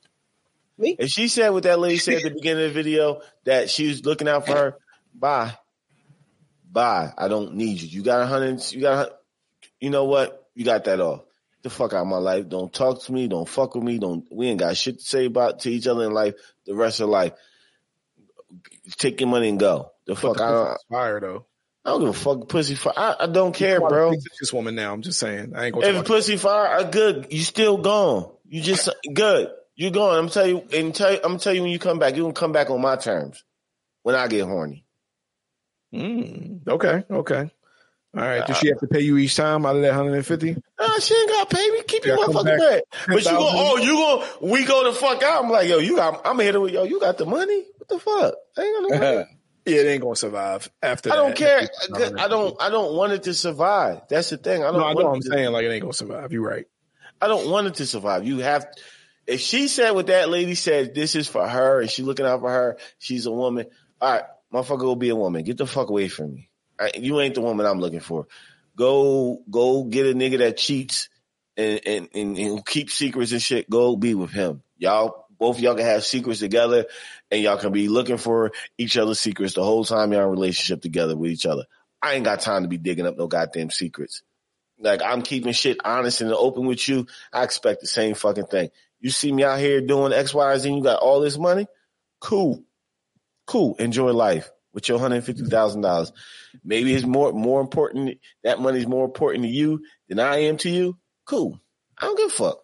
me? 0.78 0.96
if 1.00 1.10
she 1.10 1.28
said 1.30 1.50
what 1.52 1.64
that 1.64 1.80
lady 1.80 2.00
said 2.00 2.16
at 2.16 2.24
the 2.24 2.32
beginning 2.32 2.66
of 2.66 2.74
the 2.74 2.74
video 2.84 3.22
that 3.46 3.70
she 3.70 3.88
was 3.88 4.04
looking 4.04 4.28
out 4.28 4.46
for 4.46 4.52
her, 4.54 4.78
bye, 5.16 5.54
bye. 6.70 7.14
I 7.18 7.30
don't 7.30 7.54
need 7.56 7.80
you. 7.82 7.88
You 7.88 8.04
got 8.04 8.22
a 8.22 8.26
hundred. 8.26 8.62
You 8.74 8.82
got. 8.82 9.12
You 9.80 9.90
know 9.90 10.06
what? 10.06 10.48
You 10.56 10.66
got 10.66 10.86
that 10.86 11.00
off. 11.00 11.20
Get 11.20 11.64
the 11.64 11.70
fuck 11.70 11.94
out 11.94 12.02
of 12.02 12.08
my 12.08 12.18
life. 12.18 12.50
Don't 12.50 12.74
talk 12.74 13.04
to 13.04 13.12
me. 13.12 13.28
Don't 13.28 13.48
fuck 13.48 13.76
with 13.76 13.84
me. 13.84 14.00
Don't. 14.00 14.26
We 14.32 14.48
ain't 14.48 14.60
got 14.60 14.78
shit 14.78 15.00
to 15.00 15.06
say 15.06 15.26
about 15.26 15.60
to 15.62 15.70
each 15.70 15.88
other 15.88 16.06
in 16.06 16.12
life. 16.12 16.36
The 16.66 16.76
rest 16.76 17.00
of 17.00 17.10
life. 17.10 17.34
Take 18.98 19.20
your 19.22 19.30
money 19.30 19.50
and 19.50 19.60
go. 19.60 19.92
The 20.06 20.16
fuck. 20.16 20.40
I 20.42 20.52
don't. 20.52 20.78
Fire 20.90 21.20
though. 21.20 21.46
I 21.86 21.92
don't 21.92 22.00
give 22.02 22.10
a 22.10 22.14
fuck. 22.14 22.50
Pussy. 22.50 22.76
Fire. 22.76 22.94
I, 22.98 23.16
I 23.22 23.28
don't 23.28 23.54
care, 23.54 23.80
bro. 23.80 24.12
This 24.40 24.52
woman 24.52 24.76
now. 24.76 24.94
I'm 24.94 25.02
just 25.02 25.20
saying. 25.20 25.54
I 25.56 25.66
ain't 25.66 25.76
gonna. 25.76 26.00
If 26.00 26.06
pussy 26.06 26.38
fire, 26.38 26.68
are 26.68 26.90
good. 26.90 27.28
You 27.32 27.42
still 27.42 27.78
gone. 27.78 28.32
You 28.46 28.62
just 28.62 28.90
good. 29.14 29.50
You 29.76 29.92
gone. 29.92 30.18
I'm 30.18 30.30
tell 30.30 30.48
you 30.48 30.64
and 30.74 30.94
tell 30.94 31.14
you, 31.14 31.20
I'm 31.24 31.38
tell 31.38 31.54
you 31.54 31.62
when 31.62 31.72
you 31.72 31.80
come 31.80 32.00
back. 32.00 32.16
You 32.16 32.24
gonna 32.24 32.34
come 32.34 32.52
back 32.52 32.70
on 32.70 32.82
my 32.82 32.96
terms. 32.96 33.44
When 34.04 34.16
I 34.16 34.28
get 34.28 34.46
horny. 34.46 34.86
Mm, 35.94 36.68
okay. 36.68 37.04
Okay. 37.10 37.52
All 38.18 38.24
right. 38.24 38.46
Does 38.48 38.58
she 38.58 38.70
have 38.70 38.80
to 38.80 38.88
pay 38.88 39.02
you 39.02 39.18
each 39.18 39.36
time 39.36 39.66
out 39.66 39.76
of 39.76 39.84
that 39.84 39.90
150? 39.90 40.56
Nah, 40.80 41.00
she 41.00 41.14
ain't 41.14 41.30
got 41.30 41.50
to 41.50 41.56
pay 41.56 41.70
me. 41.70 41.84
Keep 41.84 42.06
your 42.06 42.18
motherfucking 42.18 42.58
back. 42.58 42.84
But 43.08 43.24
you 43.24 43.32
go, 43.32 43.38
oh, 43.40 43.78
you 43.78 43.94
go, 43.94 44.28
we 44.42 44.66
go 44.66 44.84
the 44.86 44.94
fuck 44.94 45.22
out. 45.22 45.44
I'm 45.44 45.52
like, 45.52 45.70
yo, 45.70 45.78
you 45.78 45.96
got, 45.96 46.16
I'm 46.26 46.34
gonna 46.34 46.44
hit 46.44 46.56
her 46.56 46.60
with, 46.60 46.74
yo, 46.74 46.84
you 46.84 47.00
got 47.00 47.18
the 47.18 47.26
money? 47.28 47.64
What 47.78 47.88
the 47.90 48.00
fuck? 48.00 48.34
I 48.58 48.62
ain't 48.62 48.90
got 48.90 49.00
no 49.00 49.00
money. 49.00 49.26
Yeah, 49.68 49.82
it 49.82 49.88
ain't 49.88 50.02
gonna 50.02 50.16
survive 50.16 50.72
after 50.82 51.12
I 51.12 51.18
that. 51.18 51.22
don't 51.22 51.36
care. 51.36 51.68
I 52.18 52.30
don't, 52.30 52.56
I 52.58 52.70
don't 52.70 52.96
want 52.96 53.12
it 53.12 53.24
to 53.24 53.34
survive. 53.34 54.04
That's 54.08 54.30
the 54.30 54.38
thing. 54.38 54.64
I 54.64 54.68
don't 54.68 54.78
No, 54.80 54.86
I 54.86 54.94
know. 54.94 55.04
What 55.10 55.16
I'm 55.16 55.22
saying. 55.22 55.52
Like 55.52 55.66
it 55.66 55.72
ain't 55.72 55.82
gonna 55.82 55.92
survive. 55.92 56.32
You're 56.32 56.48
right. 56.48 56.66
I 57.22 57.28
don't 57.28 57.50
want 57.50 57.68
it 57.68 57.74
to 57.76 57.86
survive. 57.86 58.26
You 58.26 58.40
have, 58.40 58.66
if 59.26 59.42
she 59.42 59.68
said 59.68 59.92
what 59.92 60.08
that 60.08 60.30
lady 60.30 60.56
said, 60.56 60.96
this 60.96 61.18
is 61.18 61.28
for 61.28 61.46
her 61.46 61.82
and 61.82 61.90
she 61.90 62.02
looking 62.04 62.26
out 62.26 62.40
for 62.40 62.50
her, 62.50 62.78
she's 62.98 63.26
a 63.26 63.32
woman. 63.32 63.66
All 64.00 64.14
right, 64.14 64.24
motherfucker 64.54 64.84
will 64.84 64.96
be 64.96 65.10
a 65.10 65.18
woman. 65.18 65.44
Get 65.44 65.58
the 65.58 65.68
fuck 65.68 65.90
away 65.90 66.08
from 66.08 66.34
me. 66.36 66.47
You 66.96 67.20
ain't 67.22 67.36
the 67.36 67.42
woman 67.42 67.66
I'm 67.66 67.80
looking 67.80 68.00
for. 68.00 68.28
Go, 68.76 69.40
go 69.50 69.84
get 69.84 70.06
a 70.06 70.14
nigga 70.14 70.40
that 70.40 70.58
cheats 70.58 71.10
and, 71.56 71.82
and, 71.86 72.10
and, 72.14 72.38
and 72.38 72.66
keep 72.66 72.92
secrets 72.92 73.32
and 73.32 73.42
shit. 73.42 73.70
Go 73.70 73.96
be 73.96 74.14
with 74.14 74.32
him. 74.32 74.62
Y'all, 74.78 75.26
both 75.40 75.60
y'all 75.60 75.76
can 75.76 75.86
have 75.86 76.04
secrets 76.04 76.40
together 76.40 76.86
and 77.32 77.42
y'all 77.42 77.58
can 77.58 77.72
be 77.72 77.90
looking 77.90 78.18
for 78.18 78.52
each 78.78 78.98
other's 78.98 79.20
secrets 79.20 79.54
the 79.54 79.64
whole 79.64 79.84
time 79.84 80.14
y'all 80.14 80.24
in 80.24 80.30
relationship 80.30 80.82
together 80.82 81.16
with 81.18 81.32
each 81.32 81.46
other. 81.46 81.66
I 82.02 82.14
ain't 82.14 82.26
got 82.26 82.42
time 82.42 82.62
to 82.64 82.68
be 82.68 82.78
digging 82.78 83.08
up 83.08 83.18
no 83.18 83.28
goddamn 83.28 83.72
secrets. 83.72 84.22
Like 84.80 85.02
I'm 85.04 85.24
keeping 85.24 85.54
shit 85.54 85.78
honest 85.84 86.22
and 86.22 86.32
open 86.32 86.68
with 86.68 86.88
you. 86.88 87.08
I 87.34 87.44
expect 87.44 87.82
the 87.82 87.88
same 87.88 88.14
fucking 88.14 88.46
thing. 88.46 88.70
You 89.00 89.10
see 89.10 89.32
me 89.32 89.44
out 89.44 89.60
here 89.60 89.82
doing 89.82 90.14
X, 90.14 90.34
Y, 90.34 90.58
Z, 90.58 90.68
and 90.70 90.78
you 90.78 90.84
got 90.84 91.02
all 91.02 91.20
this 91.22 91.38
money? 91.38 91.68
Cool. 92.20 92.64
Cool. 93.48 93.76
Enjoy 93.78 94.12
life 94.12 94.52
with 94.78 94.88
your 94.88 95.00
hundred 95.00 95.24
fifty 95.24 95.44
thousand 95.44 95.82
dollars. 95.82 96.12
Maybe 96.64 96.94
it's 96.94 97.04
more 97.04 97.34
more 97.34 97.62
important 97.62 98.20
that 98.44 98.60
money's 98.60 98.86
more 98.86 99.06
important 99.06 99.44
to 99.46 99.50
you 99.50 99.84
than 100.08 100.20
I 100.20 100.44
am 100.44 100.58
to 100.58 100.70
you. 100.70 101.00
Cool. 101.26 101.60
I 101.98 102.06
don't 102.06 102.16
give 102.16 102.28
a 102.28 102.30
fuck. 102.30 102.60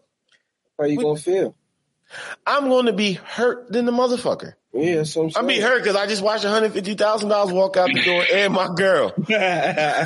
How 0.77 0.85
you 0.85 1.01
gonna 1.01 1.19
feel? 1.19 1.55
I'm 2.45 2.69
going 2.69 2.85
to 2.85 2.93
be 2.93 3.13
hurt 3.13 3.71
than 3.71 3.85
the 3.85 3.91
motherfucker. 3.91 4.53
Yeah, 4.73 4.97
that's 4.97 5.15
what 5.15 5.35
I'm 5.35 5.41
I'm 5.41 5.47
be 5.47 5.59
hurt 5.59 5.79
because 5.81 5.95
I 5.95 6.05
just 6.05 6.21
watched 6.21 6.45
$150,000 6.45 7.51
walk 7.51 7.77
out 7.77 7.89
the 7.91 8.03
door 8.03 8.23
and 8.31 8.53
my 8.53 8.67
girl. 8.75 9.11
Yeah. 9.27 10.05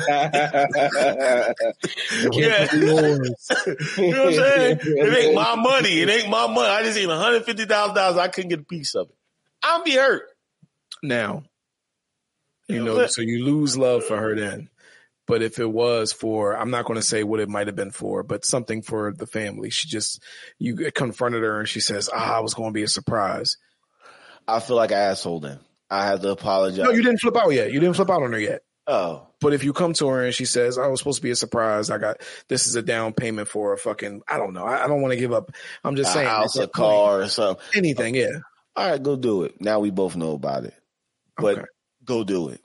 you 2.74 2.86
know 2.86 4.24
what 4.24 4.28
I'm 4.28 4.32
saying? 4.32 4.78
It 4.82 5.24
ain't 5.24 5.34
my 5.34 5.56
money. 5.56 6.00
It 6.00 6.08
ain't 6.08 6.30
my 6.30 6.46
money. 6.46 6.68
I 6.68 6.82
just 6.82 6.96
seen 6.96 7.10
$150,000. 7.10 8.18
I 8.18 8.28
couldn't 8.28 8.48
get 8.48 8.60
a 8.60 8.64
piece 8.64 8.94
of 8.94 9.10
it. 9.10 9.14
I'm 9.62 9.84
be 9.84 9.96
hurt. 9.96 10.22
Now, 11.02 11.44
you 12.68 12.84
know, 12.84 13.06
so 13.06 13.22
you 13.22 13.44
lose 13.44 13.76
love 13.76 14.04
for 14.04 14.16
her 14.16 14.36
then. 14.36 14.68
But 15.26 15.42
if 15.42 15.58
it 15.58 15.70
was 15.70 16.12
for, 16.12 16.56
I'm 16.56 16.70
not 16.70 16.86
going 16.86 16.98
to 16.98 17.06
say 17.06 17.22
what 17.22 17.40
it 17.40 17.50
might 17.50 17.66
have 17.66 17.76
been 17.76 17.90
for, 17.90 18.22
but 18.22 18.46
something 18.46 18.80
for 18.80 19.12
the 19.12 19.26
family. 19.26 19.68
She 19.68 19.86
just, 19.86 20.22
you 20.58 20.90
confronted 20.92 21.42
her 21.42 21.58
and 21.58 21.68
she 21.68 21.80
says, 21.80 22.08
ah, 22.12 22.36
I 22.36 22.40
was 22.40 22.54
going 22.54 22.70
to 22.70 22.74
be 22.74 22.82
a 22.82 22.88
surprise. 22.88 23.58
I 24.46 24.60
feel 24.60 24.76
like 24.76 24.90
an 24.90 24.96
asshole 24.96 25.40
then. 25.40 25.58
I 25.90 26.06
have 26.06 26.22
to 26.22 26.30
apologize. 26.30 26.84
No, 26.84 26.90
you 26.90 27.02
didn't 27.02 27.18
flip 27.18 27.36
out 27.36 27.50
yet. 27.50 27.72
You 27.72 27.78
didn't 27.80 27.96
flip 27.96 28.10
out 28.10 28.22
on 28.22 28.32
her 28.32 28.40
yet. 28.40 28.62
Oh, 28.86 29.26
But 29.42 29.52
if 29.52 29.64
you 29.64 29.74
come 29.74 29.92
to 29.94 30.08
her 30.08 30.24
and 30.24 30.34
she 30.34 30.46
says, 30.46 30.78
"I 30.78 30.86
was 30.86 31.00
supposed 31.00 31.18
to 31.18 31.22
be 31.22 31.30
a 31.30 31.36
surprise. 31.36 31.90
I 31.90 31.98
got 31.98 32.22
this 32.48 32.66
is 32.66 32.74
a 32.74 32.80
down 32.80 33.12
payment 33.12 33.48
for 33.48 33.74
a 33.74 33.78
fucking 33.78 34.22
I 34.26 34.38
don't 34.38 34.54
know. 34.54 34.64
I, 34.64 34.84
I 34.84 34.88
don't 34.88 35.02
want 35.02 35.12
to 35.12 35.18
give 35.18 35.32
up. 35.32 35.50
I'm 35.84 35.94
just 35.94 36.08
a 36.10 36.12
saying, 36.14 36.26
house, 36.26 36.58
at 36.58 36.64
a 36.64 36.68
car, 36.68 37.20
or 37.20 37.28
something. 37.28 37.62
anything. 37.76 38.14
Yeah, 38.14 38.38
All 38.76 38.90
right, 38.90 39.02
go 39.02 39.16
do 39.16 39.42
it. 39.42 39.60
Now 39.60 39.80
we 39.80 39.90
both 39.90 40.16
know 40.16 40.32
about 40.32 40.64
it. 40.64 40.74
But 41.36 41.58
Okay. 41.58 41.66
Go 42.08 42.24
do 42.24 42.48
it. 42.48 42.60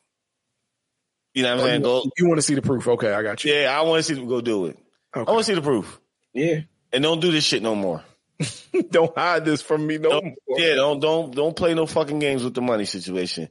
You 1.35 1.43
know 1.43 1.49
what 1.55 1.59
I'm 1.59 1.59
Oh, 1.63 1.67
saying? 1.67 1.81
you, 1.81 1.85
Go. 1.87 2.03
you 2.17 2.27
want 2.27 2.37
to 2.39 2.41
see 2.43 2.55
the 2.55 2.61
proof? 2.61 2.87
Okay, 2.87 3.11
I 3.11 3.21
got 3.23 3.43
you. 3.43 3.53
Yeah, 3.53 3.77
I 3.77 3.81
want 3.83 3.99
to 3.99 4.03
see 4.03 4.13
them 4.15 4.27
go 4.27 4.41
do 4.41 4.67
it. 4.67 4.77
Okay. 5.15 5.29
I 5.29 5.33
want 5.33 5.45
to 5.45 5.51
see 5.51 5.55
the 5.55 5.61
proof. 5.61 5.99
Yeah. 6.33 6.61
And 6.91 7.03
don't 7.03 7.19
do 7.19 7.31
this 7.31 7.43
shit 7.43 7.61
no 7.63 7.75
more. 7.75 8.03
don't 8.91 9.15
hide 9.17 9.45
this 9.45 9.61
from 9.61 9.85
me 9.85 9.97
no 9.99 10.09
Don't, 10.09 10.23
more. 10.47 10.59
yeah, 10.59 10.75
don't 10.75 10.99
don't 10.99 11.33
don't 11.35 11.55
play 11.55 11.73
no 11.75 11.85
fucking 11.85 12.19
games 12.19 12.43
with 12.43 12.53
the 12.55 12.61
money 12.61 12.85
situation. 12.85 13.49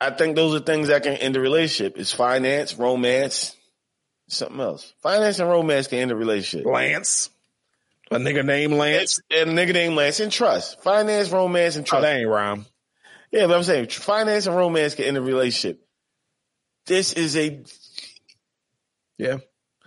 I 0.00 0.10
think 0.10 0.34
those 0.36 0.54
are 0.60 0.64
things 0.64 0.88
that 0.88 1.02
can 1.04 1.14
end 1.14 1.36
a 1.36 1.40
relationship. 1.40 1.96
It's 1.98 2.12
finance, 2.12 2.74
romance, 2.74 3.54
something 4.28 4.60
else. 4.60 4.92
Finance 5.02 5.38
and 5.38 5.48
romance 5.48 5.86
can 5.86 5.98
end 6.00 6.10
a 6.10 6.16
relationship. 6.16 6.66
Lance, 6.66 7.30
a 8.10 8.16
nigga 8.16 8.44
named 8.44 8.74
Lance. 8.74 9.20
And 9.30 9.50
a 9.50 9.52
nigga 9.66 9.72
named 9.72 9.94
Lance 9.94 10.18
and 10.20 10.30
trust. 10.32 10.82
Finance, 10.82 11.30
romance, 11.30 11.76
and 11.76 11.84
Oh, 11.84 11.88
trust. 11.88 12.02
that 12.02 12.16
ain't 12.16 12.28
rhyme. 12.28 12.66
Yeah, 13.32 13.46
but 13.46 13.56
I'm 13.56 13.64
saying 13.64 13.88
finance 13.88 14.46
and 14.46 14.54
romance 14.54 14.94
can 14.94 15.06
end 15.06 15.16
a 15.16 15.22
relationship. 15.22 15.84
This 16.86 17.14
is 17.14 17.36
a 17.36 17.62
Yeah, 19.18 19.38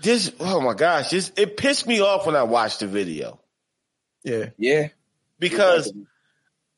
this. 0.01 0.31
Oh 0.39 0.59
my 0.61 0.73
gosh, 0.73 1.11
this 1.11 1.31
it 1.37 1.55
pissed 1.55 1.87
me 1.87 2.01
off 2.01 2.25
when 2.25 2.35
I 2.35 2.43
watched 2.43 2.79
the 2.81 2.87
video 2.87 3.39
yeah. 4.25 4.49
Yeah. 4.57 4.87
because 5.39 5.93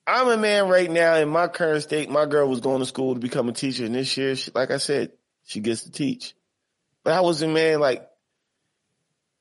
I'm 0.06 0.28
a 0.28 0.38
man 0.38 0.68
right 0.68 0.92
now 0.92 1.16
in 1.16 1.30
my 1.30 1.48
current 1.48 1.82
state. 1.82 2.10
My 2.10 2.26
girl 2.26 2.48
was 2.48 2.60
going 2.60 2.80
to 2.80 2.86
school 2.86 3.14
to 3.14 3.20
become 3.20 3.50
a 3.50 3.54
teacher, 3.54 3.86
and 3.86 3.96
this 3.96 4.16
year, 4.18 4.36
she, 4.36 4.52
like 4.54 4.70
I 4.70 4.78
said, 4.78 5.14
she 5.46 5.62
gets 5.62 5.84
to 5.84 5.92
teach. 5.92 6.36
But 7.04 7.14
I 7.14 7.22
was 7.22 7.42
a 7.42 7.48
man 7.48 7.80
like 7.80 8.08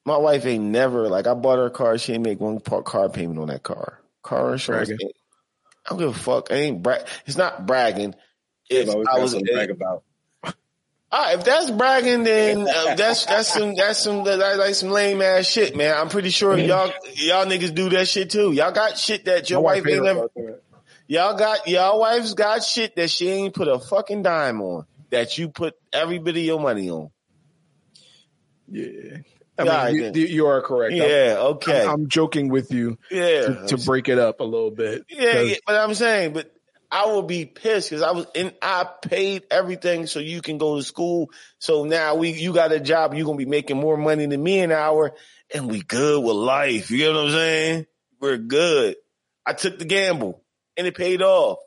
my 0.04 0.16
wife 0.16 0.46
ain't 0.46 0.64
never 0.64 1.08
like 1.08 1.26
I 1.26 1.34
bought 1.34 1.58
her 1.58 1.66
a 1.66 1.70
car. 1.70 1.98
She 1.98 2.12
ain't 2.12 2.22
make 2.22 2.40
one 2.40 2.60
part 2.60 2.84
car 2.84 3.08
payment 3.08 3.40
on 3.40 3.48
that 3.48 3.64
car. 3.64 4.00
Car 4.22 4.52
insurance. 4.52 4.90
Ain't- 4.90 5.16
I 5.86 5.90
don't 5.90 5.98
give 5.98 6.08
a 6.08 6.18
fuck. 6.18 6.50
I 6.50 6.56
ain't 6.56 6.82
brag. 6.82 7.06
It's 7.26 7.36
not 7.36 7.66
bragging. 7.66 8.14
If 8.68 8.88
I 8.88 9.18
was 9.20 9.34
brag 9.34 9.70
about. 9.70 10.02
Right, 11.12 11.38
if 11.38 11.44
that's 11.44 11.70
bragging, 11.70 12.24
then 12.24 12.68
uh, 12.68 12.94
that's 12.94 13.24
that's 13.24 13.48
some 13.48 13.74
that's 13.74 14.00
some 14.00 14.24
that's 14.24 14.58
like 14.58 14.74
some 14.74 14.90
lame 14.90 15.22
ass 15.22 15.46
shit, 15.46 15.74
man. 15.76 15.96
I'm 15.96 16.08
pretty 16.08 16.30
sure 16.30 16.58
y'all 16.58 16.92
y'all 17.14 17.46
niggas 17.46 17.74
do 17.74 17.88
that 17.90 18.06
shit 18.06 18.28
too. 18.28 18.52
Y'all 18.52 18.72
got 18.72 18.98
shit 18.98 19.24
that 19.24 19.48
your 19.48 19.60
My 19.60 19.64
wife 19.64 19.86
ain't 19.86 19.96
her 19.96 20.02
never. 20.02 20.28
Y'all 21.06 21.38
got 21.38 21.68
y'all 21.68 22.00
wives 22.00 22.34
got 22.34 22.64
shit 22.64 22.96
that 22.96 23.08
she 23.08 23.28
ain't 23.30 23.54
put 23.54 23.68
a 23.68 23.78
fucking 23.78 24.24
dime 24.24 24.60
on. 24.60 24.84
That 25.10 25.38
you 25.38 25.48
put 25.48 25.74
every 25.92 26.18
bit 26.18 26.36
of 26.36 26.42
your 26.42 26.60
money 26.60 26.90
on. 26.90 27.10
Yeah. 28.68 29.18
I 29.58 29.64
Yeah, 29.64 29.86
mean, 29.90 30.14
you, 30.14 30.26
you- 30.26 30.46
are 30.46 30.60
correct. 30.62 30.92
I'm- 30.94 31.02
Yeah, 31.08 31.36
okay, 31.38 31.82
I'm, 31.84 31.88
I'm 31.90 32.08
joking 32.08 32.48
with 32.48 32.70
you 32.72 32.98
yeah, 33.10 33.40
to, 33.42 33.66
to 33.68 33.76
break 33.78 34.08
it 34.08 34.18
up 34.18 34.40
a 34.40 34.44
little 34.44 34.70
bit. 34.70 35.04
yeah, 35.08 35.40
yeah. 35.40 35.56
But 35.66 35.76
I'm 35.76 35.94
saying, 35.94 36.32
but 36.34 36.52
I 36.90 37.06
will 37.06 37.22
be 37.22 37.44
pissed 37.46 37.90
because 37.90 38.02
I 38.02 38.12
was 38.12 38.26
in. 38.34 38.52
I 38.62 38.86
paid 39.02 39.44
everything 39.50 40.06
so 40.06 40.20
you 40.20 40.40
can 40.42 40.58
go 40.58 40.76
to 40.76 40.82
school. 40.82 41.30
So 41.58 41.84
now 41.84 42.14
we, 42.14 42.30
you 42.30 42.52
got 42.52 42.70
a 42.72 42.78
job. 42.80 43.14
You're 43.14 43.26
gonna 43.26 43.38
be 43.38 43.44
making 43.46 43.76
more 43.78 43.96
money 43.96 44.26
than 44.26 44.42
me 44.42 44.60
an 44.60 44.72
hour, 44.72 45.14
and 45.52 45.68
we 45.70 45.82
good 45.82 46.22
with 46.22 46.36
life. 46.36 46.90
You 46.90 46.98
get 46.98 47.12
what 47.14 47.24
I'm 47.24 47.30
saying? 47.30 47.86
We're 48.20 48.36
good. 48.38 48.96
I 49.44 49.52
took 49.54 49.78
the 49.78 49.84
gamble, 49.84 50.42
and 50.76 50.86
it 50.86 50.94
paid 50.96 51.22
off. 51.22 51.58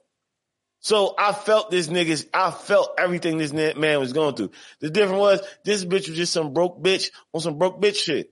So 0.81 1.13
I 1.17 1.33
felt 1.33 1.71
this 1.71 1.87
niggas. 1.87 2.27
I 2.33 2.51
felt 2.51 2.95
everything 2.97 3.37
this 3.37 3.51
man 3.51 3.99
was 3.99 4.13
going 4.13 4.35
through. 4.35 4.51
The 4.79 4.89
difference 4.89 5.19
was 5.19 5.41
this 5.65 5.83
bitch 5.83 6.07
was 6.07 6.17
just 6.17 6.33
some 6.33 6.53
broke 6.53 6.81
bitch 6.81 7.11
on 7.33 7.41
some 7.41 7.57
broke 7.57 7.81
bitch 7.81 7.95
shit. 7.95 8.31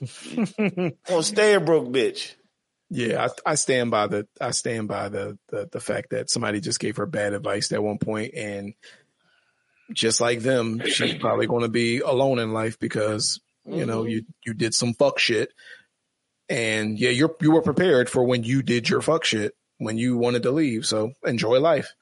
On 1.10 1.22
stay 1.22 1.54
a 1.54 1.60
broke 1.60 1.88
bitch. 1.88 2.34
Yeah, 2.88 3.28
I, 3.46 3.50
I 3.50 3.54
stand 3.56 3.90
by 3.90 4.06
the 4.06 4.26
I 4.40 4.52
stand 4.52 4.88
by 4.88 5.10
the, 5.10 5.38
the 5.48 5.68
the 5.70 5.80
fact 5.80 6.10
that 6.10 6.30
somebody 6.30 6.60
just 6.60 6.80
gave 6.80 6.96
her 6.96 7.06
bad 7.06 7.34
advice 7.34 7.70
at 7.70 7.82
one 7.82 7.98
point, 7.98 8.32
and 8.34 8.74
just 9.92 10.20
like 10.20 10.40
them, 10.40 10.80
she's 10.86 11.14
probably 11.14 11.46
going 11.46 11.62
to 11.62 11.68
be 11.68 12.00
alone 12.00 12.38
in 12.38 12.52
life 12.52 12.78
because 12.78 13.40
you 13.66 13.84
know 13.84 14.00
mm-hmm. 14.00 14.10
you 14.10 14.22
you 14.46 14.54
did 14.54 14.74
some 14.74 14.94
fuck 14.94 15.18
shit, 15.18 15.52
and 16.48 16.98
yeah, 16.98 17.10
you're 17.10 17.36
you 17.42 17.52
were 17.52 17.62
prepared 17.62 18.08
for 18.08 18.24
when 18.24 18.42
you 18.42 18.62
did 18.62 18.88
your 18.88 19.02
fuck 19.02 19.24
shit 19.24 19.54
when 19.80 19.98
you 19.98 20.16
wanted 20.16 20.44
to 20.44 20.50
leave. 20.52 20.86
So 20.86 21.12
enjoy 21.24 21.58
life. 21.58 21.92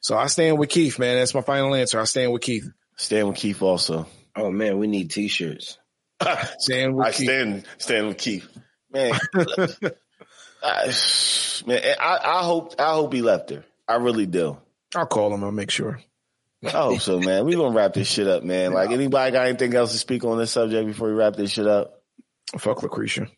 So 0.00 0.16
I 0.18 0.26
stand 0.26 0.58
with 0.58 0.68
Keith, 0.68 0.98
man. 0.98 1.16
That's 1.16 1.34
my 1.34 1.40
final 1.40 1.74
answer. 1.74 1.98
I 1.98 2.04
stand 2.04 2.32
with 2.32 2.42
Keith. 2.42 2.68
Stand 2.96 3.28
with 3.28 3.36
Keith 3.36 3.62
also. 3.62 4.06
Oh 4.36 4.50
man, 4.50 4.78
we 4.78 4.86
need 4.86 5.10
t-shirts. 5.10 5.78
Stand 6.58 6.96
with 6.96 7.06
I 7.06 7.12
Keith. 7.12 7.26
stand 7.26 7.64
stand 7.78 8.08
with 8.08 8.18
Keith. 8.18 8.48
Man, 8.92 9.12
I, 10.62 10.92
man, 11.66 11.82
I, 12.00 12.18
I 12.24 12.42
hope 12.42 12.74
I 12.78 12.92
hope 12.94 13.12
he 13.12 13.22
left 13.22 13.50
her. 13.50 13.64
I 13.86 13.96
really 13.96 14.26
do. 14.26 14.58
I'll 14.94 15.06
call 15.06 15.32
him. 15.32 15.44
I'll 15.44 15.52
make 15.52 15.70
sure. 15.70 16.00
I 16.64 16.70
hope 16.70 17.00
so, 17.00 17.20
man. 17.20 17.44
We 17.44 17.54
gonna 17.54 17.74
wrap 17.74 17.94
this 17.94 18.08
shit 18.08 18.26
up, 18.26 18.42
man. 18.42 18.72
Like 18.72 18.90
anybody 18.90 19.30
got 19.30 19.46
anything 19.46 19.74
else 19.74 19.92
to 19.92 19.98
speak 19.98 20.24
on 20.24 20.38
this 20.38 20.50
subject 20.50 20.86
before 20.86 21.08
we 21.08 21.14
wrap 21.14 21.36
this 21.36 21.52
shit 21.52 21.66
up? 21.66 22.02
Fuck 22.58 22.82
Lucretia. 22.82 23.28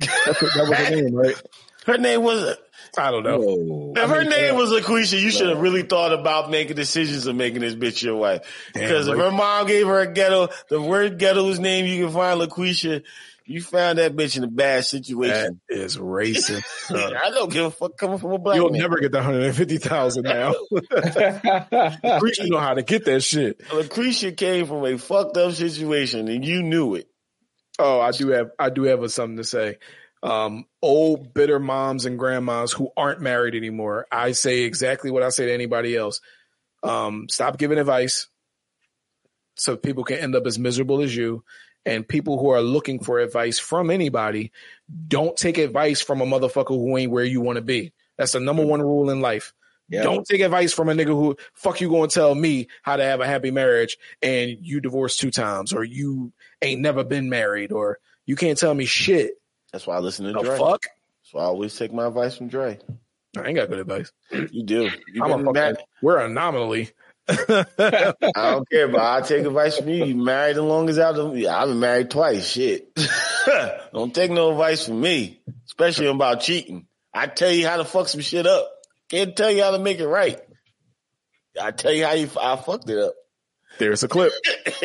That's 0.00 0.42
what, 0.42 0.54
that 0.54 0.68
was 0.68 0.78
her 0.78 0.96
name, 0.96 1.14
right? 1.14 1.42
Her 1.88 1.98
name 1.98 2.22
was 2.22 2.56
I 2.98 3.10
don't 3.10 3.22
know. 3.22 3.38
Whoa. 3.38 3.92
if 3.96 4.10
her 4.10 4.24
name 4.24 4.56
was 4.56 4.70
LaQuisha, 4.70 5.20
you 5.20 5.30
should 5.30 5.48
have 5.48 5.60
really 5.60 5.82
thought 5.82 6.12
about 6.12 6.50
making 6.50 6.76
decisions 6.76 7.26
of 7.26 7.34
making 7.34 7.60
this 7.60 7.74
bitch 7.74 8.02
your 8.02 8.16
wife. 8.16 8.42
Because 8.74 9.08
if 9.08 9.16
her 9.16 9.30
mom 9.30 9.66
gave 9.66 9.86
her 9.86 10.00
a 10.00 10.12
ghetto, 10.12 10.48
the 10.68 10.80
word 10.80 11.18
ghetto's 11.18 11.58
name 11.58 11.86
you 11.86 12.04
can 12.04 12.12
find 12.12 12.40
LaQuisha, 12.40 13.02
you 13.46 13.62
found 13.62 13.96
that 13.96 14.14
bitch 14.14 14.36
in 14.36 14.44
a 14.44 14.48
bad 14.48 14.84
situation. 14.84 15.62
is 15.70 15.96
racist. 15.96 16.62
I 17.16 17.30
don't 17.30 17.50
give 17.50 17.64
a 17.64 17.70
fuck 17.70 17.96
coming 17.96 18.18
from 18.18 18.32
a 18.32 18.38
black 18.38 18.56
You'll 18.56 18.70
man. 18.70 18.80
never 18.82 19.00
get 19.00 19.12
the 19.12 19.22
hundred 19.22 19.44
and 19.44 19.56
fifty 19.56 19.78
thousand 19.78 20.22
now. 20.24 20.52
Lucretia 20.70 22.48
know 22.48 22.58
how 22.58 22.74
to 22.74 22.82
get 22.82 23.06
that 23.06 23.22
shit. 23.22 23.62
Lucretia 23.72 24.32
came 24.32 24.66
from 24.66 24.84
a 24.84 24.98
fucked 24.98 25.38
up 25.38 25.52
situation 25.52 26.28
and 26.28 26.44
you 26.44 26.62
knew 26.62 26.96
it. 26.96 27.08
Oh, 27.78 28.00
I 28.00 28.10
do 28.10 28.28
have 28.28 28.50
I 28.58 28.70
do 28.70 28.82
have 28.84 29.02
a, 29.02 29.08
something 29.08 29.38
to 29.38 29.44
say. 29.44 29.78
Um, 30.22 30.66
old 30.82 31.32
bitter 31.32 31.58
moms 31.60 32.04
and 32.04 32.18
grandmas 32.18 32.72
who 32.72 32.90
aren't 32.96 33.20
married 33.20 33.54
anymore. 33.54 34.06
I 34.10 34.32
say 34.32 34.62
exactly 34.62 35.10
what 35.10 35.22
I 35.22 35.28
say 35.28 35.46
to 35.46 35.54
anybody 35.54 35.96
else. 35.96 36.20
Um, 36.82 37.28
stop 37.28 37.58
giving 37.58 37.78
advice 37.78 38.28
so 39.54 39.76
people 39.76 40.04
can 40.04 40.18
end 40.18 40.34
up 40.34 40.46
as 40.46 40.58
miserable 40.58 41.00
as 41.02 41.14
you. 41.14 41.44
And 41.86 42.06
people 42.06 42.38
who 42.38 42.50
are 42.50 42.60
looking 42.60 43.02
for 43.02 43.18
advice 43.18 43.58
from 43.58 43.90
anybody, 43.90 44.52
don't 45.06 45.36
take 45.36 45.56
advice 45.58 46.02
from 46.02 46.20
a 46.20 46.26
motherfucker 46.26 46.68
who 46.68 46.96
ain't 46.98 47.12
where 47.12 47.24
you 47.24 47.40
want 47.40 47.56
to 47.56 47.62
be. 47.62 47.92
That's 48.18 48.32
the 48.32 48.40
number 48.40 48.66
one 48.66 48.82
rule 48.82 49.10
in 49.10 49.20
life. 49.20 49.54
Yeah. 49.88 50.02
Don't 50.02 50.26
take 50.26 50.42
advice 50.42 50.74
from 50.74 50.90
a 50.90 50.92
nigga 50.92 51.06
who 51.06 51.36
fuck 51.54 51.80
you 51.80 51.88
to 51.88 52.08
tell 52.08 52.34
me 52.34 52.68
how 52.82 52.96
to 52.96 53.04
have 53.04 53.20
a 53.20 53.26
happy 53.26 53.50
marriage 53.50 53.96
and 54.20 54.58
you 54.60 54.80
divorced 54.80 55.18
two 55.18 55.30
times 55.30 55.72
or 55.72 55.82
you 55.82 56.32
ain't 56.60 56.82
never 56.82 57.04
been 57.04 57.30
married 57.30 57.72
or 57.72 57.98
you 58.26 58.36
can't 58.36 58.58
tell 58.58 58.74
me 58.74 58.84
shit. 58.84 59.32
That's 59.72 59.86
why 59.86 59.96
I 59.96 59.98
listen 60.00 60.26
to 60.26 60.32
The 60.32 60.40
Dre. 60.40 60.58
fuck? 60.58 60.82
That's 60.82 61.32
why 61.34 61.42
I 61.42 61.46
always 61.46 61.76
take 61.76 61.92
my 61.92 62.06
advice 62.06 62.36
from 62.36 62.48
Dre. 62.48 62.78
I 63.36 63.46
ain't 63.46 63.56
got 63.56 63.68
good 63.68 63.80
advice. 63.80 64.10
You 64.50 64.62
do. 64.64 64.90
You 65.12 65.22
I'm 65.22 65.30
a 65.30 65.36
fucking, 65.38 65.52
married- 65.52 65.76
we're 66.02 66.18
an 66.18 66.30
anomaly. 66.32 66.90
I 67.28 68.14
don't 68.34 68.68
care, 68.70 68.88
but 68.88 69.00
I 69.02 69.20
take 69.20 69.44
advice 69.44 69.76
from 69.78 69.90
you. 69.90 70.04
You 70.06 70.16
married 70.16 70.56
the 70.56 70.62
longest 70.62 70.98
out 70.98 71.16
of 71.18 71.36
yeah, 71.36 71.60
I've 71.60 71.68
been 71.68 71.78
married 71.80 72.10
twice. 72.10 72.46
Shit. 72.48 72.88
don't 73.92 74.14
take 74.14 74.30
no 74.30 74.50
advice 74.52 74.86
from 74.86 75.00
me, 75.02 75.40
especially 75.66 76.06
about 76.06 76.40
cheating. 76.40 76.86
I 77.12 77.26
tell 77.26 77.50
you 77.52 77.66
how 77.66 77.76
to 77.76 77.84
fuck 77.84 78.08
some 78.08 78.22
shit 78.22 78.46
up. 78.46 78.70
Can't 79.10 79.36
tell 79.36 79.50
you 79.50 79.62
how 79.62 79.72
to 79.72 79.78
make 79.78 79.98
it 79.98 80.06
right. 80.08 80.40
I 81.60 81.70
tell 81.72 81.92
you 81.92 82.06
how 82.06 82.12
you 82.12 82.30
I 82.40 82.56
fucked 82.56 82.88
it 82.88 82.98
up. 82.98 83.12
There's 83.78 84.02
a 84.02 84.08
clip. 84.08 84.32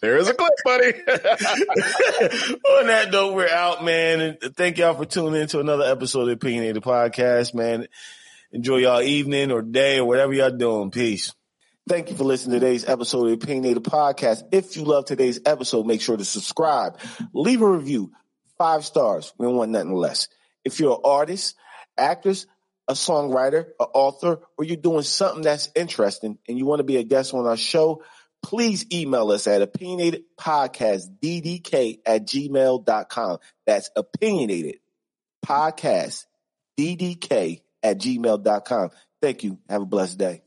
There's 0.00 0.28
a 0.28 0.34
clip, 0.34 0.52
buddy. 0.64 0.92
On 1.08 2.86
that 2.86 3.08
note, 3.10 3.34
we're 3.34 3.48
out, 3.48 3.84
man. 3.84 4.20
And 4.20 4.56
thank 4.56 4.78
y'all 4.78 4.94
for 4.94 5.04
tuning 5.04 5.42
in 5.42 5.48
to 5.48 5.60
another 5.60 5.84
episode 5.84 6.22
of 6.22 6.26
the 6.28 6.32
Opinionated 6.32 6.82
Podcast, 6.82 7.54
man. 7.54 7.86
Enjoy 8.52 8.78
y'all 8.78 9.02
evening 9.02 9.52
or 9.52 9.62
day 9.62 9.98
or 9.98 10.06
whatever 10.06 10.32
y'all 10.32 10.50
doing. 10.50 10.90
Peace. 10.90 11.34
Thank 11.88 12.10
you 12.10 12.16
for 12.16 12.24
listening 12.24 12.58
to 12.58 12.60
today's 12.60 12.88
episode 12.88 13.24
of 13.24 13.38
the 13.38 13.44
Opinionated 13.44 13.84
Podcast. 13.84 14.42
If 14.52 14.76
you 14.76 14.84
love 14.84 15.04
today's 15.04 15.40
episode, 15.44 15.86
make 15.86 16.00
sure 16.00 16.16
to 16.16 16.24
subscribe, 16.24 16.98
leave 17.32 17.62
a 17.62 17.70
review, 17.70 18.12
five 18.58 18.84
stars. 18.84 19.32
We 19.38 19.46
don't 19.46 19.56
want 19.56 19.70
nothing 19.70 19.94
less. 19.94 20.28
If 20.64 20.80
you're 20.80 20.94
an 20.94 21.00
artist, 21.04 21.56
actress, 21.96 22.46
a 22.88 22.94
songwriter, 22.94 23.66
an 23.78 23.86
author, 23.94 24.40
or 24.56 24.64
you're 24.64 24.76
doing 24.76 25.02
something 25.02 25.42
that's 25.42 25.70
interesting 25.74 26.38
and 26.48 26.58
you 26.58 26.66
want 26.66 26.80
to 26.80 26.84
be 26.84 26.96
a 26.96 27.04
guest 27.04 27.34
on 27.34 27.46
our 27.46 27.56
show, 27.56 28.02
please 28.42 28.86
email 28.92 29.30
us 29.30 29.46
at 29.46 29.72
opinionatedpodcastddk 29.72 32.00
at 32.06 32.26
gmail.com. 32.26 33.38
That's 33.66 33.90
opinionated 33.94 34.80
podcast 35.46 36.24
ddk 36.78 37.60
at 37.82 37.98
gmail.com. 37.98 38.90
Thank 39.20 39.42
you. 39.44 39.58
Have 39.68 39.82
a 39.82 39.86
blessed 39.86 40.18
day. 40.18 40.42